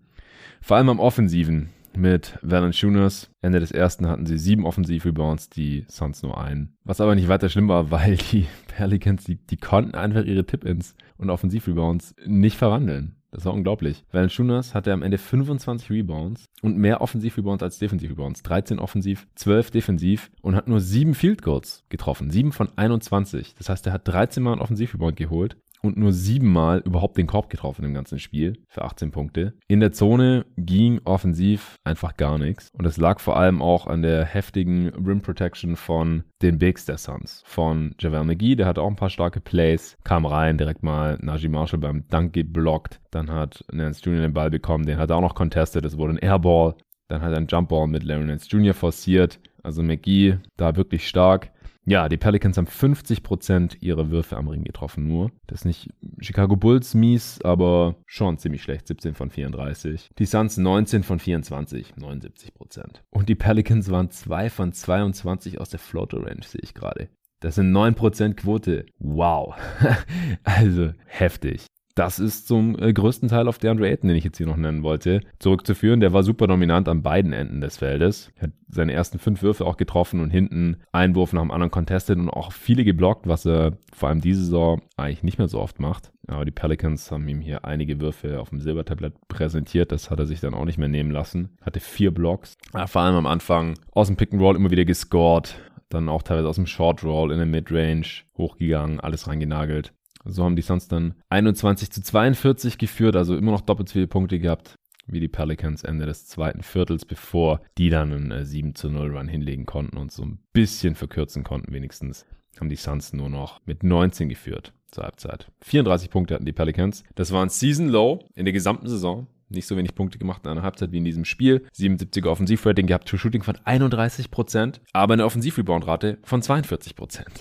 Vor 0.61 0.77
allem 0.77 0.89
am 0.89 0.99
Offensiven 0.99 1.69
mit 1.97 2.37
Valanciunas. 2.41 3.29
Ende 3.41 3.59
des 3.59 3.71
ersten 3.71 4.07
hatten 4.07 4.25
sie 4.25 4.37
sieben 4.37 4.65
Offensiv-Rebounds, 4.65 5.49
die 5.49 5.85
Suns 5.87 6.23
nur 6.23 6.39
einen. 6.39 6.75
Was 6.83 7.01
aber 7.01 7.15
nicht 7.15 7.27
weiter 7.27 7.49
schlimm 7.49 7.67
war, 7.67 7.91
weil 7.91 8.17
die 8.17 8.47
Pelicans, 8.67 9.23
die, 9.23 9.35
die 9.35 9.57
konnten 9.57 9.95
einfach 9.95 10.23
ihre 10.23 10.45
Tip-Ins 10.45 10.95
und 11.17 11.29
Offensiv-Rebounds 11.29 12.15
nicht 12.25 12.57
verwandeln. 12.57 13.15
Das 13.31 13.45
war 13.45 13.53
unglaublich. 13.53 14.03
Valanciunas 14.11 14.75
hatte 14.75 14.91
am 14.91 15.03
Ende 15.03 15.17
25 15.17 15.89
Rebounds 15.89 16.45
und 16.61 16.77
mehr 16.77 16.99
Offensiv-Rebounds 16.99 17.63
als 17.63 17.79
Defensiv-Rebounds. 17.79 18.43
13 18.43 18.77
offensiv, 18.77 19.25
12 19.35 19.71
defensiv 19.71 20.31
und 20.41 20.55
hat 20.55 20.67
nur 20.67 20.81
7 20.81 21.13
Field 21.13 21.41
Goals 21.41 21.85
getroffen. 21.87 22.29
7 22.29 22.51
von 22.51 22.67
21. 22.75 23.55
Das 23.55 23.69
heißt, 23.69 23.87
er 23.87 23.93
hat 23.93 24.07
13 24.07 24.43
Mal 24.43 24.53
einen 24.53 24.61
Offensiv-Rebound 24.61 25.15
geholt 25.15 25.55
und 25.81 25.97
nur 25.97 26.13
siebenmal 26.13 26.79
überhaupt 26.79 27.17
den 27.17 27.27
Korb 27.27 27.49
getroffen 27.49 27.85
im 27.85 27.93
ganzen 27.93 28.19
Spiel 28.19 28.57
für 28.67 28.83
18 28.83 29.11
Punkte. 29.11 29.53
In 29.67 29.79
der 29.79 29.91
Zone 29.91 30.45
ging 30.57 31.01
offensiv 31.03 31.75
einfach 31.83 32.17
gar 32.17 32.37
nichts. 32.37 32.69
Und 32.77 32.85
es 32.85 32.97
lag 32.97 33.19
vor 33.19 33.37
allem 33.37 33.61
auch 33.61 33.87
an 33.87 34.01
der 34.01 34.25
heftigen 34.25 34.89
Rim 34.89 35.21
Protection 35.21 35.75
von 35.75 36.23
den 36.41 36.57
Bigs 36.57 36.85
der 36.85 36.97
Suns. 36.97 37.43
Von 37.45 37.95
Javel 37.99 38.23
McGee, 38.23 38.55
der 38.55 38.67
hatte 38.67 38.81
auch 38.81 38.89
ein 38.89 38.95
paar 38.95 39.09
starke 39.09 39.41
Plays, 39.41 39.97
kam 40.03 40.25
rein, 40.25 40.57
direkt 40.57 40.83
mal 40.83 41.17
Najee 41.21 41.49
Marshall 41.49 41.79
beim 41.79 42.07
Dunk 42.07 42.33
geblockt. 42.33 42.99
Dann 43.11 43.31
hat 43.31 43.63
Nance 43.71 44.01
Jr. 44.03 44.21
den 44.21 44.33
Ball 44.33 44.49
bekommen, 44.49 44.85
den 44.85 44.97
hat 44.97 45.09
er 45.09 45.17
auch 45.17 45.21
noch 45.21 45.35
contested, 45.35 45.85
es 45.85 45.97
wurde 45.97 46.13
ein 46.13 46.17
Airball. 46.17 46.75
Dann 47.07 47.21
hat 47.21 47.31
er 47.31 47.37
einen 47.37 47.47
Jumpball 47.47 47.87
mit 47.87 48.03
Larry 48.03 48.23
Nance 48.23 48.47
Jr. 48.49 48.73
forciert. 48.73 49.39
Also 49.63 49.83
McGee 49.83 50.37
da 50.55 50.77
wirklich 50.77 51.07
stark. 51.07 51.51
Ja, 51.85 52.09
die 52.09 52.17
Pelicans 52.17 52.57
haben 52.57 52.67
50% 52.67 53.77
ihrer 53.81 54.11
Würfe 54.11 54.37
am 54.37 54.47
Ring 54.47 54.63
getroffen 54.63 55.07
nur. 55.07 55.31
Das 55.47 55.61
ist 55.61 55.65
nicht 55.65 55.89
Chicago 56.19 56.55
Bulls 56.55 56.93
mies, 56.93 57.41
aber 57.43 57.95
schon 58.05 58.37
ziemlich 58.37 58.61
schlecht. 58.61 58.87
17 58.87 59.15
von 59.15 59.29
34. 59.31 60.11
Die 60.17 60.25
Suns 60.25 60.57
19 60.57 61.03
von 61.03 61.19
24, 61.19 61.95
79%. 61.95 63.01
Und 63.09 63.29
die 63.29 63.35
Pelicans 63.35 63.89
waren 63.89 64.11
2 64.11 64.49
von 64.49 64.73
22 64.73 65.59
aus 65.59 65.69
der 65.69 65.79
Floater 65.79 66.23
Range, 66.23 66.43
sehe 66.43 66.61
ich 66.61 66.73
gerade. 66.73 67.09
Das 67.39 67.55
sind 67.55 67.75
9% 67.75 68.35
Quote. 68.35 68.85
Wow. 68.99 69.55
also 70.43 70.91
heftig. 71.07 71.65
Das 71.95 72.19
ist 72.19 72.47
zum 72.47 72.77
äh, 72.79 72.93
größten 72.93 73.29
Teil 73.29 73.47
auf 73.47 73.57
DeAndre 73.57 73.89
Ayton, 73.89 74.07
den 74.07 74.17
ich 74.17 74.23
jetzt 74.23 74.37
hier 74.37 74.47
noch 74.47 74.57
nennen 74.57 74.83
wollte, 74.83 75.21
zurückzuführen. 75.39 75.99
Der 75.99 76.13
war 76.13 76.23
super 76.23 76.47
dominant 76.47 76.87
an 76.87 77.03
beiden 77.03 77.33
Enden 77.33 77.61
des 77.61 77.77
Feldes. 77.77 78.31
Hat 78.39 78.51
seine 78.69 78.93
ersten 78.93 79.19
fünf 79.19 79.41
Würfe 79.41 79.65
auch 79.65 79.77
getroffen 79.77 80.21
und 80.21 80.29
hinten 80.29 80.77
einen 80.91 81.15
Wurf 81.15 81.33
nach 81.33 81.41
dem 81.41 81.51
anderen 81.51 81.71
contested 81.71 82.17
und 82.17 82.29
auch 82.29 82.51
viele 82.51 82.83
geblockt, 82.83 83.27
was 83.27 83.45
er 83.45 83.77
vor 83.93 84.09
allem 84.09 84.21
diese 84.21 84.41
Saison 84.41 84.81
eigentlich 84.95 85.23
nicht 85.23 85.37
mehr 85.37 85.47
so 85.47 85.59
oft 85.59 85.79
macht. 85.79 86.11
Aber 86.27 86.45
die 86.45 86.51
Pelicans 86.51 87.11
haben 87.11 87.27
ihm 87.27 87.41
hier 87.41 87.65
einige 87.65 87.99
Würfe 87.99 88.39
auf 88.39 88.49
dem 88.49 88.61
Silbertablett 88.61 89.13
präsentiert. 89.27 89.91
Das 89.91 90.09
hat 90.09 90.19
er 90.19 90.25
sich 90.25 90.39
dann 90.39 90.53
auch 90.53 90.65
nicht 90.65 90.77
mehr 90.77 90.87
nehmen 90.87 91.11
lassen. 91.11 91.57
Hatte 91.61 91.79
vier 91.79 92.13
Blocks. 92.13 92.57
Vor 92.85 93.01
allem 93.01 93.15
am 93.15 93.25
Anfang 93.25 93.73
aus 93.91 94.07
dem 94.07 94.15
Pick 94.15 94.31
and 94.31 94.41
Roll 94.41 94.55
immer 94.55 94.71
wieder 94.71 94.85
gescored 94.85 95.55
dann 95.93 96.09
auch 96.09 96.23
teilweise 96.23 96.47
aus 96.47 96.55
dem 96.55 96.67
Short 96.67 97.03
Roll 97.03 97.31
in 97.31 97.37
der 97.37 97.45
Midrange 97.45 98.23
hochgegangen, 98.37 98.99
alles 98.99 99.27
reingenagelt. 99.27 99.93
So 100.25 100.43
haben 100.43 100.55
die 100.55 100.61
Suns 100.61 100.87
dann 100.87 101.15
21 101.29 101.91
zu 101.91 102.01
42 102.01 102.77
geführt, 102.77 103.15
also 103.15 103.35
immer 103.35 103.51
noch 103.51 103.61
doppelt 103.61 103.89
so 103.89 103.93
viele 103.93 104.07
Punkte 104.07 104.39
gehabt 104.39 104.75
wie 105.07 105.19
die 105.19 105.27
Pelicans 105.27 105.83
Ende 105.83 106.05
des 106.05 106.27
zweiten 106.27 106.63
Viertels, 106.63 107.05
bevor 107.05 107.61
die 107.77 107.89
dann 107.89 108.13
einen 108.13 108.45
7 108.45 108.69
äh, 108.69 108.73
zu 108.73 108.89
0 108.89 109.17
Run 109.17 109.27
hinlegen 109.27 109.65
konnten 109.65 109.97
und 109.97 110.11
so 110.11 110.23
ein 110.23 110.39
bisschen 110.53 110.95
verkürzen 110.95 111.43
konnten 111.43 111.73
wenigstens. 111.73 112.25
Haben 112.59 112.69
die 112.69 112.75
Suns 112.75 113.13
nur 113.13 113.29
noch 113.29 113.59
mit 113.65 113.83
19 113.83 114.29
geführt 114.29 114.73
zur 114.91 115.05
Halbzeit. 115.05 115.51
34 115.61 116.09
Punkte 116.09 116.35
hatten 116.35 116.45
die 116.45 116.53
Pelicans. 116.53 117.03
Das 117.15 117.31
war 117.31 117.43
ein 117.43 117.49
Season 117.49 117.87
Low 117.87 118.19
in 118.35 118.45
der 118.45 118.53
gesamten 118.53 118.87
Saison 118.87 119.27
nicht 119.51 119.67
so 119.67 119.77
wenig 119.77 119.95
Punkte 119.95 120.17
gemacht 120.17 120.41
in 120.43 120.51
einer 120.51 120.63
Halbzeit 120.63 120.91
wie 120.91 120.97
in 120.97 121.05
diesem 121.05 121.25
Spiel. 121.25 121.65
77er 121.77 122.27
Offensivrating 122.27 122.87
gehabt, 122.87 123.07
True 123.07 123.19
Shooting 123.19 123.43
von 123.43 123.55
31%, 123.57 124.79
aber 124.93 125.13
eine 125.13 125.25
Offensivrebound-Rate 125.25 126.19
von 126.23 126.41
42%. 126.41 127.25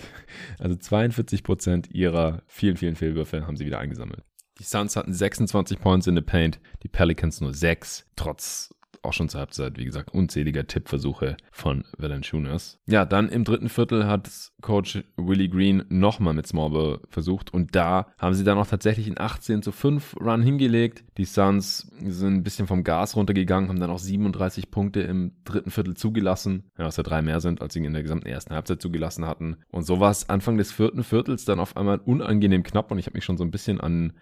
Also 0.59 0.77
42% 0.77 1.91
ihrer 1.91 2.43
vielen, 2.47 2.77
vielen 2.77 2.95
Fehlwürfe 2.95 3.47
haben 3.47 3.57
sie 3.57 3.67
wieder 3.67 3.79
eingesammelt. 3.79 4.23
Die 4.59 4.65
Suns 4.65 4.95
hatten 4.95 5.13
26 5.13 5.81
Points 5.81 6.07
in 6.07 6.15
the 6.15 6.23
Paint, 6.23 6.61
die 6.83 6.89
Pelicans 6.89 7.41
nur 7.41 7.53
6, 7.53 8.07
trotz 8.15 8.75
auch 9.03 9.13
schon 9.13 9.29
zur 9.29 9.41
Halbzeit, 9.41 9.79
wie 9.79 9.85
gesagt, 9.85 10.13
unzähliger 10.13 10.67
Tippversuche 10.67 11.37
von 11.51 11.85
Valanciunas. 11.97 12.79
Ja, 12.87 13.05
dann 13.05 13.29
im 13.29 13.45
dritten 13.45 13.69
Viertel 13.69 14.07
hat 14.07 14.31
Coach 14.61 15.03
Willie 15.17 15.49
Green 15.49 15.85
nochmal 15.89 16.35
mit 16.35 16.47
Smallball 16.47 17.01
versucht 17.09 17.53
und 17.53 17.75
da 17.75 18.13
haben 18.19 18.35
sie 18.35 18.45
dann 18.45 18.59
auch 18.59 18.67
tatsächlich 18.67 19.07
einen 19.07 19.19
18 19.19 19.63
zu 19.63 19.73
5 19.73 20.17
Run 20.21 20.43
hingelegt. 20.43 21.05
Die 21.17 21.25
Suns 21.25 21.91
sind 22.05 22.35
ein 22.35 22.43
bisschen 22.43 22.67
vom 22.67 22.85
Gas 22.85 23.17
runtergegangen, 23.17 23.69
haben 23.69 23.81
dann 23.81 23.91
auch 23.91 23.99
37 23.99 24.71
Punkte 24.71 25.01
im 25.01 25.33
dritten 25.45 25.71
Viertel 25.71 25.95
zugelassen, 25.95 26.71
ja, 26.79 26.85
was 26.85 26.97
ja 26.97 27.03
drei 27.03 27.23
mehr 27.23 27.41
sind, 27.41 27.63
als 27.63 27.75
sie 27.75 27.85
in 27.85 27.93
der 27.93 28.03
gesamten 28.03 28.29
ersten 28.29 28.55
Halbzeit 28.55 28.83
zugelassen 28.83 29.27
hatten. 29.27 29.57
Und 29.71 29.85
so 29.85 30.01
war 30.01 30.11
es 30.11 30.29
Anfang 30.29 30.59
des 30.59 30.73
vierten 30.73 31.05
Viertels 31.05 31.45
dann 31.45 31.61
auf 31.61 31.77
einmal 31.77 31.99
unangenehm 31.99 32.63
knapp 32.63 32.91
und 32.91 32.99
ich 32.99 33.07
habe 33.07 33.17
mich 33.17 33.25
schon 33.25 33.39
so 33.39 33.45
ein 33.45 33.51
bisschen 33.51 33.81
an 33.81 34.13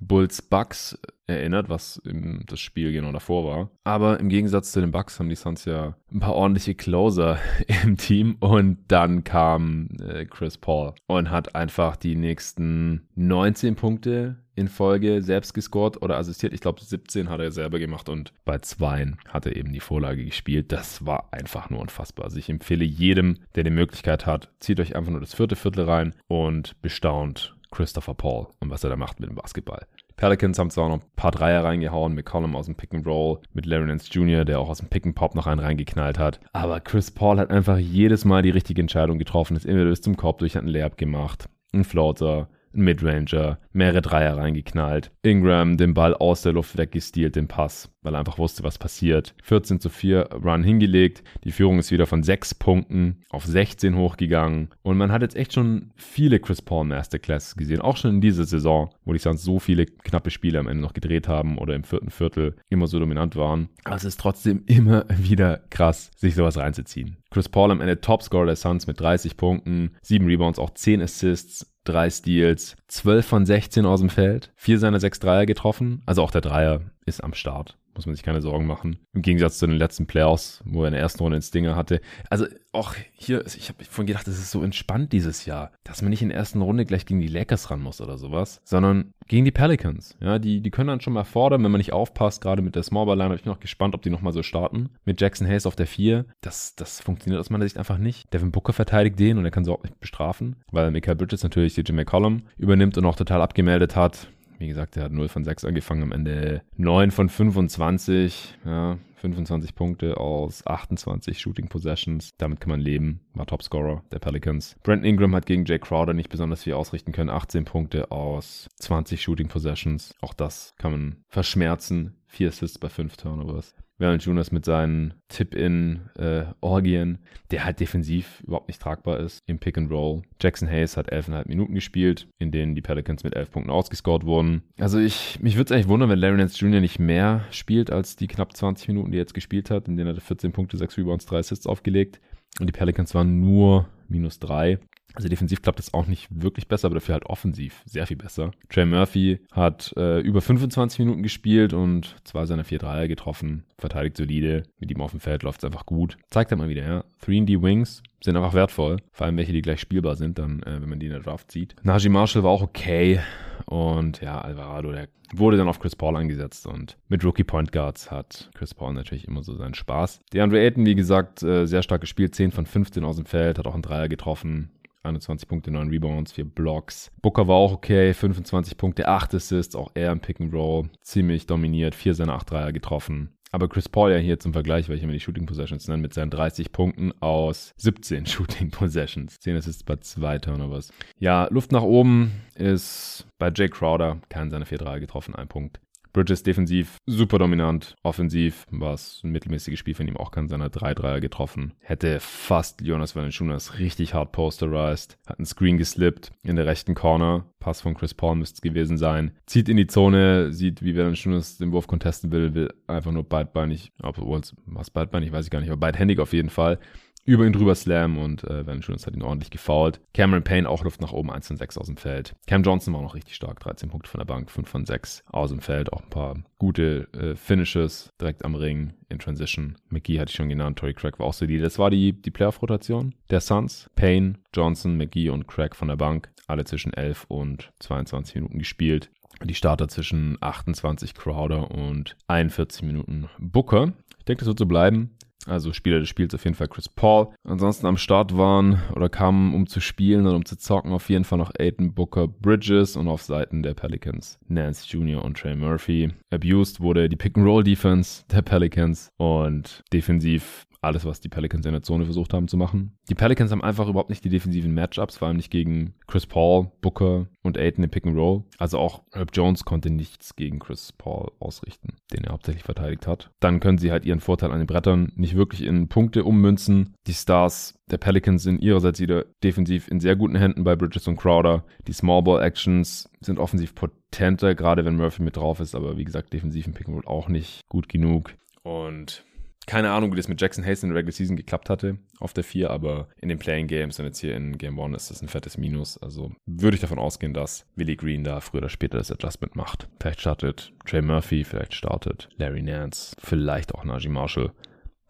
Bulls 0.00 0.42
Bucks 0.42 0.98
erinnert, 1.26 1.68
was 1.68 2.00
das 2.46 2.60
Spiel 2.60 2.92
genau 2.92 3.12
davor 3.12 3.44
war. 3.46 3.70
Aber 3.84 4.20
im 4.20 4.28
Gegensatz 4.28 4.72
zu 4.72 4.80
den 4.80 4.92
Bucks 4.92 5.18
haben 5.18 5.28
die 5.28 5.34
Suns 5.34 5.64
ja 5.64 5.96
ein 6.12 6.20
paar 6.20 6.34
ordentliche 6.34 6.74
Closer 6.74 7.38
im 7.82 7.96
Team 7.96 8.36
und 8.40 8.78
dann 8.88 9.24
kam 9.24 9.88
äh, 10.00 10.24
Chris 10.24 10.58
Paul 10.58 10.94
und 11.06 11.30
hat 11.30 11.54
einfach 11.54 11.96
die 11.96 12.14
nächsten 12.14 13.08
19 13.16 13.74
Punkte 13.74 14.36
in 14.54 14.68
Folge 14.68 15.20
selbst 15.20 15.52
gescored 15.52 16.00
oder 16.00 16.16
assistiert. 16.16 16.54
Ich 16.54 16.60
glaube 16.60 16.82
17 16.82 17.28
hat 17.28 17.40
er 17.40 17.52
selber 17.52 17.78
gemacht 17.78 18.08
und 18.08 18.32
bei 18.44 18.58
zweien 18.58 19.18
hat 19.28 19.44
er 19.46 19.54
eben 19.54 19.72
die 19.72 19.80
Vorlage 19.80 20.24
gespielt. 20.24 20.72
Das 20.72 21.04
war 21.04 21.28
einfach 21.32 21.68
nur 21.68 21.80
unfassbar. 21.80 22.24
Also 22.24 22.38
ich 22.38 22.48
empfehle 22.48 22.84
jedem, 22.84 23.38
der 23.54 23.64
die 23.64 23.70
Möglichkeit 23.70 24.24
hat, 24.24 24.50
zieht 24.60 24.80
euch 24.80 24.96
einfach 24.96 25.10
nur 25.10 25.20
das 25.20 25.34
vierte 25.34 25.56
Viertel 25.56 25.84
rein 25.84 26.14
und 26.26 26.80
bestaunt 26.80 27.55
Christopher 27.76 28.14
Paul 28.14 28.46
und 28.60 28.70
was 28.70 28.84
er 28.84 28.90
da 28.90 28.96
macht 28.96 29.20
mit 29.20 29.28
dem 29.28 29.36
Basketball. 29.36 29.86
Pelicans 30.16 30.58
haben 30.58 30.70
zwar 30.70 30.88
noch 30.88 31.02
ein 31.02 31.10
paar 31.14 31.30
Dreier 31.30 31.62
reingehauen, 31.62 32.14
McCollum 32.14 32.56
aus 32.56 32.64
dem 32.64 32.74
Pick 32.74 32.94
and 32.94 33.06
Roll, 33.06 33.40
mit 33.52 33.66
Larry 33.66 33.84
Nance 33.84 34.08
Jr., 34.10 34.46
der 34.46 34.60
auch 34.60 34.70
aus 34.70 34.78
dem 34.78 34.88
Pick 34.88 35.04
and 35.04 35.14
Pop 35.14 35.34
noch 35.34 35.46
einen 35.46 35.60
reingeknallt 35.60 36.18
hat. 36.18 36.40
Aber 36.54 36.80
Chris 36.80 37.10
Paul 37.10 37.38
hat 37.38 37.50
einfach 37.50 37.76
jedes 37.76 38.24
Mal 38.24 38.40
die 38.40 38.50
richtige 38.50 38.80
Entscheidung 38.80 39.18
getroffen, 39.18 39.58
ist 39.58 39.66
immer 39.66 39.84
bis 39.84 40.00
zum 40.00 40.16
Korb 40.16 40.38
durch, 40.38 40.56
hat 40.56 40.62
einen 40.62 40.72
Layup 40.72 40.96
gemacht, 40.96 41.50
einen 41.74 41.84
Floater, 41.84 42.48
Midranger, 42.84 43.58
mehrere 43.72 44.02
Dreier 44.02 44.36
reingeknallt. 44.36 45.10
Ingram 45.22 45.76
den 45.76 45.94
Ball 45.94 46.14
aus 46.14 46.42
der 46.42 46.52
Luft 46.52 46.76
weggestealt, 46.76 47.36
den 47.36 47.48
Pass, 47.48 47.90
weil 48.02 48.14
er 48.14 48.18
einfach 48.20 48.38
wusste, 48.38 48.62
was 48.62 48.78
passiert. 48.78 49.34
14 49.42 49.80
zu 49.80 49.88
4 49.88 50.30
Run 50.44 50.62
hingelegt. 50.62 51.22
Die 51.44 51.52
Führung 51.52 51.78
ist 51.78 51.90
wieder 51.90 52.06
von 52.06 52.22
6 52.22 52.54
Punkten 52.54 53.22
auf 53.30 53.44
16 53.44 53.96
hochgegangen. 53.96 54.70
Und 54.82 54.96
man 54.96 55.12
hat 55.12 55.22
jetzt 55.22 55.36
echt 55.36 55.52
schon 55.52 55.92
viele 55.96 56.40
Chris 56.40 56.62
Paul 56.62 56.86
Masterclasses 56.86 57.56
gesehen. 57.56 57.80
Auch 57.80 57.96
schon 57.96 58.16
in 58.16 58.20
dieser 58.20 58.44
Saison, 58.44 58.90
wo 59.04 59.12
die 59.12 59.18
sonst 59.18 59.42
so 59.42 59.58
viele 59.58 59.86
knappe 59.86 60.30
Spiele 60.30 60.58
am 60.58 60.68
Ende 60.68 60.82
noch 60.82 60.94
gedreht 60.94 61.28
haben 61.28 61.58
oder 61.58 61.74
im 61.74 61.84
vierten 61.84 62.10
Viertel 62.10 62.56
immer 62.68 62.86
so 62.86 62.98
dominant 62.98 63.36
waren. 63.36 63.68
Aber 63.84 63.96
es 63.96 64.04
ist 64.04 64.20
trotzdem 64.20 64.62
immer 64.66 65.04
wieder 65.18 65.60
krass, 65.70 66.10
sich 66.16 66.34
sowas 66.34 66.56
reinzuziehen. 66.56 67.16
Chris 67.30 67.48
Paul 67.48 67.70
am 67.70 67.80
Ende 67.80 68.00
Topscorer 68.00 68.46
der 68.46 68.56
Suns 68.56 68.86
mit 68.86 69.00
30 69.00 69.36
Punkten, 69.36 69.90
7 70.02 70.26
Rebounds, 70.26 70.58
auch 70.58 70.70
10 70.70 71.02
Assists, 71.02 71.75
drei 71.88 72.10
Steals, 72.10 72.76
12 72.88 73.26
von 73.26 73.46
16 73.46 73.86
aus 73.86 74.00
dem 74.00 74.10
Feld, 74.10 74.52
vier 74.54 74.78
seiner 74.78 75.00
sechs 75.00 75.18
Dreier 75.18 75.46
getroffen. 75.46 76.02
Also 76.06 76.22
auch 76.22 76.30
der 76.30 76.42
Dreier 76.42 76.82
ist 77.06 77.24
am 77.24 77.34
Start 77.34 77.78
muss 77.96 78.06
man 78.06 78.14
sich 78.14 78.24
keine 78.24 78.40
Sorgen 78.40 78.66
machen. 78.66 78.98
Im 79.12 79.22
Gegensatz 79.22 79.58
zu 79.58 79.66
den 79.66 79.76
letzten 79.76 80.06
Playoffs, 80.06 80.62
wo 80.64 80.82
er 80.82 80.88
in 80.88 80.92
der 80.92 81.00
ersten 81.00 81.22
Runde 81.22 81.38
den 81.38 81.42
Stinger 81.42 81.74
hatte. 81.74 82.00
Also 82.30 82.46
auch 82.72 82.94
hier, 83.12 83.44
ich 83.46 83.68
habe 83.70 83.84
vorhin 83.84 84.06
gedacht, 84.06 84.26
das 84.26 84.38
ist 84.38 84.50
so 84.50 84.62
entspannt 84.62 85.12
dieses 85.12 85.46
Jahr, 85.46 85.72
dass 85.82 86.02
man 86.02 86.10
nicht 86.10 86.22
in 86.22 86.28
der 86.28 86.36
ersten 86.36 86.60
Runde 86.60 86.84
gleich 86.84 87.06
gegen 87.06 87.20
die 87.20 87.26
Lakers 87.26 87.70
ran 87.70 87.80
muss 87.80 88.00
oder 88.00 88.18
sowas, 88.18 88.60
sondern 88.64 89.14
gegen 89.28 89.44
die 89.44 89.50
Pelicans. 89.50 90.16
Ja, 90.20 90.38
die, 90.38 90.60
die 90.60 90.70
können 90.70 90.88
dann 90.88 91.00
schon 91.00 91.14
mal 91.14 91.24
fordern, 91.24 91.64
wenn 91.64 91.70
man 91.70 91.78
nicht 91.78 91.92
aufpasst. 91.92 92.42
Gerade 92.42 92.62
mit 92.62 92.76
der 92.76 92.82
Small 92.82 93.06
Line 93.08 93.24
habe 93.24 93.36
ich 93.36 93.44
noch 93.44 93.60
gespannt, 93.60 93.94
ob 93.94 94.02
die 94.02 94.10
nochmal 94.10 94.32
so 94.32 94.42
starten. 94.42 94.90
Mit 95.04 95.20
Jackson 95.20 95.46
Hayes 95.46 95.66
auf 95.66 95.76
der 95.76 95.86
4. 95.86 96.26
Das, 96.42 96.76
das 96.76 97.00
funktioniert 97.00 97.40
aus 97.40 97.50
meiner 97.50 97.64
Sicht 97.64 97.78
einfach 97.78 97.98
nicht. 97.98 98.32
Devin 98.32 98.52
Booker 98.52 98.72
verteidigt 98.72 99.18
den 99.18 99.38
und 99.38 99.44
er 99.44 99.50
kann 99.50 99.64
sie 99.64 99.72
auch 99.72 99.82
nicht 99.82 99.98
bestrafen, 99.98 100.56
weil 100.70 100.90
Michael 100.90 101.16
Bridges 101.16 101.42
natürlich 101.42 101.74
die 101.74 101.80
Jimmy 101.80 102.02
McCollum 102.02 102.42
übernimmt 102.58 102.98
und 102.98 103.06
auch 103.06 103.16
total 103.16 103.40
abgemeldet 103.40 103.96
hat. 103.96 104.28
Wie 104.58 104.68
gesagt, 104.68 104.96
er 104.96 105.04
hat 105.04 105.12
0 105.12 105.28
von 105.28 105.44
6 105.44 105.64
angefangen, 105.64 106.02
am 106.02 106.12
Ende 106.12 106.62
9 106.76 107.10
von 107.10 107.28
25, 107.28 108.58
ja, 108.64 108.98
25 109.16 109.74
Punkte 109.74 110.18
aus 110.18 110.66
28 110.66 111.40
Shooting 111.40 111.68
Possessions. 111.68 112.36
Damit 112.38 112.60
kann 112.60 112.70
man 112.70 112.80
leben. 112.80 113.20
War 113.34 113.46
Topscorer 113.46 114.02
der 114.12 114.18
Pelicans. 114.18 114.76
Brent 114.82 115.04
Ingram 115.04 115.34
hat 115.34 115.46
gegen 115.46 115.64
Jay 115.64 115.78
Crowder 115.78 116.12
nicht 116.12 116.28
besonders 116.28 116.62
viel 116.62 116.74
ausrichten 116.74 117.12
können. 117.12 117.30
18 117.30 117.64
Punkte 117.64 118.10
aus 118.10 118.68
20 118.76 119.20
Shooting 119.20 119.48
Possessions. 119.48 120.14
Auch 120.20 120.34
das 120.34 120.74
kann 120.78 120.92
man 120.92 121.16
verschmerzen. 121.28 122.16
Vier 122.26 122.48
Assists 122.48 122.78
bei 122.78 122.88
fünf 122.88 123.16
Turnovers. 123.16 123.74
Valanciunas 123.98 124.52
mit 124.52 124.64
seinen 124.64 125.14
Tip-In-Orgien, 125.28 127.14
äh, 127.14 127.36
der 127.50 127.64
halt 127.64 127.80
defensiv 127.80 128.42
überhaupt 128.46 128.68
nicht 128.68 128.80
tragbar 128.80 129.20
ist 129.20 129.40
im 129.46 129.58
Pick 129.58 129.78
and 129.78 129.90
Roll. 129.90 130.22
Jackson 130.40 130.68
Hayes 130.68 130.96
hat 130.96 131.12
11,5 131.12 131.48
Minuten 131.48 131.74
gespielt, 131.74 132.28
in 132.38 132.50
denen 132.50 132.74
die 132.74 132.82
Pelicans 132.82 133.24
mit 133.24 133.34
11 133.34 133.50
Punkten 133.50 133.70
ausgescored 133.70 134.24
wurden. 134.24 134.62
Also 134.78 134.98
ich, 134.98 135.40
mich 135.40 135.56
würde 135.56 135.66
es 135.66 135.72
eigentlich 135.72 135.88
wundern, 135.88 136.10
wenn 136.10 136.18
Larry 136.18 136.36
Nance 136.36 136.58
Jr. 136.58 136.80
nicht 136.80 136.98
mehr 136.98 137.44
spielt 137.50 137.90
als 137.90 138.16
die 138.16 138.26
knapp 138.26 138.56
20 138.56 138.88
Minuten, 138.88 139.12
die 139.12 139.18
er 139.18 139.22
jetzt 139.22 139.34
gespielt 139.34 139.70
hat, 139.70 139.88
in 139.88 139.96
denen 139.96 140.14
er 140.14 140.20
14 140.20 140.52
Punkte, 140.52 140.76
6 140.76 140.98
Rebounds, 140.98 141.26
3 141.26 141.38
Assists 141.38 141.66
aufgelegt. 141.66 142.20
Und 142.60 142.66
die 142.66 142.72
Pelicans 142.72 143.14
waren 143.14 143.40
nur 143.40 143.88
minus 144.08 144.38
3. 144.38 144.78
Also 145.16 145.28
defensiv 145.28 145.62
klappt 145.62 145.80
es 145.80 145.94
auch 145.94 146.06
nicht 146.06 146.28
wirklich 146.30 146.68
besser, 146.68 146.86
aber 146.86 146.96
dafür 146.96 147.14
halt 147.14 147.26
offensiv 147.26 147.82
sehr 147.86 148.06
viel 148.06 148.18
besser. 148.18 148.52
Trey 148.68 148.84
Murphy 148.84 149.40
hat 149.50 149.92
äh, 149.96 150.20
über 150.20 150.40
25 150.40 151.00
Minuten 151.00 151.22
gespielt 151.22 151.72
und 151.72 152.16
zwei 152.24 152.44
seiner 152.44 152.64
vier 152.64 152.78
Dreier 152.78 153.08
getroffen, 153.08 153.64
verteidigt 153.78 154.18
solide, 154.18 154.64
mit 154.78 154.90
ihm 154.90 155.00
auf 155.00 155.12
dem 155.12 155.20
Feld 155.20 155.42
läuft 155.42 155.60
es 155.60 155.64
einfach 155.64 155.86
gut. 155.86 156.18
Zeigt 156.30 156.50
er 156.50 156.58
mal 156.58 156.68
wieder, 156.68 156.86
ja. 156.86 157.04
3D 157.24 157.62
Wings 157.62 158.02
sind 158.22 158.36
einfach 158.36 158.54
wertvoll, 158.54 158.98
vor 159.12 159.26
allem 159.26 159.36
welche, 159.36 159.52
die 159.52 159.62
gleich 159.62 159.80
spielbar 159.80 160.16
sind, 160.16 160.38
dann, 160.38 160.62
äh, 160.62 160.80
wenn 160.80 160.88
man 160.88 160.98
die 160.98 161.06
in 161.06 161.12
der 161.12 161.22
Draft 161.22 161.50
sieht. 161.50 161.74
Najee 161.82 162.08
Marshall 162.10 162.42
war 162.42 162.50
auch 162.50 162.62
okay 162.62 163.20
und 163.66 164.20
ja, 164.20 164.40
Alvarado, 164.40 164.92
der 164.92 165.08
wurde 165.32 165.56
dann 165.56 165.68
auf 165.68 165.80
Chris 165.80 165.96
Paul 165.96 166.16
angesetzt 166.16 166.66
und 166.66 166.96
mit 167.08 167.24
Rookie 167.24 167.44
Point 167.44 167.72
Guards 167.72 168.10
hat 168.10 168.50
Chris 168.54 168.74
Paul 168.74 168.94
natürlich 168.94 169.26
immer 169.26 169.42
so 169.42 169.54
seinen 169.54 169.74
Spaß. 169.74 170.20
DeAndre 170.32 170.60
Ayton, 170.60 170.86
wie 170.86 170.94
gesagt, 170.94 171.42
äh, 171.42 171.66
sehr 171.66 171.82
stark 171.82 172.00
gespielt, 172.00 172.34
10 172.34 172.52
von 172.52 172.66
15 172.66 173.04
aus 173.04 173.16
dem 173.16 173.26
Feld, 173.26 173.58
hat 173.58 173.66
auch 173.66 173.74
einen 173.74 173.82
Dreier 173.82 174.08
getroffen, 174.08 174.70
21 175.06 175.48
Punkte, 175.48 175.70
9 175.70 175.88
Rebounds, 175.88 176.32
4 176.32 176.44
Blocks. 176.44 177.10
Booker 177.22 177.48
war 177.48 177.56
auch 177.56 177.72
okay, 177.72 178.12
25 178.12 178.76
Punkte, 178.76 179.08
8 179.08 179.34
Assists, 179.34 179.76
auch 179.76 179.90
er 179.94 180.12
im 180.12 180.20
Pick 180.20 180.40
and 180.40 180.52
Roll, 180.52 180.90
ziemlich 181.02 181.46
dominiert, 181.46 181.94
4 181.94 182.14
seiner 182.14 182.34
8 182.34 182.50
Dreier 182.50 182.72
getroffen. 182.72 183.36
Aber 183.52 183.68
Chris 183.68 183.88
Paul 183.88 184.12
ja 184.12 184.18
hier 184.18 184.38
zum 184.38 184.52
Vergleich, 184.52 184.88
weil 184.88 184.96
ich 184.96 185.02
immer 185.02 185.12
die 185.12 185.20
Shooting 185.20 185.46
Possessions 185.46 185.88
nenne, 185.88 186.02
mit 186.02 186.12
seinen 186.12 186.30
30 186.30 186.72
Punkten 186.72 187.12
aus 187.22 187.72
17 187.76 188.26
Shooting 188.26 188.70
Possessions. 188.70 189.38
10 189.40 189.56
Assists 189.56 189.82
bei 189.82 189.96
2 189.96 190.38
Turnovers. 190.38 190.92
Ja, 191.18 191.46
Luft 191.50 191.72
nach 191.72 191.82
oben 191.82 192.32
ist 192.54 193.26
bei 193.38 193.50
Jay 193.54 193.68
Crowder, 193.68 194.18
keinen 194.28 194.50
seiner 194.50 194.66
4 194.66 194.78
Dreier 194.78 195.00
getroffen, 195.00 195.34
ein 195.34 195.48
Punkt. 195.48 195.80
Bridges 196.16 196.42
defensiv 196.42 196.96
super 197.04 197.38
dominant. 197.38 197.94
Offensiv 198.02 198.64
war 198.70 198.94
es 198.94 199.20
ein 199.22 199.32
mittelmäßiges 199.32 199.78
Spiel 199.78 199.92
von 199.92 200.08
ihm, 200.08 200.16
auch 200.16 200.30
kein 200.30 200.48
seiner 200.48 200.68
3-3er 200.68 201.20
getroffen. 201.20 201.74
Hätte 201.80 202.20
fast 202.20 202.80
Jonas 202.80 203.14
Valanciunas 203.14 203.78
richtig 203.78 204.14
hart 204.14 204.32
posterized. 204.32 205.18
Hat 205.26 205.38
einen 205.38 205.44
Screen 205.44 205.76
geslippt 205.76 206.32
in 206.42 206.56
der 206.56 206.64
rechten 206.64 206.94
Corner. 206.94 207.44
Pass 207.60 207.82
von 207.82 207.92
Chris 207.92 208.14
Paul 208.14 208.36
müsste 208.36 208.54
es 208.54 208.62
gewesen 208.62 208.96
sein. 208.96 209.32
Zieht 209.44 209.68
in 209.68 209.76
die 209.76 209.88
Zone, 209.88 210.54
sieht, 210.54 210.82
wie 210.82 210.96
Valanciunas 210.96 211.58
den 211.58 211.72
Wurf 211.72 211.86
contesten 211.86 212.32
will, 212.32 212.54
will 212.54 212.72
einfach 212.86 213.12
nur 213.12 213.24
beidbeinig, 213.24 213.92
obwohl 214.02 214.40
es 214.40 214.56
was 214.64 214.88
beidbeinig, 214.88 215.32
weiß 215.32 215.44
ich 215.44 215.50
gar 215.50 215.60
nicht, 215.60 215.68
aber 215.68 215.80
beidhändig 215.80 216.18
auf 216.18 216.32
jeden 216.32 216.48
Fall 216.48 216.78
über 217.26 217.44
ihn 217.44 217.52
drüber 217.52 217.74
slam 217.74 218.18
und 218.18 218.44
äh, 218.44 218.66
Valanciunas 218.66 219.06
hat 219.06 219.14
ihn 219.14 219.22
ordentlich 219.22 219.50
gefoult. 219.50 220.00
Cameron 220.14 220.44
Payne 220.44 220.68
auch 220.68 220.84
Luft 220.84 221.00
nach 221.00 221.12
oben, 221.12 221.30
1 221.30 221.48
von 221.48 221.56
6 221.56 221.78
aus 221.78 221.86
dem 221.86 221.96
Feld. 221.96 222.34
Cam 222.46 222.62
Johnson 222.62 222.94
war 222.94 223.02
noch 223.02 223.14
richtig 223.14 223.34
stark, 223.34 223.60
13 223.60 223.90
Punkte 223.90 224.10
von 224.10 224.18
der 224.18 224.26
Bank, 224.26 224.50
5 224.50 224.68
von 224.68 224.86
6 224.86 225.24
aus 225.30 225.50
dem 225.50 225.60
Feld. 225.60 225.92
Auch 225.92 226.02
ein 226.02 226.10
paar 226.10 226.36
gute 226.58 227.08
äh, 227.12 227.34
Finishes 227.34 228.10
direkt 228.20 228.44
am 228.44 228.54
Ring 228.54 228.94
in 229.08 229.18
Transition. 229.18 229.76
McGee 229.88 230.18
hatte 230.18 230.30
ich 230.30 230.36
schon 230.36 230.48
genannt, 230.48 230.78
Tory 230.78 230.94
Craig 230.94 231.18
war 231.18 231.26
auch 231.26 231.34
solide. 231.34 231.62
Das 231.62 231.78
war 231.78 231.90
die, 231.90 232.12
die 232.12 232.30
Playoff-Rotation 232.30 233.14
der 233.30 233.40
Suns. 233.40 233.90
Payne, 233.96 234.34
Johnson, 234.54 234.96
McGee 234.96 235.30
und 235.30 235.46
Craig 235.48 235.74
von 235.74 235.88
der 235.88 235.96
Bank. 235.96 236.30
Alle 236.46 236.64
zwischen 236.64 236.92
11 236.92 237.24
und 237.28 237.72
22 237.80 238.36
Minuten 238.36 238.58
gespielt. 238.58 239.10
Die 239.44 239.54
Starter 239.54 239.88
zwischen 239.88 240.38
28 240.40 241.14
Crowder 241.14 241.70
und 241.70 242.16
41 242.28 242.82
Minuten 242.82 243.28
Booker. 243.38 243.92
Ich 244.18 244.24
denke, 244.24 244.40
das 244.40 244.48
wird 244.48 244.58
so 244.58 244.66
bleiben. 244.66 245.10
Also 245.46 245.72
Spieler 245.72 246.00
des 246.00 246.08
Spiels 246.08 246.34
auf 246.34 246.44
jeden 246.44 246.56
Fall 246.56 246.68
Chris 246.68 246.88
Paul. 246.88 247.28
Ansonsten 247.44 247.86
am 247.86 247.96
Start 247.96 248.36
waren 248.36 248.82
oder 248.94 249.08
kamen, 249.08 249.54
um 249.54 249.66
zu 249.66 249.80
spielen 249.80 250.26
und 250.26 250.34
um 250.34 250.44
zu 250.44 250.56
zocken, 250.56 250.92
auf 250.92 251.08
jeden 251.08 251.24
Fall 251.24 251.38
noch 251.38 251.52
Aiden 251.58 251.94
Booker 251.94 252.26
Bridges 252.26 252.96
und 252.96 253.08
auf 253.08 253.22
Seiten 253.22 253.62
der 253.62 253.74
Pelicans 253.74 254.38
Nance 254.48 254.86
Jr. 254.88 255.24
und 255.24 255.38
Trey 255.38 255.54
Murphy. 255.54 256.10
Abused 256.30 256.80
wurde 256.80 257.08
die 257.08 257.16
Pick-and-Roll-Defense 257.16 258.24
der 258.30 258.42
Pelicans 258.42 259.10
und 259.16 259.84
defensiv 259.92 260.65
alles, 260.80 261.04
was 261.04 261.20
die 261.20 261.28
Pelicans 261.28 261.66
in 261.66 261.72
der 261.72 261.82
Zone 261.82 262.04
versucht 262.04 262.32
haben 262.32 262.48
zu 262.48 262.56
machen. 262.56 262.96
Die 263.08 263.14
Pelicans 263.14 263.50
haben 263.50 263.62
einfach 263.62 263.88
überhaupt 263.88 264.10
nicht 264.10 264.24
die 264.24 264.28
defensiven 264.28 264.74
Matchups, 264.74 265.16
vor 265.16 265.28
allem 265.28 265.36
nicht 265.36 265.50
gegen 265.50 265.94
Chris 266.06 266.26
Paul, 266.26 266.70
Booker 266.80 267.26
und 267.42 267.58
Aiden 267.58 267.84
im 267.84 267.90
Pick 267.90 268.06
and 268.06 268.16
Roll. 268.16 268.44
Also 268.58 268.78
auch 268.78 269.02
Herb 269.12 269.30
Jones 269.32 269.64
konnte 269.64 269.90
nichts 269.90 270.36
gegen 270.36 270.58
Chris 270.58 270.92
Paul 270.92 271.32
ausrichten, 271.38 271.96
den 272.12 272.24
er 272.24 272.32
hauptsächlich 272.32 272.64
verteidigt 272.64 273.06
hat. 273.06 273.30
Dann 273.40 273.60
können 273.60 273.78
sie 273.78 273.90
halt 273.90 274.04
ihren 274.04 274.20
Vorteil 274.20 274.52
an 274.52 274.58
den 274.58 274.66
Brettern 274.66 275.12
nicht 275.16 275.36
wirklich 275.36 275.62
in 275.62 275.88
Punkte 275.88 276.24
ummünzen. 276.24 276.94
Die 277.06 277.14
Stars 277.14 277.78
der 277.90 277.98
Pelicans 277.98 278.42
sind 278.42 278.60
ihrerseits 278.62 279.00
wieder 279.00 279.24
defensiv 279.44 279.88
in 279.88 280.00
sehr 280.00 280.16
guten 280.16 280.36
Händen 280.36 280.64
bei 280.64 280.74
Bridges 280.74 281.06
und 281.06 281.16
Crowder. 281.16 281.64
Die 281.86 281.92
Small 281.92 282.22
Ball 282.22 282.42
Actions 282.42 283.08
sind 283.20 283.38
offensiv 283.38 283.74
potenter, 283.74 284.54
gerade 284.54 284.84
wenn 284.84 284.96
Murphy 284.96 285.22
mit 285.22 285.36
drauf 285.36 285.60
ist, 285.60 285.74
aber 285.74 285.96
wie 285.96 286.04
gesagt, 286.04 286.32
defensiv 286.32 286.66
im 286.66 286.74
Pick 286.74 286.88
and 286.88 286.96
Roll 286.96 287.06
auch 287.06 287.28
nicht 287.28 287.60
gut 287.68 287.88
genug. 287.88 288.34
Und 288.62 289.24
keine 289.66 289.90
Ahnung, 289.90 290.12
wie 290.12 290.16
das 290.16 290.28
mit 290.28 290.40
Jackson 290.40 290.64
Hayes 290.64 290.82
in 290.82 290.90
der 290.90 290.98
Regular 290.98 291.12
Season 291.12 291.36
geklappt 291.36 291.68
hatte 291.68 291.98
auf 292.20 292.32
der 292.32 292.44
4, 292.44 292.70
aber 292.70 293.08
in 293.20 293.28
den 293.28 293.38
Playing 293.38 293.66
Games 293.66 293.98
und 293.98 294.06
jetzt 294.06 294.20
hier 294.20 294.34
in 294.36 294.56
Game 294.58 294.78
1 294.78 294.96
ist 294.96 295.10
das 295.10 295.22
ein 295.22 295.28
fettes 295.28 295.58
Minus. 295.58 295.98
Also 295.98 296.32
würde 296.46 296.76
ich 296.76 296.80
davon 296.80 296.98
ausgehen, 296.98 297.34
dass 297.34 297.66
Willie 297.74 297.96
Green 297.96 298.24
da 298.24 298.40
früher 298.40 298.58
oder 298.58 298.68
später 298.68 298.98
das 298.98 299.10
Adjustment 299.10 299.56
macht. 299.56 299.88
Vielleicht 300.00 300.20
startet 300.20 300.72
Trey 300.86 301.02
Murphy, 301.02 301.44
vielleicht 301.44 301.74
startet 301.74 302.28
Larry 302.36 302.62
Nance, 302.62 303.16
vielleicht 303.18 303.74
auch 303.74 303.84
Najee 303.84 304.08
Marshall, 304.08 304.52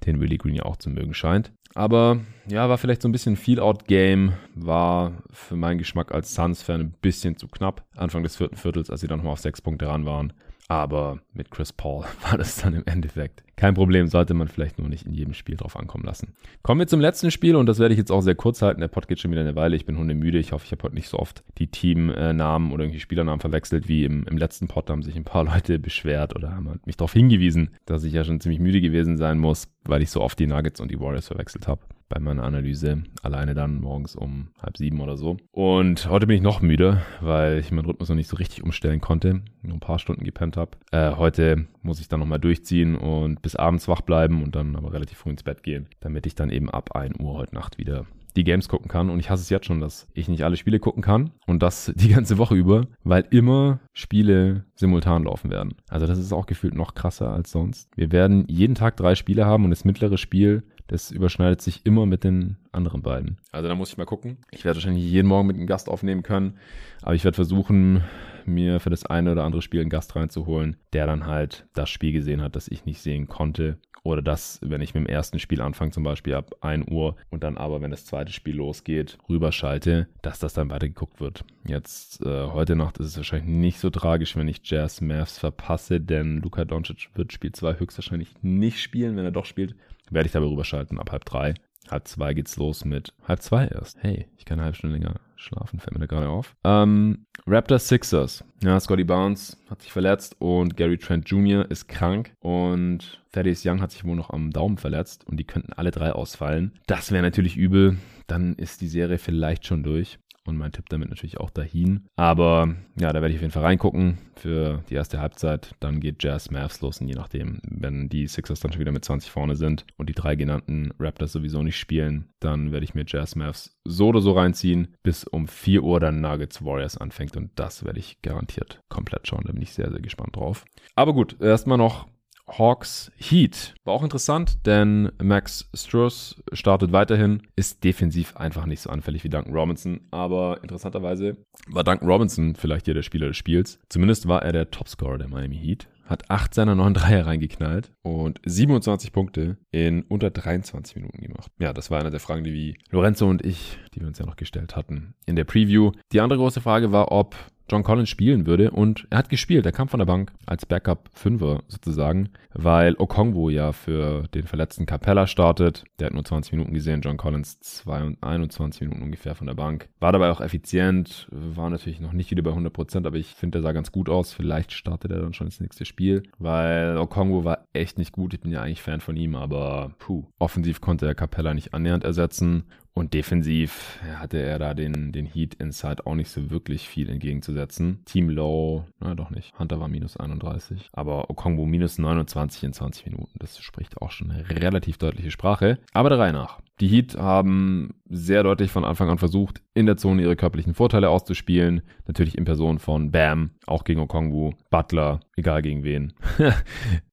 den 0.07 0.21
Willie 0.21 0.39
Green 0.39 0.55
ja 0.55 0.65
auch 0.65 0.77
zu 0.77 0.91
mögen 0.91 1.15
scheint. 1.15 1.53
Aber 1.75 2.21
ja, 2.49 2.71
war 2.71 2.79
vielleicht 2.79 3.03
so 3.03 3.09
ein 3.09 3.13
bisschen 3.13 3.37
Feel-Out-Game, 3.37 4.33
war 4.55 5.23
für 5.31 5.57
meinen 5.57 5.77
Geschmack 5.77 6.11
als 6.11 6.35
Suns-Fan 6.35 6.81
ein 6.81 6.95
bisschen 7.03 7.37
zu 7.37 7.49
knapp. 7.49 7.85
Anfang 7.95 8.23
des 8.23 8.37
vierten 8.37 8.57
Viertels, 8.57 8.89
als 8.89 9.03
sie 9.03 9.09
dann 9.09 9.19
nochmal 9.19 9.35
auf 9.35 9.41
sechs 9.41 9.61
Punkte 9.61 9.87
ran 9.87 10.07
waren. 10.07 10.33
Aber 10.69 11.21
mit 11.33 11.51
Chris 11.51 11.73
Paul 11.73 12.05
war 12.29 12.39
das 12.39 12.57
dann 12.57 12.75
im 12.75 12.85
Endeffekt 12.87 13.47
kein 13.57 13.73
Problem, 13.73 14.07
sollte 14.07 14.35
man 14.35 14.49
vielleicht 14.49 14.79
nur 14.79 14.89
nicht 14.89 15.07
in 15.07 15.15
jedem 15.15 15.33
Spiel 15.33 15.57
drauf 15.57 15.77
ankommen 15.77 16.05
lassen. 16.05 16.35
Kommen 16.63 16.79
wir 16.79 16.87
zum 16.87 17.01
letzten 17.01 17.31
Spiel 17.31 17.57
und 17.57 17.65
das 17.65 17.79
werde 17.79 17.95
ich 17.95 17.99
jetzt 17.99 18.13
auch 18.13 18.21
sehr 18.21 18.35
kurz 18.35 18.61
halten. 18.61 18.83
Der 18.83 18.89
Pod 18.89 19.09
geht 19.09 19.19
schon 19.19 19.31
wieder 19.31 19.41
eine 19.41 19.57
Weile. 19.57 19.77
Ich 19.77 19.87
bin 19.87 19.97
hundemüde. 19.97 20.39
Ich 20.39 20.53
hoffe, 20.53 20.67
ich 20.67 20.73
habe 20.73 20.83
heute 20.83 20.95
nicht 20.95 21.09
so 21.09 21.19
oft 21.19 21.43
die 21.57 21.69
Teamnamen 21.69 22.71
oder 22.71 22.85
irgendwie 22.85 23.01
Spielernamen 23.01 23.41
verwechselt 23.41 23.89
wie 23.89 24.05
im, 24.05 24.25
im 24.25 24.37
letzten 24.37 24.69
Pod. 24.69 24.89
Da 24.89 24.93
haben 24.93 25.03
sich 25.03 25.17
ein 25.17 25.25
paar 25.25 25.45
Leute 25.55 25.79
beschwert 25.79 26.37
oder 26.37 26.55
haben 26.55 26.81
mich 26.85 26.99
darauf 26.99 27.15
hingewiesen, 27.15 27.71
dass 27.87 28.05
ich 28.05 28.13
ja 28.13 28.25
schon 28.25 28.41
ziemlich 28.41 28.61
müde 28.61 28.83
gewesen 28.83 29.17
sein 29.17 29.39
muss, 29.39 29.69
weil 29.85 30.03
ich 30.03 30.11
so 30.11 30.21
oft 30.21 30.39
die 30.39 30.47
Nuggets 30.47 30.81
und 30.81 30.91
die 30.91 31.01
Warriors 31.01 31.29
verwechselt 31.29 31.67
habe 31.67 31.81
bei 32.09 32.21
meiner 32.21 32.45
Analyse. 32.45 33.03
Alleine 33.23 33.55
dann 33.55 33.81
morgens 33.81 34.15
um 34.17 34.49
halb 34.63 34.77
sieben 34.77 35.01
oder 35.01 35.17
so. 35.17 35.37
Und 35.53 36.09
heute 36.09 36.27
bin 36.27 36.37
ich 36.37 36.43
noch 36.43 36.61
müde, 36.61 37.03
weil 37.21 37.59
ich 37.59 37.71
meinen 37.71 37.87
Rhythmus 37.87 38.09
noch 38.09 38.17
nicht 38.17 38.29
so 38.29 38.37
richtig 38.37 38.63
umstellen 38.63 39.01
konnte. 39.01 39.43
Nur 39.63 39.75
ein 39.75 39.81
paar 39.81 39.99
Stunden 39.99 40.25
gepennt 40.25 40.57
habe. 40.57 40.73
Äh, 40.93 41.17
heute 41.17 41.67
muss 41.83 42.01
ich 42.01 42.09
dann 42.09 42.21
nochmal 42.21 42.41
durchziehen 42.41 42.97
und 42.97 43.43
bis 43.43 43.57
abends 43.57 43.89
wach 43.89 44.01
bleiben 44.01 44.43
und 44.43 44.55
dann 44.55 44.77
aber 44.77 44.93
relativ 44.93 45.19
früh 45.19 45.31
ins 45.31 45.43
Bett 45.43 45.63
gehen, 45.63 45.89
damit 46.01 46.27
ich 46.27 46.35
dann 46.35 46.51
eben 46.51 46.71
ab 46.71 46.95
1 46.95 47.19
Uhr 47.21 47.35
heute 47.35 47.55
Nacht 47.55 47.79
wieder 47.79 48.07
die 48.37 48.45
Games 48.45 48.69
gucken 48.69 48.89
kann. 48.89 49.11
Und 49.11 49.19
ich 49.19 49.31
hasse 49.31 49.43
es 49.43 49.51
jetzt 49.51 49.67
schon, 49.67 49.81
dass 49.81 50.07
ich 50.15 50.29
nicht 50.29 50.45
alle 50.45 50.57
Spiele 50.57 50.79
gucken 50.79 51.03
kann 51.03 51.31
und 51.47 51.63
das 51.63 51.93
die 51.97 52.11
ganze 52.11 52.39
Woche 52.39 52.55
über, 52.55 52.87
weil 53.03 53.25
immer 53.31 53.81
Spiele 53.93 54.65
simultan 54.75 55.25
laufen 55.25 55.51
werden. 55.51 55.75
Also 55.89 56.07
das 56.07 56.19
ist 56.19 56.33
auch 56.33 56.47
gefühlt 56.47 56.75
noch 56.75 56.95
krasser 56.95 57.31
als 57.33 57.51
sonst. 57.51 57.91
Wir 57.97 58.13
werden 58.13 58.45
jeden 58.49 58.75
Tag 58.75 58.97
drei 58.97 59.15
Spiele 59.15 59.47
haben 59.47 59.65
und 59.65 59.71
das 59.71 59.85
mittlere 59.85 60.19
Spiel 60.19 60.63
das 60.89 61.11
überschneidet 61.11 61.61
sich 61.61 61.85
immer 61.85 62.07
mit 62.07 62.25
den 62.25 62.57
anderen 62.73 63.03
beiden. 63.03 63.39
Also 63.53 63.69
da 63.69 63.75
muss 63.75 63.91
ich 63.91 63.99
mal 63.99 64.05
gucken. 64.05 64.39
Ich 64.51 64.65
werde 64.65 64.77
wahrscheinlich 64.77 65.05
jeden 65.05 65.29
Morgen 65.29 65.47
mit 65.47 65.57
einem 65.57 65.67
Gast 65.67 65.89
aufnehmen 65.89 66.23
können, 66.23 66.59
aber 67.03 67.15
ich 67.15 67.25
werde 67.25 67.37
versuchen, 67.37 68.03
mir 68.45 68.81
für 68.81 68.91
das 68.91 69.07
eine 69.07 69.33
oder 69.33 69.45
andere 69.45 69.63
Spiel 69.63 69.81
einen 69.81 69.91
Gast 69.91 70.15
reinzuholen, 70.17 70.77
der 70.93 71.07
dann 71.07 71.27
halt 71.27 71.67
das 71.75 71.91
Spiel 71.91 72.13
gesehen 72.13 72.43
hat, 72.43 72.57
das 72.57 72.69
ich 72.69 72.85
nicht 72.85 73.01
sehen 73.01 73.27
konnte. 73.27 73.79
Oder 74.07 74.23
das, 74.23 74.61
wenn 74.63 74.83
ich 74.83 74.95
mit 74.95 75.05
dem 75.05 75.13
ersten 75.13 75.41
Spiel 75.41 75.61
anfange, 75.61 75.91
zum 75.91 76.05
Beispiel 76.05 76.35
ab 76.35 76.55
1 76.61 76.89
Uhr 76.93 77.17
und 77.29 77.43
dann 77.43 77.57
aber, 77.57 77.81
wenn 77.81 77.91
das 77.91 78.07
zweite 78.07 78.33
Spiel 78.33 78.55
losgeht, 78.55 79.19
rüberschalte, 79.29 80.07
dass 80.23 80.39
das 80.39 80.55
dann 80.55 80.71
weitergeguckt 80.71 81.21
wird. 81.21 81.45
Jetzt, 81.67 82.25
äh, 82.25 82.45
heute 82.47 82.77
Nacht 82.77 82.99
ist 82.99 83.07
es 83.09 83.17
wahrscheinlich 83.17 83.49
nicht 83.49 83.81
so 83.81 83.91
tragisch, 83.91 84.37
wenn 84.37 84.47
ich 84.47 84.61
Jazz 84.63 85.01
Mavs 85.01 85.39
verpasse, 85.39 86.01
denn 86.01 86.41
Luka 86.41 86.65
Doncic 86.65 87.09
wird 87.17 87.33
Spiel 87.33 87.51
2 87.51 87.81
höchstwahrscheinlich 87.81 88.31
nicht 88.43 88.81
spielen. 88.81 89.17
Wenn 89.17 89.25
er 89.25 89.33
doch 89.33 89.45
spielt, 89.45 89.75
werde 90.11 90.27
ich 90.27 90.33
da 90.33 90.41
rüberschalten 90.41 90.99
ab 90.99 91.13
halb 91.13 91.25
drei. 91.25 91.55
Halb 91.91 92.09
zwei 92.09 92.35
geht's 92.35 92.57
los 92.57 92.85
mit 92.85 93.15
halb 93.27 93.43
zwei 93.43 93.67
erst. 93.69 94.03
Hey, 94.03 94.27
ich 94.37 94.45
kann 94.45 94.59
eine 94.59 94.65
halbe 94.65 94.77
Stunde 94.77 94.97
länger 94.97 95.15
schlafen, 95.37 95.79
fällt 95.79 95.95
mir 95.95 96.01
da 96.01 96.07
gerade 96.07 96.29
auf. 96.29 96.57
Ähm, 96.65 97.27
Raptors 97.47 97.89
Sixers. 97.89 98.45
Ja, 98.63 98.81
Scotty 98.81 99.05
Barnes 99.05 99.57
hat 99.71 99.83
sich 99.83 99.93
verletzt 99.93 100.37
und 100.41 100.77
Gary 100.77 100.99
Trent 100.99 101.29
Jr. 101.29 101.71
ist 101.71 101.89
krank 101.89 102.33
und 102.41 103.23
Thaddeus 103.33 103.65
Young 103.65 103.81
hat 103.81 103.93
sich 103.93 104.05
wohl 104.05 104.17
noch 104.17 104.31
am 104.31 104.51
Daumen 104.51 104.79
verletzt 104.79 105.27
und 105.27 105.37
die 105.37 105.45
könnten 105.45 105.73
alle 105.73 105.91
drei 105.91 106.13
ausfallen. 106.13 106.73
Das 106.87 107.13
wäre 107.13 107.23
natürlich 107.23 107.57
übel. 107.57 107.99
Dann 108.27 108.55
ist 108.55 108.81
die 108.81 108.89
Serie 108.89 109.19
vielleicht 109.19 109.67
schon 109.67 109.85
durch. 109.85 110.19
Und 110.49 110.57
mein 110.57 110.73
Tipp 110.73 110.89
damit 110.89 111.09
natürlich 111.09 111.39
auch 111.39 111.51
dahin. 111.51 112.07
Aber 112.17 112.75
ja, 112.99 113.13
da 113.13 113.21
werde 113.21 113.31
ich 113.31 113.37
auf 113.37 113.43
jeden 113.43 113.53
Fall 113.53 113.65
reingucken 113.65 114.19
für 114.37 114.83
die 114.89 114.95
erste 114.95 115.21
Halbzeit. 115.21 115.75
Dann 115.81 116.01
geht 116.01 116.23
Jazz 116.23 116.51
Mavs 116.51 116.81
los 116.81 117.01
und 117.01 117.09
je 117.09 117.15
nachdem, 117.15 117.61
wenn 117.69 118.09
die 118.09 118.27
Sixers 118.27 118.61
dann 118.61 118.73
schon 118.73 118.81
wieder 118.81 118.93
mit 118.93 119.05
20 119.05 119.31
vorne 119.31 119.57
sind 119.57 119.87
und 119.97 120.09
die 120.09 120.15
drei 120.15 120.37
genannten 120.37 120.93
Raptors 120.99 121.33
sowieso 121.33 121.63
nicht 121.63 121.79
spielen, 121.79 122.29
dann 122.41 122.73
werde 122.73 122.85
ich 122.85 122.95
mir 122.95 123.05
Jazz 123.07 123.37
Mavs 123.37 123.77
so 123.85 124.09
oder 124.09 124.21
so 124.21 124.33
reinziehen, 124.33 124.95
bis 125.03 125.25
um 125.25 125.49
4 125.49 125.83
Uhr 125.83 126.01
dann 126.01 126.21
Nuggets 126.21 126.65
Warriors 126.65 126.97
anfängt 126.97 127.37
und 127.37 127.51
das 127.57 127.85
werde 127.85 127.99
ich 127.99 128.21
garantiert 128.23 128.81
komplett 128.89 129.27
schauen. 129.27 129.45
Da 129.47 129.53
bin 129.53 129.63
ich 129.63 129.73
sehr, 129.73 129.91
sehr 129.91 130.01
gespannt 130.01 130.37
drauf. 130.37 130.65
Aber 130.95 131.13
gut, 131.13 131.41
erstmal 131.41 131.79
noch 131.79 132.07
Hawks 132.49 133.11
Heat. 133.17 133.75
War 133.85 133.95
auch 133.95 134.03
interessant, 134.03 134.67
denn 134.67 135.11
Max 135.23 135.69
Struss 135.75 136.43
startet 136.53 136.93
weiterhin, 136.93 137.43
ist 137.57 137.85
defensiv 137.85 138.37
einfach 138.37 138.67
nicht 138.67 138.81
so 138.81 138.91
anfällig 138.91 139.25
wie 139.25 139.29
Duncan 139.29 139.55
Robinson, 139.55 140.01
aber 140.11 140.61
interessanterweise 140.63 141.37
war 141.69 141.85
Duncan 141.85 142.09
Robinson 142.09 142.55
vielleicht 142.55 142.87
hier 142.87 142.95
der 142.95 143.03
Spieler 143.03 143.29
des 143.29 143.37
Spiels. 143.37 143.79
Zumindest 143.89 144.29
war 144.29 144.43
er 144.43 144.53
der 144.53 144.71
Topscorer 144.71 145.19
der 145.19 145.29
Miami 145.29 145.57
Heat. 145.57 145.89
Hat 146.05 146.31
acht 146.31 146.55
seiner 146.55 146.77
neun 146.77 146.95
Dreier 146.95 147.27
reingeknallt 147.27 147.91
und 148.03 148.41
27 148.45 149.11
Punkte 149.11 149.59
in 149.73 150.03
unter 150.03 150.31
23 150.31 150.95
Minuten 150.95 151.21
gemacht. 151.21 151.51
Ja, 151.59 151.73
das 151.73 151.91
war 151.91 151.99
eine 151.99 152.13
der 152.13 152.21
Fragen, 152.21 152.45
die 152.45 152.79
Lorenzo 152.91 153.29
und 153.29 153.45
ich, 153.45 153.77
die 153.93 154.01
wir 154.01 154.07
uns 154.07 154.19
ja 154.21 154.25
noch 154.25 154.37
gestellt 154.37 154.77
hatten 154.77 155.15
in 155.27 155.35
der 155.35 155.43
Preview. 155.43 155.91
Die 156.13 156.21
andere 156.21 156.39
große 156.39 156.61
Frage 156.61 156.93
war, 156.93 157.11
ob 157.11 157.35
John 157.69 157.83
Collins 157.83 158.09
spielen 158.09 158.47
würde. 158.47 158.71
Und 158.71 159.07
er 159.11 159.19
hat 159.19 159.29
gespielt. 159.29 159.67
Er 159.67 159.73
kam 159.73 159.89
von 159.89 159.99
der 159.99 160.07
Bank 160.07 160.33
als 160.47 160.67
Backup-Fünfer 160.67 161.63
sozusagen, 161.69 162.31
weil 162.55 162.95
Okongwu 162.99 163.51
ja 163.51 163.73
für 163.73 164.25
den 164.35 164.47
verletzten 164.47 164.87
Capella 164.87 165.27
startet. 165.27 165.85
Der 165.99 166.07
hat 166.07 166.15
nur 166.15 166.25
20 166.25 166.53
Minuten 166.53 166.75
gesehen. 166.75 167.01
John 167.01 167.17
Collins 167.17 167.85
21 167.87 168.83
Minuten 168.83 169.03
ungefähr 169.03 169.35
von 169.35 169.47
der 169.47 169.55
Bank. 169.55 169.89
War 170.01 170.13
dabei 170.13 170.31
auch 170.31 170.41
effizient. 170.41 171.29
War 171.31 171.71
natürlich 171.71 172.01
noch 172.01 172.13
nicht 172.13 172.31
wieder 172.31 172.43
bei 172.43 172.51
100 172.51 172.73
Prozent, 172.73 173.07
aber 173.07 173.17
ich 173.17 173.35
finde, 173.35 173.59
der 173.59 173.63
sah 173.63 173.73
ganz 173.73 173.93
gut 173.93 174.09
aus. 174.09 174.33
Vielleicht 174.33 174.73
startet 174.73 175.11
er 175.11 175.21
dann 175.21 175.33
schon 175.33 175.47
ins 175.49 175.61
nächste 175.61 175.85
Spiel, 175.85 176.23
weil 176.39 176.97
Okongwu 176.99 177.45
war 177.45 177.67
echt 177.73 177.99
nicht 177.99 178.13
gut. 178.13 178.35
Ich 178.35 178.41
bin 178.41 178.53
ja 178.53 178.63
eigentlich 178.63 178.83
Fan 178.83 179.01
von 179.01 179.17
ihm, 179.17 179.35
aber 179.35 179.93
puh. 179.99 180.25
Offensiv 180.39 180.81
konnte 180.81 181.07
er 181.07 181.15
Capella 181.15 181.55
nicht 181.55 181.75
annähernd 181.75 182.05
ersetzen. 182.05 182.65
Und 182.99 183.13
defensiv 183.13 184.01
hatte 184.19 184.39
er 184.39 184.59
da 184.59 184.73
den, 184.73 185.13
den 185.13 185.27
Heat 185.27 185.55
Inside 185.57 186.07
auch 186.07 186.15
nicht 186.15 186.31
so 186.31 186.51
wirklich 186.51 186.89
viel 186.89 187.11
entgegenzusetzen. 187.11 188.01
Team 188.07 188.31
Low, 188.31 188.87
na 189.01 189.15
doch 189.15 189.29
nicht. 189.29 189.53
Hunter 189.59 189.79
war 189.79 189.89
minus 189.89 190.17
31. 190.17 190.89
Aber 190.93 191.29
Okongwu 191.29 191.67
minus 191.67 191.99
29 191.99 192.65
in 192.65 192.73
20 192.73 193.05
Minuten. 193.05 193.35
Das 193.39 193.59
spricht 193.59 194.01
auch 194.01 194.11
schon 194.11 194.31
eine 194.31 194.49
relativ 194.49 194.97
deutliche 194.97 195.31
Sprache. 195.31 195.79
Aber 195.93 196.09
der 196.09 196.19
Reihe 196.19 196.33
nach. 196.33 196.63
Die 196.81 196.89
Heat 196.89 197.19
haben 197.19 197.91
sehr 198.09 198.43
deutlich 198.43 198.71
von 198.71 198.87
Anfang 198.87 199.11
an 199.11 199.19
versucht, 199.19 199.61
in 199.75 199.85
der 199.85 199.99
Zone 199.99 200.23
ihre 200.23 200.35
körperlichen 200.35 200.73
Vorteile 200.73 201.11
auszuspielen. 201.11 201.83
Natürlich 202.07 202.39
in 202.39 202.47
Person 202.47 202.79
von 202.79 203.11
Bam, 203.11 203.51
auch 203.67 203.85
gegen 203.85 204.01
Okongwu, 204.01 204.55
Butler, 204.71 205.21
egal 205.37 205.61
gegen 205.61 205.85
wen. 205.85 206.15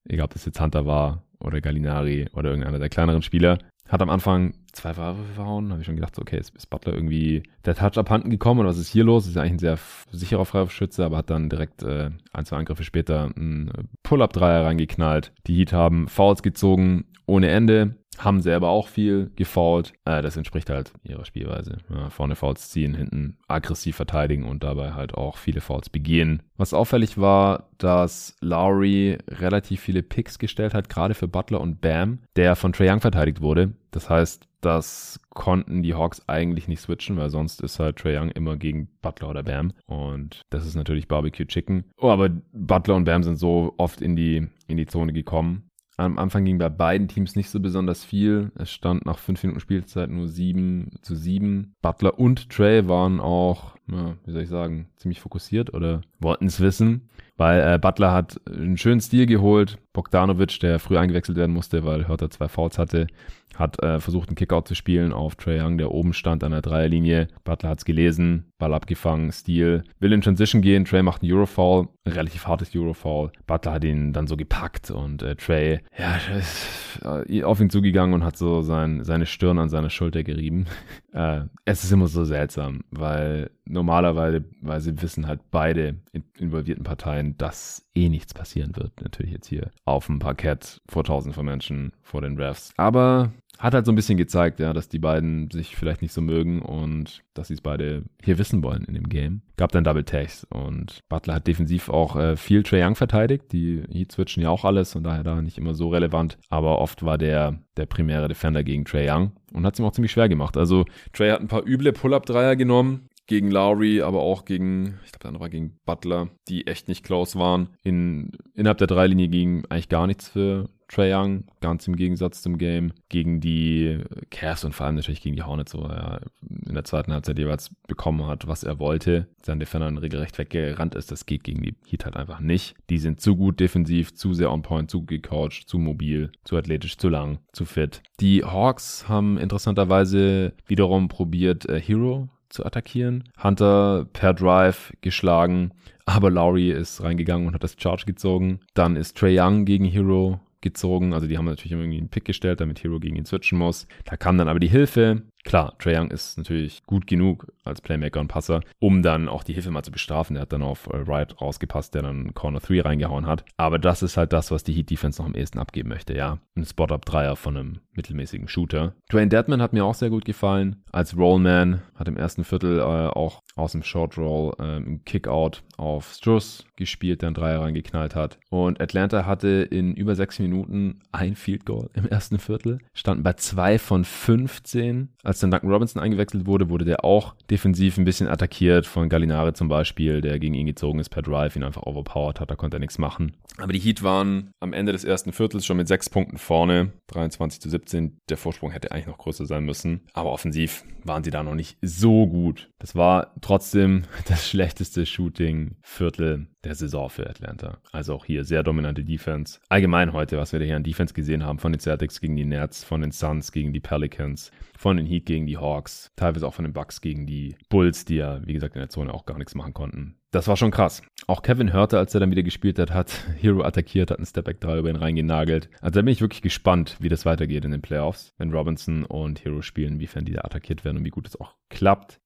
egal 0.06 0.26
ob 0.26 0.34
das 0.34 0.46
jetzt 0.46 0.62
Hunter 0.62 0.86
war 0.86 1.24
oder 1.42 1.60
Gallinari 1.60 2.30
oder 2.34 2.52
irgendeiner 2.52 2.80
der 2.80 2.88
kleineren 2.88 3.22
Spieler. 3.22 3.58
Hat 3.90 4.02
am 4.02 4.10
Anfang 4.10 4.54
zwei 4.74 4.94
Freiwürfe 4.94 5.34
verhauen. 5.34 5.72
Habe 5.72 5.82
ich 5.82 5.86
schon 5.86 5.96
gedacht, 5.96 6.16
so, 6.16 6.22
okay, 6.22 6.38
ist, 6.38 6.56
ist 6.56 6.70
Butler 6.70 6.94
irgendwie 6.94 7.44
der 7.66 7.76
Touch 7.76 7.98
abhanden 7.98 8.30
gekommen 8.30 8.60
oder 8.60 8.70
was 8.70 8.78
ist 8.78 8.90
hier 8.90 9.04
los? 9.04 9.28
Ist 9.28 9.36
ja 9.36 9.42
eigentlich 9.42 9.54
ein 9.54 9.60
sehr 9.60 9.78
sicherer 10.12 10.46
Freiwurfschütze, 10.46 11.06
aber 11.06 11.18
hat 11.18 11.30
dann 11.30 11.50
direkt 11.50 11.84
äh, 11.84 12.10
ein, 12.34 12.46
zwei 12.46 12.58
Angriffe 12.58 12.84
später 12.84 13.32
einen 13.36 13.90
Pull-Up-Dreier 14.04 14.66
reingeknallt. 14.66 15.32
Die 15.48 15.56
Heat 15.56 15.74
haben 15.74 16.08
Fouls 16.08 16.44
gezogen 16.44 17.06
ohne 17.26 17.50
Ende 17.50 17.96
haben 18.18 18.42
selber 18.42 18.70
auch 18.70 18.88
viel 18.88 19.32
gefault. 19.36 19.94
Äh, 20.06 20.22
das 20.22 20.38
entspricht 20.38 20.70
halt 20.70 20.94
ihrer 21.04 21.26
Spielweise. 21.26 21.78
Ja, 21.90 22.10
vorne 22.10 22.36
Fouls 22.36 22.70
ziehen, 22.70 22.96
hinten 22.96 23.38
aggressiv 23.48 23.96
verteidigen 23.96 24.44
und 24.44 24.64
dabei 24.64 24.94
halt 24.94 25.16
auch 25.16 25.38
viele 25.38 25.62
Fouls 25.62 25.90
begehen. 25.90 26.44
Was 26.58 26.74
auffällig 26.74 27.18
war, 27.18 27.70
dass 27.78 28.36
Lowry 28.42 29.18
relativ 29.28 29.82
viele 29.82 30.04
Picks 30.04 30.40
gestellt 30.40 30.74
hat, 30.74 30.90
gerade 30.90 31.14
für 31.14 31.28
Butler 31.28 31.62
und 31.62 31.82
Bam, 31.82 32.20
der 32.36 32.56
von 32.56 32.74
Trae 32.74 32.92
Young 32.92 33.02
verteidigt 33.02 33.42
wurde. 33.42 33.74
Das 33.94 34.10
heißt, 34.10 34.48
das 34.62 35.20
konnten 35.30 35.84
die 35.84 35.94
Hawks 35.94 36.28
eigentlich 36.28 36.68
nicht 36.68 36.82
switchen, 36.82 37.18
weil 37.18 37.30
sonst 37.30 37.62
ist 37.62 37.80
halt 37.80 37.98
Trae 37.98 38.20
Young 38.20 38.30
immer 38.30 38.58
gegen 38.58 38.90
Butler 39.02 39.30
oder 39.30 39.44
Bam. 39.44 39.74
Und 39.86 40.42
das 40.50 40.66
ist 40.66 40.76
natürlich 40.76 41.08
Barbecue 41.08 41.46
Chicken. 41.46 41.86
Oh, 41.98 42.10
aber 42.10 42.30
Butler 42.52 42.96
und 42.96 43.06
Bam 43.06 43.24
sind 43.24 43.38
so 43.38 43.74
oft 43.78 44.02
in 44.02 44.16
die, 44.16 44.48
in 44.68 44.78
die 44.78 44.88
Zone 44.88 45.14
gekommen, 45.14 45.70
am 45.96 46.18
Anfang 46.18 46.44
ging 46.44 46.58
bei 46.58 46.70
beiden 46.70 47.08
Teams 47.08 47.36
nicht 47.36 47.50
so 47.50 47.60
besonders 47.60 48.04
viel. 48.04 48.52
Es 48.56 48.72
stand 48.72 49.06
nach 49.06 49.20
fünf 49.20 49.44
Minuten 49.44 49.60
Spielzeit 49.60 50.10
nur 50.10 50.28
sieben 50.28 50.90
zu 51.04 51.16
sieben. 51.16 51.76
Butler 51.84 52.18
und 52.18 52.50
Trey 52.50 52.88
waren 52.88 53.20
auch, 53.20 53.76
ja, 53.92 54.16
wie 54.26 54.32
soll 54.32 54.42
ich 54.42 54.50
sagen, 54.50 54.88
ziemlich 54.96 55.22
fokussiert 55.22 55.74
oder 55.74 56.02
wollten 56.20 56.48
es 56.48 56.60
wissen 56.60 57.10
weil 57.38 57.62
äh, 57.62 57.80
Butler 57.80 58.12
hat 58.12 58.40
einen 58.48 58.78
schönen 58.78 59.02
Stil 59.02 59.26
geholt. 59.26 59.78
Bogdanovic, 59.94 60.60
der 60.60 60.80
früh 60.80 60.98
eingewechselt 60.98 61.38
werden 61.38 61.54
musste, 61.54 61.84
weil 61.84 62.08
Hörter 62.08 62.30
zwei 62.30 62.48
Fouls 62.48 62.78
hatte, 62.78 63.08
hat 63.56 63.82
äh, 63.82 64.00
versucht, 64.00 64.30
einen 64.30 64.36
Kickout 64.36 64.68
zu 64.68 64.76
spielen 64.76 65.14
auf 65.14 65.36
Trae 65.36 65.64
Young, 65.64 65.78
der 65.78 65.92
oben 65.92 66.14
stand 66.14 66.44
an 66.44 66.52
der 66.52 66.62
Dreierlinie. 66.62 67.28
Butler 67.44 67.70
hat's 67.70 67.86
gelesen, 67.86 68.52
Ball 68.58 68.74
abgefangen, 68.74 69.32
Stil, 69.32 69.84
will 70.00 70.14
in 70.14 70.22
Transition 70.22 70.62
gehen, 70.62 70.86
Trey 70.86 71.04
macht 71.04 71.22
einen 71.22 71.34
Eurofoul, 71.34 71.90
ein 72.06 72.14
relativ 72.14 72.48
hartes 72.48 72.76
Eurofoul. 72.76 73.32
Butler 73.46 73.74
hat 73.74 73.84
ihn 73.84 74.14
dann 74.14 74.28
so 74.28 74.38
gepackt 74.38 74.90
und 74.90 75.22
äh, 75.22 75.36
Trey, 75.36 75.82
ja, 75.98 76.18
ist 76.38 77.02
äh, 77.04 77.44
auf 77.44 77.60
ihn 77.60 77.70
zugegangen 77.70 78.14
und 78.14 78.24
hat 78.24 78.38
so 78.38 78.62
sein, 78.62 79.04
seine 79.04 79.26
Stirn 79.26 79.60
an 79.60 79.70
seine 79.70 79.90
Schulter 79.90 80.24
gerieben. 80.24 80.66
äh, 81.14 81.42
es 81.66 81.84
ist 81.84 81.92
immer 81.92 82.08
so 82.08 82.24
seltsam, 82.24 82.82
weil 82.92 83.52
normalerweise 83.66 84.44
weil 84.62 84.80
sie 84.80 85.02
wissen 85.02 85.28
halt 85.28 85.42
beide 85.52 85.96
involvierten 86.38 86.84
Parteien, 86.84 87.38
dass 87.38 87.86
eh 87.96 88.10
nichts 88.10 88.34
passieren 88.34 88.76
wird. 88.76 89.02
Natürlich 89.02 89.32
jetzt 89.32 89.48
hier 89.48 89.72
auf 89.86 90.08
dem 90.08 90.20
Parkett 90.20 90.82
vor 90.90 91.04
tausend 91.04 91.36
von 91.36 91.46
Menschen 91.46 91.94
vor 92.02 92.22
den 92.22 92.38
Refs. 92.38 92.74
Aber 92.78 93.32
hat 93.60 93.74
halt 93.74 93.86
so 93.86 93.92
ein 93.92 93.96
bisschen 93.96 94.18
gezeigt, 94.18 94.60
ja, 94.60 94.74
dass 94.74 94.90
die 94.90 95.00
beiden 95.00 95.50
sich 95.52 95.76
vielleicht 95.76 96.02
nicht 96.02 96.14
so 96.14 96.22
mögen 96.22 96.62
und 96.62 97.24
dass 97.34 97.48
sie 97.48 97.54
es 97.54 97.62
beide 97.62 98.04
hier 98.24 98.38
wissen 98.38 98.64
wollen 98.64 98.84
in 98.86 98.94
dem 98.94 99.08
Game. 99.08 99.42
Gab 99.58 99.72
dann 99.72 99.84
Double 99.84 100.04
Tags 100.04 100.46
und 100.50 101.00
Butler 101.08 101.36
hat 101.36 101.48
defensiv 101.48 101.90
auch 101.90 102.16
äh, 102.16 102.36
viel 102.36 102.64
Trae 102.64 102.84
Young 102.84 102.96
verteidigt. 102.96 103.46
Die 103.52 103.84
Heat 103.92 104.12
switchen 104.12 104.44
ja 104.44 104.50
auch 104.50 104.66
alles 104.66 104.96
und 104.96 105.04
daher 105.04 105.24
da 105.24 105.42
nicht 105.42 105.58
immer 105.58 105.74
so 105.76 105.90
relevant. 105.90 106.38
Aber 106.50 106.80
oft 106.80 107.04
war 107.04 107.18
der 107.18 107.60
der 107.78 107.86
primäre 107.86 108.28
Defender 108.28 108.64
gegen 108.64 108.86
Trae 108.86 109.10
Young 109.10 109.32
und 109.52 109.66
hat 109.66 109.74
es 109.74 109.80
ihm 109.80 109.86
auch 109.86 109.92
ziemlich 109.92 110.12
schwer 110.12 110.30
gemacht. 110.30 110.58
Also 110.58 110.86
Trae 111.12 111.32
hat 111.32 111.42
ein 111.42 111.48
paar 111.48 111.66
üble 111.66 111.94
Pull-Up-Dreier 111.94 112.56
genommen, 112.56 113.10
gegen 113.28 113.52
Lowry, 113.52 114.02
aber 114.02 114.22
auch 114.22 114.46
gegen, 114.46 115.00
ich 115.06 115.12
glaube, 115.12 115.20
der 115.22 115.28
andere 115.30 115.42
war 115.42 115.50
gegen 115.50 115.80
Butler, 115.86 116.30
die 116.48 116.68
echt 116.68 116.88
nicht 116.88 117.04
close 117.04 117.38
waren. 117.40 117.70
In, 117.84 118.32
innerhalb 118.54 118.78
der 118.78 118.88
Dreilinie 118.88 119.28
ging 119.28 119.66
eigentlich 119.70 119.90
gar 119.90 120.08
nichts 120.08 120.30
für 120.30 120.70
Trae 120.94 121.12
Young, 121.16 121.46
ganz 121.60 121.88
im 121.88 121.96
Gegensatz 121.96 122.42
zum 122.44 122.58
Game, 122.58 122.94
gegen 123.10 123.40
die 123.40 124.00
Cavs 124.30 124.64
und 124.64 124.74
vor 124.74 124.86
allem 124.86 124.96
natürlich 124.96 125.22
gegen 125.22 125.36
die 125.36 125.42
Hornets, 125.42 125.74
wo 125.74 125.82
er 125.82 126.22
in 126.68 126.76
der 126.76 126.84
zweiten 126.84 127.14
Halbzeit 127.14 127.40
jeweils 127.40 127.72
bekommen 127.88 128.28
hat, 128.28 128.48
was 128.48 128.64
er 128.64 128.78
wollte. 128.78 129.28
Sein 129.42 129.60
Defender 129.60 130.02
regelrecht 130.02 130.38
weggerannt 130.38 130.94
ist, 130.94 131.12
das 131.12 131.26
geht 131.26 131.44
gegen 131.44 131.64
die 131.64 131.76
Heat 131.88 132.06
halt 132.06 132.16
einfach 132.16 132.40
nicht. 132.40 132.76
Die 132.90 133.00
sind 133.00 133.22
zu 133.22 133.36
gut 133.36 133.60
defensiv, 133.60 134.14
zu 134.14 134.34
sehr 134.34 134.52
on 134.52 134.62
point, 134.62 134.92
zu 134.92 135.04
gecoacht, 135.04 135.64
zu 135.68 135.80
mobil, 135.80 136.32
zu 136.44 136.58
athletisch, 136.58 136.98
zu 136.98 137.10
lang, 137.10 137.40
zu 137.54 137.66
fit. 137.66 138.04
Die 138.20 138.44
Hawks 138.44 139.10
haben 139.10 139.38
interessanterweise 139.38 140.54
wiederum 140.68 141.08
probiert, 141.08 141.68
äh, 141.68 141.82
Hero 141.82 142.30
zu 142.54 142.66
attackieren. 142.66 143.26
Hunter 143.42 144.06
per 144.14 144.34
Drive 144.34 144.94
geschlagen, 145.02 145.72
aber 146.06 146.30
Lowry 146.30 146.72
ist 146.72 147.04
reingegangen 147.04 147.48
und 147.48 147.54
hat 147.56 147.64
das 147.64 147.76
Charge 147.78 148.06
gezogen. 148.06 148.60
Dann 148.74 148.96
ist 148.96 149.18
Trey 149.18 149.40
Young 149.40 149.66
gegen 149.66 149.86
Hero 149.86 150.40
gezogen. 150.62 151.14
Also 151.14 151.28
die 151.28 151.38
haben 151.38 151.46
natürlich 151.46 151.74
irgendwie 151.74 151.98
einen 151.98 152.10
Pick 152.10 152.26
gestellt, 152.26 152.62
damit 152.62 152.84
Hero 152.84 153.00
gegen 153.00 153.16
ihn 153.16 153.26
switchen 153.26 153.58
muss. 153.58 153.88
Da 154.06 154.16
kam 154.18 154.38
dann 154.38 154.48
aber 154.48 154.60
die 154.60 154.68
Hilfe. 154.68 155.24
Klar, 155.44 155.78
Trae 155.78 155.98
Young 155.98 156.10
ist 156.10 156.38
natürlich 156.38 156.84
gut 156.86 157.06
genug 157.08 157.52
als 157.64 157.82
Playmaker 157.82 158.20
und 158.20 158.28
Passer, 158.28 158.62
um 158.80 159.02
dann 159.02 159.28
auch 159.28 159.44
die 159.44 159.54
Hilfe 159.54 159.72
mal 159.72 159.84
zu 159.84 159.92
bestrafen. 159.92 160.36
Er 160.36 160.44
hat 160.44 160.54
dann 160.54 160.62
auf 160.62 160.88
äh, 160.88 161.08
Wright 161.08 161.40
rausgepasst, 161.42 161.94
der 161.96 162.04
dann 162.04 162.34
Corner 162.34 162.60
3 162.60 162.82
reingehauen 162.82 163.28
hat. 163.28 163.44
Aber 163.58 163.80
das 163.80 164.04
ist 164.04 164.18
halt 164.18 164.34
das, 164.34 164.52
was 164.52 164.64
die 164.64 164.74
Heat 164.74 164.90
Defense 164.90 165.22
noch 165.22 165.28
am 165.28 165.36
ehesten 165.36 165.60
abgeben 165.60 165.90
möchte, 165.90 166.16
ja. 166.16 166.40
Ein 166.56 166.66
Spot-Up-Dreier 166.66 167.36
von 167.36 167.58
einem 167.58 167.80
mittelmäßigen 167.94 168.48
Shooter. 168.48 168.96
Dwayne 169.12 169.30
Deadman 169.30 169.62
hat 169.62 169.74
mir 169.74 169.86
auch 169.86 169.96
sehr 169.96 170.10
gut 170.10 170.26
gefallen. 170.26 170.84
Als 170.92 171.18
Rollman 171.18 171.82
hat 171.96 172.08
im 172.08 172.18
ersten 172.18 172.44
Viertel 172.44 172.80
äh, 172.80 172.82
auch 172.82 173.42
aus 173.56 173.74
dem 173.74 173.84
Short 173.84 174.18
Roll 174.18 174.54
äh, 174.60 175.00
Kickout 175.06 175.64
auf 175.78 176.14
Struss 176.14 176.66
gespielt, 176.76 177.22
der 177.22 177.28
einen 177.28 177.36
Dreier 177.36 177.62
reingeknallt 177.62 178.16
hat. 178.16 178.40
Und 178.50 178.82
Atlanta 178.82 179.26
hatte 179.26 179.48
in 179.50 179.94
über 179.96 180.16
sechs 180.16 180.40
Minuten 180.40 181.02
ein 181.12 181.36
Field 181.36 181.66
Goal 181.66 181.90
im 181.94 182.08
ersten 182.08 182.40
Viertel, 182.40 182.80
standen 182.94 183.24
bei 183.24 183.34
zwei 183.34 183.78
von 183.78 184.06
15. 184.06 185.10
Also 185.24 185.33
Als 185.34 185.40
dann 185.40 185.50
Duncan 185.50 185.72
Robinson 185.72 186.00
eingewechselt 186.00 186.46
wurde, 186.46 186.70
wurde 186.70 186.86
der 186.86 187.04
auch 187.04 187.34
defensiv 187.50 187.98
ein 187.98 188.06
bisschen 188.06 188.28
attackiert 188.28 188.86
von 188.86 189.10
Gallinari 189.10 189.54
zum 189.54 189.68
Beispiel, 189.68 190.22
der 190.22 190.38
gegen 190.38 190.54
ihn 190.54 190.68
gezogen 190.68 191.00
ist 191.00 191.10
per 191.10 191.24
Drive, 191.24 191.56
ihn 191.56 191.64
einfach 191.64 191.82
overpowered 191.82 192.40
hat, 192.40 192.52
da 192.52 192.56
konnte 192.56 192.78
er 192.78 192.80
nichts 192.80 193.00
machen. 193.00 193.36
Aber 193.58 193.74
die 193.74 193.80
Heat 193.80 194.04
waren 194.04 194.52
am 194.60 194.74
Ende 194.74 194.92
des 194.92 195.04
ersten 195.04 195.32
Viertels 195.34 195.66
schon 195.66 195.78
mit 195.78 195.88
sechs 195.88 196.08
Punkten 196.08 196.38
vorne, 196.38 196.92
23 197.08 197.60
zu 197.60 197.68
17. 197.68 198.20
Der 198.30 198.38
Vorsprung 198.38 198.70
hätte 198.70 198.92
eigentlich 198.92 199.08
noch 199.08 199.18
größer 199.18 199.48
sein 199.48 199.66
müssen. 199.66 200.02
Aber 200.14 200.32
offensiv 200.32 200.84
waren 201.04 201.24
sie 201.24 201.32
da 201.32 201.42
noch 201.42 201.56
nicht 201.56 201.80
so 201.82 202.28
gut. 202.28 202.70
Das 202.78 202.96
war 202.96 203.34
trotzdem 203.42 204.04
das 204.28 204.48
schlechteste 204.48 205.08
Shooting-Viertel 205.08 206.46
der 206.64 206.76
Saison 206.76 207.10
für 207.10 207.30
Atlanta. 207.30 207.78
Also 207.92 208.14
auch 208.14 208.26
hier 208.26 208.44
sehr 208.46 208.64
dominante 208.64 209.04
Defense. 209.04 209.60
Allgemein 209.70 210.14
heute, 210.14 210.38
was 210.38 210.54
wir 210.54 210.62
hier 210.62 210.76
an 210.76 210.84
Defense 210.84 211.14
gesehen 211.14 211.44
haben, 211.44 211.60
von 211.60 211.72
den 211.72 211.80
Celtics 211.80 212.22
gegen 212.22 212.36
die 212.36 212.46
Nets, 212.46 212.84
von 212.84 213.02
den 213.02 213.12
Suns 213.12 213.52
gegen 213.52 213.74
die 213.74 213.80
Pelicans, 213.80 214.52
von 214.78 214.98
den 214.98 215.06
Heat 215.06 215.26
gegen 215.26 215.46
die 215.46 215.58
Hawks, 215.58 216.12
teilweise 216.16 216.48
auch 216.48 216.54
von 216.54 216.66
den 216.66 216.74
Bucks 216.74 217.02
gegen 217.02 217.26
die 217.26 217.56
Bulls, 217.70 218.06
die 218.06 218.16
ja, 218.16 218.46
wie 218.46 218.54
gesagt, 218.54 218.76
in 218.76 218.82
der 218.82 218.90
Zone 218.90 219.14
auch 219.14 219.26
gar 219.26 219.38
nichts 219.38 219.56
machen 219.56 219.74
konnten. 219.74 220.16
Das 220.32 220.48
war 220.48 220.58
schon 220.58 220.72
krass. 220.72 221.04
Auch 221.28 221.44
Kevin 221.44 221.74
Hörte, 221.74 222.00
als 222.00 222.14
er 222.16 222.20
dann 222.20 222.32
wieder 222.32 222.42
gespielt 222.42 222.80
hat, 222.80 222.92
hat 222.92 223.12
Hero 223.40 223.64
attackiert, 223.64 224.10
hat 224.10 224.18
einen 224.18 224.26
Stepback 224.26 224.60
3 224.62 224.80
über 224.80 224.90
ihn 224.90 224.96
reingenagelt. 224.96 225.70
Also 225.80 226.00
da 226.00 226.02
bin 226.02 226.12
ich 226.12 226.22
wirklich 226.22 226.42
gespannt, 226.42 226.98
wie 227.00 227.10
das 227.10 227.26
weitergeht 227.26 227.66
in 227.66 227.72
den 227.72 227.82
Playoffs, 227.82 228.34
wenn 228.38 228.52
Robinson 228.52 229.04
und 229.04 229.46
Hero 229.46 229.62
spielen, 229.62 230.00
wiefern 230.00 230.26
die 230.26 230.34
da 230.34 230.42
attackiert 230.42 230.84
werden 230.86 230.98
und 230.98 231.06
wie 231.06 231.12
gut 231.12 231.28
es 231.28 231.40
auch 231.40 231.56
klappt. 231.70 232.20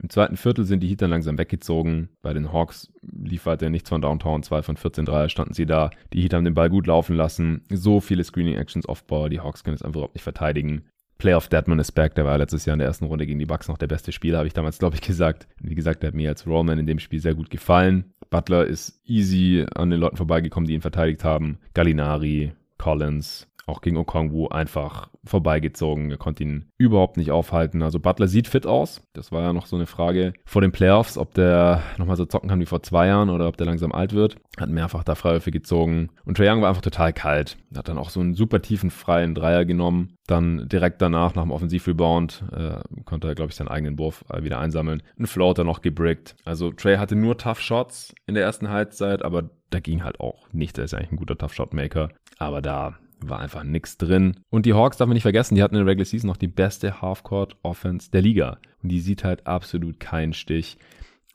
Im 0.00 0.10
zweiten 0.10 0.36
Viertel 0.36 0.64
sind 0.64 0.80
die 0.80 0.88
Heat 0.88 1.02
dann 1.02 1.10
langsam 1.10 1.38
weggezogen. 1.38 2.08
Bei 2.22 2.32
den 2.32 2.52
Hawks 2.52 2.92
lief 3.02 3.46
weiter 3.46 3.70
nichts 3.70 3.88
von 3.88 4.00
Downtown. 4.00 4.42
2 4.42 4.62
von 4.62 4.76
14 4.76 5.04
Dreier 5.04 5.28
standen 5.28 5.54
sie 5.54 5.66
da. 5.66 5.90
Die 6.12 6.22
Heat 6.22 6.34
haben 6.34 6.44
den 6.44 6.54
Ball 6.54 6.70
gut 6.70 6.86
laufen 6.86 7.16
lassen. 7.16 7.62
So 7.70 8.00
viele 8.00 8.24
Screening-Actions 8.24 8.88
off-ball. 8.88 9.28
Die 9.28 9.40
Hawks 9.40 9.64
können 9.64 9.76
es 9.76 9.82
einfach 9.82 9.98
überhaupt 9.98 10.14
nicht 10.14 10.24
verteidigen. 10.24 10.84
Playoff 11.18 11.48
Deadman 11.48 11.78
ist 11.78 11.92
back. 11.92 12.16
Der 12.16 12.24
war 12.24 12.36
letztes 12.36 12.64
Jahr 12.64 12.74
in 12.74 12.80
der 12.80 12.88
ersten 12.88 13.04
Runde 13.04 13.26
gegen 13.26 13.38
die 13.38 13.46
Bucks 13.46 13.68
noch 13.68 13.78
der 13.78 13.86
beste 13.86 14.10
Spieler, 14.10 14.38
habe 14.38 14.48
ich 14.48 14.54
damals, 14.54 14.78
glaube 14.78 14.96
ich, 14.96 15.02
gesagt. 15.02 15.46
Wie 15.60 15.76
gesagt, 15.76 16.02
der 16.02 16.08
hat 16.08 16.14
mir 16.16 16.30
als 16.30 16.48
Rollman 16.48 16.80
in 16.80 16.86
dem 16.86 16.98
Spiel 16.98 17.20
sehr 17.20 17.36
gut 17.36 17.48
gefallen. 17.48 18.12
Butler 18.28 18.66
ist 18.66 19.00
easy 19.04 19.64
an 19.74 19.90
den 19.90 20.00
Leuten 20.00 20.16
vorbeigekommen, 20.16 20.66
die 20.66 20.74
ihn 20.74 20.80
verteidigt 20.80 21.22
haben. 21.22 21.58
Gallinari, 21.74 22.52
Collins, 22.76 23.46
auch 23.66 23.80
gegen 23.80 23.96
Okongwu 23.96 24.48
einfach 24.48 25.10
vorbeigezogen. 25.24 26.10
Er 26.10 26.18
konnte 26.18 26.42
ihn 26.42 26.70
überhaupt 26.78 27.16
nicht 27.16 27.30
aufhalten. 27.30 27.82
Also 27.82 28.00
Butler 28.00 28.28
sieht 28.28 28.48
fit 28.48 28.66
aus. 28.66 29.02
Das 29.12 29.30
war 29.32 29.42
ja 29.42 29.52
noch 29.52 29.66
so 29.66 29.76
eine 29.76 29.86
Frage 29.86 30.32
vor 30.44 30.62
den 30.62 30.72
Playoffs, 30.72 31.16
ob 31.16 31.34
der 31.34 31.82
nochmal 31.98 32.16
so 32.16 32.24
zocken 32.24 32.48
kann 32.48 32.60
wie 32.60 32.66
vor 32.66 32.82
zwei 32.82 33.06
Jahren 33.06 33.30
oder 33.30 33.48
ob 33.48 33.56
der 33.56 33.66
langsam 33.66 33.92
alt 33.92 34.12
wird. 34.14 34.36
Hat 34.58 34.68
mehrfach 34.68 35.04
da 35.04 35.14
Freiwürfe 35.14 35.50
gezogen. 35.50 36.10
Und 36.24 36.36
Trae 36.36 36.50
Young 36.50 36.62
war 36.62 36.68
einfach 36.68 36.82
total 36.82 37.12
kalt. 37.12 37.56
Hat 37.76 37.88
dann 37.88 37.98
auch 37.98 38.10
so 38.10 38.20
einen 38.20 38.34
super 38.34 38.60
tiefen 38.60 38.90
freien 38.90 39.34
Dreier 39.34 39.64
genommen. 39.64 40.14
Dann 40.26 40.68
direkt 40.68 41.02
danach, 41.02 41.34
nach 41.34 41.42
dem 41.42 41.50
Offensivrebound, 41.50 42.44
äh, 42.52 42.80
konnte 43.04 43.28
er, 43.28 43.34
glaube 43.34 43.50
ich, 43.50 43.56
seinen 43.56 43.68
eigenen 43.68 43.98
Wurf 43.98 44.24
äh, 44.28 44.42
wieder 44.42 44.58
einsammeln. 44.58 45.02
Ein 45.18 45.26
Floater 45.26 45.64
noch 45.64 45.82
gebrickt. 45.82 46.36
Also 46.44 46.70
Trey 46.72 46.96
hatte 46.96 47.16
nur 47.16 47.38
Tough 47.38 47.60
Shots 47.60 48.14
in 48.26 48.34
der 48.34 48.44
ersten 48.44 48.68
Halbzeit, 48.68 49.24
aber 49.24 49.50
da 49.70 49.80
ging 49.80 50.04
halt 50.04 50.20
auch 50.20 50.48
nichts. 50.52 50.78
Er 50.78 50.84
ist 50.84 50.94
eigentlich 50.94 51.12
ein 51.12 51.16
guter 51.16 51.38
Tough 51.38 51.54
Shot 51.54 51.74
Maker. 51.74 52.10
Aber 52.38 52.60
da 52.60 52.96
war 53.28 53.40
einfach 53.40 53.64
nichts 53.64 53.96
drin. 53.98 54.40
Und 54.50 54.66
die 54.66 54.74
Hawks 54.74 54.96
darf 54.96 55.08
man 55.08 55.14
nicht 55.14 55.22
vergessen, 55.22 55.54
die 55.54 55.62
hatten 55.62 55.74
in 55.74 55.84
der 55.84 55.90
Regular 55.90 56.06
Season 56.06 56.28
noch 56.28 56.36
die 56.36 56.48
beste 56.48 57.00
Halfcourt 57.00 57.56
Offense 57.62 58.10
der 58.10 58.22
Liga. 58.22 58.58
Und 58.82 58.90
die 58.90 59.00
sieht 59.00 59.24
halt 59.24 59.46
absolut 59.46 60.00
keinen 60.00 60.32
Stich. 60.32 60.78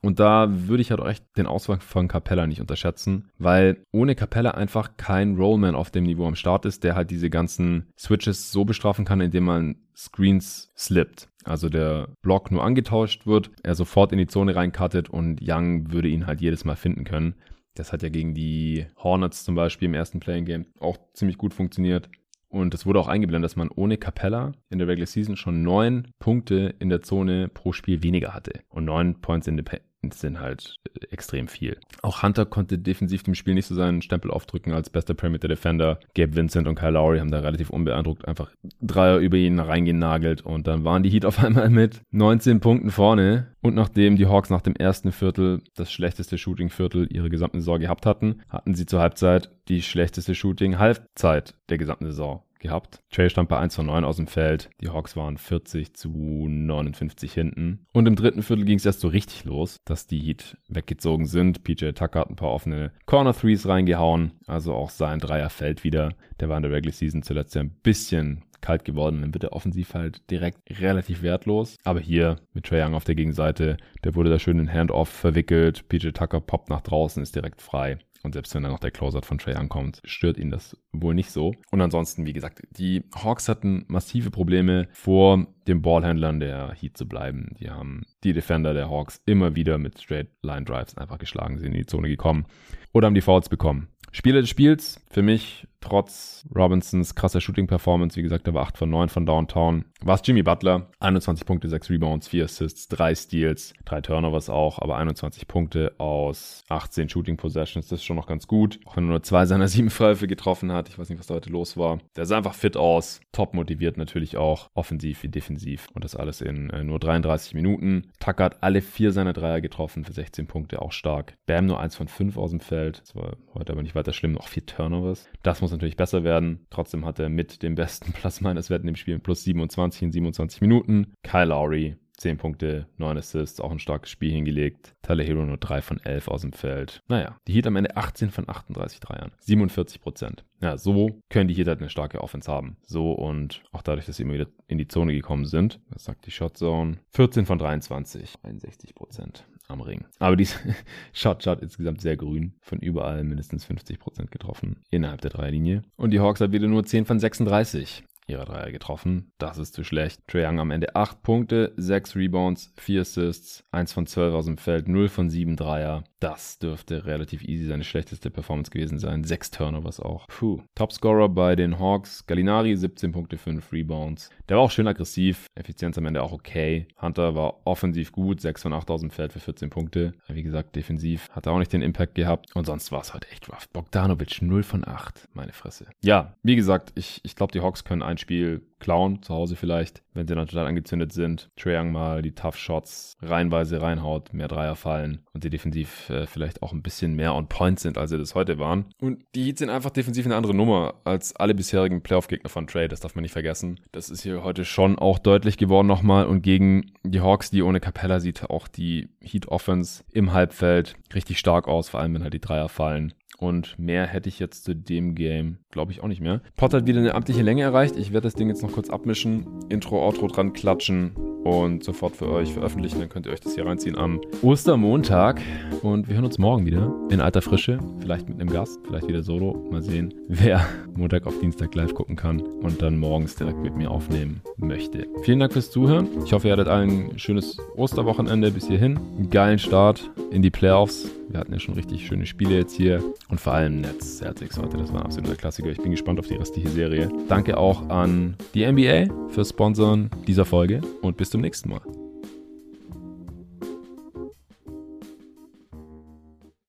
Und 0.01 0.19
da 0.19 0.47
würde 0.49 0.81
ich 0.81 0.91
halt 0.91 1.03
echt 1.03 1.25
den 1.37 1.47
Auswahl 1.47 1.79
von 1.79 2.07
Capella 2.07 2.45
nicht 2.45 2.61
unterschätzen, 2.61 3.29
weil 3.39 3.83
ohne 3.91 4.15
Capella 4.15 4.51
einfach 4.51 4.95
kein 4.95 5.35
Rollman 5.37 5.75
auf 5.75 5.89
dem 5.89 6.03
Niveau 6.03 6.27
am 6.27 6.35
Start 6.35 6.65
ist, 6.65 6.83
der 6.83 6.95
halt 6.95 7.09
diese 7.09 7.29
ganzen 7.29 7.87
Switches 7.97 8.51
so 8.51 8.63
bestrafen 8.63 9.05
kann, 9.05 9.21
indem 9.21 9.45
man 9.45 9.75
Screens 9.95 10.71
slippt. 10.77 11.29
Also 11.43 11.69
der 11.69 12.09
Block 12.21 12.51
nur 12.51 12.63
angetauscht 12.63 13.25
wird, 13.25 13.49
er 13.63 13.73
sofort 13.73 14.11
in 14.11 14.17
die 14.19 14.27
Zone 14.27 14.55
reinkattet 14.55 15.09
und 15.09 15.39
Young 15.41 15.91
würde 15.91 16.09
ihn 16.09 16.27
halt 16.27 16.41
jedes 16.41 16.63
Mal 16.63 16.75
finden 16.75 17.03
können. 17.03 17.35
Das 17.79 17.93
hat 17.93 18.03
ja 18.03 18.09
gegen 18.09 18.33
die 18.33 18.87
Hornets 18.97 19.43
zum 19.43 19.55
Beispiel 19.55 19.87
im 19.87 19.93
ersten 19.93 20.19
Playing 20.19 20.45
Game 20.45 20.65
auch 20.79 20.97
ziemlich 21.13 21.37
gut 21.37 21.53
funktioniert. 21.53 22.09
Und 22.49 22.73
es 22.73 22.85
wurde 22.85 22.99
auch 22.99 23.07
eingeblendet, 23.07 23.45
dass 23.49 23.57
man 23.57 23.69
ohne 23.69 23.97
Capella 23.97 24.53
in 24.69 24.79
der 24.79 24.87
Regular 24.87 25.05
Season 25.05 25.35
schon 25.35 25.63
neun 25.63 26.07
Punkte 26.17 26.73
in 26.79 26.89
der 26.89 27.01
Zone 27.01 27.49
pro 27.49 27.73
Spiel 27.73 28.03
weniger 28.03 28.33
hatte. 28.33 28.61
Und 28.69 28.85
neun 28.85 29.19
Points 29.21 29.47
in, 29.47 29.63
sind 30.11 30.39
halt 30.39 30.75
äh, 30.85 31.05
extrem 31.11 31.47
viel. 31.47 31.77
Auch 32.01 32.23
Hunter 32.23 32.45
konnte 32.45 32.77
defensiv 32.77 33.23
dem 33.23 33.35
Spiel 33.35 33.53
nicht 33.53 33.65
so 33.65 33.75
seinen 33.75 34.01
Stempel 34.01 34.31
aufdrücken 34.31 34.73
als 34.73 34.89
bester 34.89 35.13
Perimeter 35.13 35.47
Defender. 35.47 35.99
Gabe 36.15 36.35
Vincent 36.35 36.67
und 36.67 36.75
Kyle 36.75 36.91
Lowry 36.91 37.19
haben 37.19 37.31
da 37.31 37.39
relativ 37.39 37.69
unbeeindruckt 37.69 38.27
einfach 38.27 38.51
Dreier 38.81 39.17
über 39.17 39.37
ihn 39.37 39.59
reingenagelt 39.59 40.41
und 40.41 40.67
dann 40.67 40.85
waren 40.85 41.03
die 41.03 41.09
Heat 41.09 41.25
auf 41.25 41.39
einmal 41.43 41.69
mit 41.69 42.01
19 42.11 42.59
Punkten 42.59 42.91
vorne. 42.91 43.47
Und 43.61 43.75
nachdem 43.75 44.15
die 44.15 44.27
Hawks 44.27 44.49
nach 44.49 44.61
dem 44.61 44.75
ersten 44.75 45.11
Viertel 45.11 45.61
das 45.75 45.91
schlechteste 45.91 46.37
Shooting-Viertel 46.37 47.07
ihrer 47.11 47.29
gesamten 47.29 47.59
Saison 47.59 47.79
gehabt 47.79 48.05
hatten, 48.05 48.41
hatten 48.47 48.75
sie 48.75 48.85
zur 48.85 49.01
Halbzeit 49.01 49.51
die 49.67 49.81
schlechteste 49.81 50.35
Shooting-Halbzeit 50.35 51.55
der 51.69 51.77
gesamten 51.77 52.05
Saison 52.05 52.43
gehabt. 52.59 53.01
Trey 53.11 53.29
stand 53.29 53.49
bei 53.49 53.57
1 53.57 53.75
von 53.75 53.85
9 53.87 54.03
aus 54.03 54.17
dem 54.17 54.27
Feld. 54.27 54.69
Die 54.81 54.89
Hawks 54.89 55.15
waren 55.15 55.37
40 55.37 55.93
zu 55.93 56.09
59 56.47 57.33
hinten. 57.33 57.85
Und 57.93 58.07
im 58.07 58.15
dritten 58.15 58.43
Viertel 58.43 58.65
ging 58.65 58.77
es 58.77 58.85
erst 58.85 59.01
so 59.01 59.07
richtig 59.07 59.45
los, 59.45 59.77
dass 59.85 60.07
die 60.07 60.19
Heat 60.19 60.57
weggezogen 60.67 61.25
sind. 61.25 61.63
PJ 61.63 61.91
Tucker 61.91 62.21
hat 62.21 62.29
ein 62.29 62.35
paar 62.35 62.51
offene 62.51 62.91
Corner 63.05 63.33
Threes 63.33 63.67
reingehauen. 63.67 64.33
Also 64.47 64.73
auch 64.73 64.89
sein 64.89 65.19
Dreier 65.19 65.49
fällt 65.49 65.83
wieder. 65.83 66.13
Der 66.39 66.49
war 66.49 66.57
in 66.57 66.63
der 66.63 66.71
Regular 66.71 66.93
Season 66.93 67.23
zuletzt 67.23 67.55
ja 67.55 67.61
ein 67.61 67.75
bisschen 67.83 68.43
kalt 68.61 68.85
geworden. 68.85 69.21
Dann 69.21 69.33
wird 69.33 69.43
der 69.43 69.53
offensiv 69.53 69.93
halt 69.93 70.29
direkt 70.29 70.59
relativ 70.81 71.21
wertlos. 71.21 71.77
Aber 71.83 71.99
hier 71.99 72.37
mit 72.53 72.65
Trey 72.65 72.83
Young 72.83 72.93
auf 72.93 73.03
der 73.03 73.15
Gegenseite, 73.15 73.77
der 74.03 74.15
wurde 74.15 74.29
da 74.29 74.39
schön 74.39 74.59
in 74.59 74.71
Handoff 74.71 75.09
verwickelt. 75.09 75.87
PJ 75.89 76.09
Tucker 76.09 76.41
poppt 76.41 76.69
nach 76.69 76.81
draußen, 76.81 77.23
ist 77.23 77.35
direkt 77.35 77.61
frei. 77.61 77.99
Und 78.27 78.33
selbst 78.33 78.53
wenn 78.53 78.63
dann 78.63 78.73
noch 78.73 78.79
der 78.79 78.91
Closer 78.91 79.21
von 79.21 79.37
Trey 79.37 79.55
ankommt, 79.55 80.01
stört 80.03 80.37
ihn 80.37 80.49
das 80.49 80.75
wohl 80.91 81.13
nicht 81.13 81.31
so. 81.31 81.53
Und 81.71 81.79
ansonsten, 81.79 82.25
wie 82.25 82.33
gesagt, 82.33 82.61
die 82.71 83.05
Hawks 83.15 83.47
hatten 83.47 83.85
massive 83.87 84.31
Probleme 84.31 84.89
vor 84.91 85.47
den 85.65 85.81
Ballhändlern 85.81 86.41
der 86.41 86.73
Heat 86.73 86.97
zu 86.97 87.07
bleiben. 87.07 87.55
Die 87.57 87.69
haben 87.69 88.03
die 88.25 88.33
Defender 88.33 88.73
der 88.73 88.89
Hawks 88.89 89.21
immer 89.25 89.55
wieder 89.55 89.77
mit 89.77 90.01
Straight 90.01 90.27
Line 90.41 90.65
Drives 90.65 90.97
einfach 90.97 91.19
geschlagen, 91.19 91.57
sind 91.57 91.71
in 91.71 91.77
die 91.77 91.85
Zone 91.85 92.09
gekommen 92.09 92.47
oder 92.91 93.05
haben 93.05 93.15
die 93.15 93.21
Fouls 93.21 93.47
bekommen. 93.47 93.87
Spieler 94.11 94.41
des 94.41 94.49
Spiels 94.49 94.99
für 95.09 95.21
mich 95.21 95.65
trotz 95.87 96.45
Robinsons 96.53 97.15
krasser 97.15 97.39
Shooting-Performance, 97.39 98.17
wie 98.17 98.21
gesagt, 98.21 98.47
er 98.47 98.53
war 98.53 98.63
8 98.63 98.77
von 98.77 98.89
9 98.89 99.09
von 99.09 99.25
Downtown, 99.25 99.85
war 100.01 100.15
es 100.15 100.21
Jimmy 100.23 100.43
Butler. 100.43 100.87
21 100.99 101.45
Punkte, 101.45 101.69
6 101.69 101.89
Rebounds, 101.89 102.27
4 102.27 102.45
Assists, 102.45 102.87
3 102.89 103.15
Steals, 103.15 103.73
3 103.85 104.01
Turnovers 104.01 104.49
auch, 104.49 104.79
aber 104.79 104.97
21 104.97 105.47
Punkte 105.47 105.93
aus 105.97 106.63
18 106.69 107.09
Shooting-Possessions, 107.09 107.87
das 107.87 107.99
ist 107.99 108.05
schon 108.05 108.17
noch 108.17 108.27
ganz 108.27 108.47
gut. 108.47 108.79
Auch 108.85 108.97
wenn 108.97 109.05
er 109.05 109.11
nur 109.11 109.23
zwei 109.23 109.45
seiner 109.45 109.67
sieben 109.67 109.89
Freiwürfe 109.89 110.27
getroffen 110.27 110.71
hat, 110.71 110.89
ich 110.89 110.99
weiß 110.99 111.09
nicht, 111.09 111.19
was 111.19 111.27
da 111.27 111.35
heute 111.35 111.49
los 111.49 111.77
war. 111.77 111.99
Der 112.15 112.25
sah 112.25 112.37
einfach 112.37 112.53
fit 112.53 112.77
aus, 112.77 113.21
top 113.31 113.53
motiviert 113.53 113.97
natürlich 113.97 114.37
auch, 114.37 114.69
offensiv 114.73 115.23
wie 115.23 115.29
defensiv 115.29 115.87
und 115.93 116.03
das 116.03 116.15
alles 116.15 116.41
in 116.41 116.69
äh, 116.69 116.83
nur 116.83 116.99
33 116.99 117.53
Minuten. 117.53 118.11
Tucker 118.19 118.45
hat 118.45 118.63
alle 118.63 118.81
vier 118.81 119.11
seiner 119.11 119.33
Dreier 119.33 119.61
getroffen 119.61 120.03
für 120.03 120.13
16 120.13 120.47
Punkte, 120.47 120.81
auch 120.81 120.91
stark. 120.91 121.37
Bam 121.45 121.65
nur 121.65 121.79
1 121.79 121.95
von 121.95 122.07
5 122.07 122.37
aus 122.37 122.51
dem 122.51 122.59
Feld, 122.59 123.01
das 123.01 123.15
war 123.15 123.37
heute 123.53 123.71
aber 123.71 123.83
nicht 123.83 123.95
weiter 123.95 124.13
schlimm, 124.13 124.33
noch 124.33 124.47
4 124.47 124.65
Turnovers. 124.65 125.27
Das 125.43 125.61
muss 125.61 125.71
natürlich 125.77 125.97
besser 125.97 126.23
werden. 126.23 126.65
Trotzdem 126.69 127.05
hat 127.05 127.19
er 127.19 127.29
mit 127.29 127.63
dem 127.63 127.75
besten 127.75 128.11
Plus-Minus-Wert 128.13 128.81
in 128.81 128.87
dem 128.87 128.95
Spiel 128.95 129.19
plus 129.19 129.43
27 129.43 130.03
in 130.03 130.11
27 130.11 130.61
Minuten. 130.61 131.13
Kyle 131.23 131.45
Lowry 131.45 131.95
10 132.17 132.37
Punkte, 132.37 132.87
9 132.97 133.17
Assists, 133.17 133.61
auch 133.61 133.71
ein 133.71 133.79
starkes 133.79 134.09
Spiel 134.09 134.31
hingelegt. 134.31 134.95
Tyler 135.03 135.23
Hero 135.23 135.45
nur 135.45 135.57
3 135.57 135.81
von 135.81 135.99
11 135.99 136.27
aus 136.27 136.41
dem 136.41 136.51
Feld. 136.51 137.03
Naja, 137.07 137.37
die 137.47 137.53
Heat 137.53 137.67
am 137.67 137.75
Ende 137.75 137.95
18 137.95 138.31
von 138.31 138.49
38 138.49 138.99
Dreiern. 138.99 139.31
47 139.39 140.01
Prozent. 140.01 140.43
Ja, 140.59 140.77
so 140.77 141.21
können 141.29 141.47
die 141.47 141.53
Heat 141.53 141.67
halt 141.67 141.79
eine 141.79 141.89
starke 141.89 142.21
Offense 142.21 142.51
haben. 142.51 142.77
So 142.81 143.11
und 143.11 143.61
auch 143.71 143.83
dadurch, 143.83 144.07
dass 144.07 144.17
sie 144.17 144.23
immer 144.23 144.33
wieder 144.33 144.47
in 144.67 144.79
die 144.79 144.87
Zone 144.87 145.13
gekommen 145.13 145.45
sind. 145.45 145.79
Das 145.91 146.05
sagt 146.05 146.25
die 146.25 146.31
Shotzone. 146.31 146.97
14 147.11 147.45
von 147.45 147.59
23. 147.59 148.33
61 148.41 148.95
Prozent 148.95 149.45
am 149.67 149.81
Ring. 149.81 150.05
Aber 150.19 150.35
die 150.35 150.47
Shot 151.13 151.43
Shot 151.43 151.61
insgesamt 151.61 152.01
sehr 152.01 152.17
grün. 152.17 152.53
Von 152.61 152.79
überall 152.79 153.23
mindestens 153.23 153.65
50% 153.65 154.27
getroffen 154.29 154.77
innerhalb 154.89 155.21
der 155.21 155.31
Dreierlinie. 155.31 155.83
Und 155.95 156.11
die 156.11 156.19
Hawks 156.19 156.41
hat 156.41 156.51
wieder 156.51 156.67
nur 156.67 156.85
10 156.85 157.05
von 157.05 157.19
36 157.19 158.03
ihrer 158.27 158.45
Dreier 158.45 158.71
getroffen. 158.71 159.31
Das 159.37 159.57
ist 159.57 159.73
zu 159.73 159.83
schlecht. 159.83 160.21
Trae 160.27 160.45
Young 160.45 160.59
am 160.59 160.71
Ende 160.71 160.95
8 160.95 161.23
Punkte, 161.23 161.73
6 161.77 162.15
Rebounds, 162.15 162.73
4 162.75 163.01
Assists, 163.01 163.63
1 163.71 163.93
von 163.93 164.05
12 164.05 164.33
aus 164.33 164.45
dem 164.45 164.57
Feld, 164.57 164.87
0 164.87 165.07
von 165.07 165.29
7 165.29 165.55
Dreier. 165.55 166.03
Das 166.19 166.57
dürfte 166.57 167.05
relativ 167.05 167.43
easy 167.43 167.67
seine 167.67 167.83
schlechteste 167.83 168.31
Performance 168.31 168.71
gewesen 168.71 168.97
sein. 168.97 169.23
6 169.23 169.51
Turnovers 169.51 169.99
auch. 169.99 170.27
Puh. 170.27 170.61
Topscorer 170.73 171.29
bei 171.29 171.55
den 171.55 171.79
Hawks, 171.79 172.25
Gallinari 172.25 172.75
17 172.75 173.11
Punkte, 173.11 173.37
5 173.37 173.71
Rebounds. 173.71 174.31
Der 174.49 174.57
war 174.57 174.63
auch 174.63 174.71
schön 174.71 174.87
aggressiv, 174.87 175.45
Effizienz 175.53 175.95
am 175.97 176.07
Ende 176.07 176.23
auch 176.23 176.31
okay. 176.31 176.87
Hunter 176.99 177.35
war 177.35 177.61
offensiv 177.65 178.11
gut, 178.11 178.41
6 178.41 178.63
von 178.63 178.73
8 178.73 178.89
aus 178.89 179.01
dem 179.01 179.11
Feld 179.11 179.31
für 179.31 179.39
14 179.39 179.69
Punkte. 179.69 180.13
Wie 180.27 180.41
gesagt, 180.41 180.75
defensiv 180.75 181.29
hat 181.29 181.45
er 181.45 181.51
auch 181.51 181.59
nicht 181.59 181.71
den 181.71 181.83
Impact 181.83 182.15
gehabt. 182.15 182.55
Und 182.55 182.65
sonst 182.65 182.91
war 182.91 183.01
es 183.01 183.13
halt 183.13 183.31
echt 183.31 183.47
rough. 183.49 183.69
Bogdanovic 183.69 184.41
0 184.41 184.63
von 184.63 184.87
8. 184.87 185.29
Meine 185.33 185.53
Fresse. 185.53 185.85
Ja, 186.01 186.35
wie 186.41 186.55
gesagt, 186.55 186.93
ich, 186.95 187.19
ich 187.23 187.35
glaube, 187.35 187.51
die 187.51 187.61
Hawks 187.61 187.83
können 187.83 188.01
ein 188.01 188.17
Spiel 188.17 188.63
klauen, 188.79 189.21
zu 189.21 189.33
Hause 189.33 189.55
vielleicht, 189.55 190.03
wenn 190.13 190.27
sie 190.27 190.35
dann 190.35 190.47
total 190.47 190.67
angezündet 190.67 191.13
sind. 191.13 191.49
Trae 191.55 191.77
Young 191.77 191.91
mal 191.91 192.21
die 192.21 192.33
Tough 192.33 192.57
Shots 192.57 193.17
reihenweise 193.21 193.81
reinhaut, 193.81 194.33
mehr 194.33 194.47
Dreier 194.47 194.75
fallen 194.75 195.19
und 195.33 195.43
sie 195.43 195.49
defensiv 195.49 196.09
äh, 196.09 196.25
vielleicht 196.27 196.63
auch 196.63 196.73
ein 196.73 196.81
bisschen 196.81 197.13
mehr 197.15 197.33
on 197.35 197.47
point 197.47 197.79
sind, 197.79 197.97
als 197.97 198.11
sie 198.11 198.17
das 198.17 198.35
heute 198.35 198.59
waren. 198.59 198.85
Und 198.99 199.23
die 199.35 199.43
Heat 199.43 199.57
sind 199.57 199.69
einfach 199.69 199.91
defensiv 199.91 200.25
eine 200.25 200.35
andere 200.35 200.53
Nummer 200.53 200.95
als 201.03 201.35
alle 201.35 201.55
bisherigen 201.55 202.01
Playoff-Gegner 202.01 202.49
von 202.49 202.67
Trey, 202.67 202.87
das 202.87 202.99
darf 202.99 203.15
man 203.15 203.23
nicht 203.23 203.31
vergessen. 203.31 203.79
Das 203.91 204.09
ist 204.09 204.23
hier 204.23 204.43
heute 204.43 204.65
schon 204.65 204.97
auch 204.99 205.19
deutlich 205.19 205.57
geworden 205.57 205.87
nochmal 205.87 206.25
und 206.25 206.41
gegen 206.41 206.91
die 207.03 207.21
Hawks, 207.21 207.49
die 207.49 207.63
ohne 207.63 207.79
Capella 207.79 208.19
sieht 208.19 208.49
auch 208.49 208.67
die 208.67 209.09
Heat 209.21 209.47
Offense 209.47 210.03
im 210.11 210.33
Halbfeld 210.33 210.95
richtig 211.13 211.39
stark 211.39 211.67
aus, 211.67 211.89
vor 211.89 211.99
allem 211.99 212.13
wenn 212.13 212.23
halt 212.23 212.33
die 212.33 212.41
Dreier 212.41 212.69
fallen. 212.69 213.13
Und 213.39 213.77
mehr 213.77 214.07
hätte 214.07 214.29
ich 214.29 214.39
jetzt 214.39 214.63
zu 214.63 214.75
dem 214.75 215.13
Game, 215.13 215.57
glaube 215.69 215.91
ich, 215.91 216.01
auch 216.01 216.07
nicht 216.07 216.21
mehr. 216.21 216.41
Pot 216.55 216.73
hat 216.73 216.87
wieder 216.87 216.99
eine 216.99 217.13
amtliche 217.13 217.43
Länge 217.43 217.61
erreicht. 217.61 217.95
Ich 217.95 218.11
werde 218.11 218.25
das 218.25 218.33
Ding 218.33 218.49
jetzt 218.49 218.63
noch 218.63 218.71
kurz 218.71 218.89
abmischen, 218.89 219.45
Intro, 219.69 220.03
Outro 220.03 220.27
dran 220.27 220.53
klatschen 220.53 221.15
und 221.43 221.83
sofort 221.83 222.15
für 222.15 222.29
euch 222.29 222.53
veröffentlichen. 222.53 222.99
Dann 222.99 223.09
könnt 223.09 223.27
ihr 223.27 223.31
euch 223.31 223.39
das 223.39 223.53
hier 223.53 223.65
reinziehen 223.65 223.95
am 223.95 224.19
Ostermontag. 224.41 225.39
Und 225.83 226.07
wir 226.07 226.15
hören 226.15 226.25
uns 226.25 226.39
morgen 226.39 226.65
wieder 226.65 226.93
in 227.09 227.21
alter 227.21 227.41
Frische. 227.41 227.79
Vielleicht 227.99 228.27
mit 228.27 228.39
einem 228.39 228.49
Gast, 228.49 228.79
vielleicht 228.85 229.07
wieder 229.07 229.21
solo. 229.21 229.67
Mal 229.71 229.83
sehen, 229.83 230.13
wer 230.27 230.65
Montag 230.95 231.27
auf 231.27 231.39
Dienstag 231.39 231.75
live 231.75 231.93
gucken 231.93 232.15
kann 232.15 232.41
und 232.41 232.81
dann 232.81 232.97
morgens 232.97 233.35
direkt 233.35 233.59
mit 233.59 233.75
mir 233.75 233.91
aufnehmen 233.91 234.41
möchte. 234.57 235.05
Vielen 235.21 235.39
Dank 235.39 235.53
fürs 235.53 235.69
Zuhören. 235.69 236.07
Ich 236.25 236.33
hoffe, 236.33 236.47
ihr 236.47 236.53
hattet 236.53 236.67
allen 236.67 237.11
ein 237.11 237.19
schönes 237.19 237.57
Osterwochenende 237.75 238.51
bis 238.51 238.67
hierhin. 238.67 238.97
Einen 238.97 239.29
geilen 239.29 239.59
Start 239.59 240.09
in 240.31 240.41
die 240.41 240.49
Playoffs. 240.49 241.09
Wir 241.29 241.39
hatten 241.39 241.53
ja 241.53 241.59
schon 241.59 241.75
richtig 241.75 242.05
schöne 242.05 242.25
Spiele 242.25 242.55
jetzt 242.55 242.73
hier 242.73 243.03
und 243.29 243.39
vor 243.39 243.53
allem 243.53 243.81
Netz 243.81 244.17
Celtics 244.17 244.57
heute. 244.57 244.77
Das 244.77 244.93
war 244.93 245.01
ein 245.01 245.05
absoluter 245.05 245.35
Klassiker. 245.35 245.69
Ich 245.69 245.81
bin 245.81 245.91
gespannt 245.91 246.19
auf 246.19 246.27
die 246.27 246.35
restliche 246.35 246.69
Serie. 246.69 247.09
Danke 247.27 247.57
auch 247.57 247.89
an 247.89 248.35
die 248.53 248.65
NBA 248.65 249.13
fürs 249.29 249.49
Sponsoren 249.49 250.09
dieser 250.27 250.45
Folge 250.45 250.81
und 251.01 251.17
bis 251.17 251.29
zum 251.29 251.41
nächsten 251.41 251.69
Mal. 251.69 251.81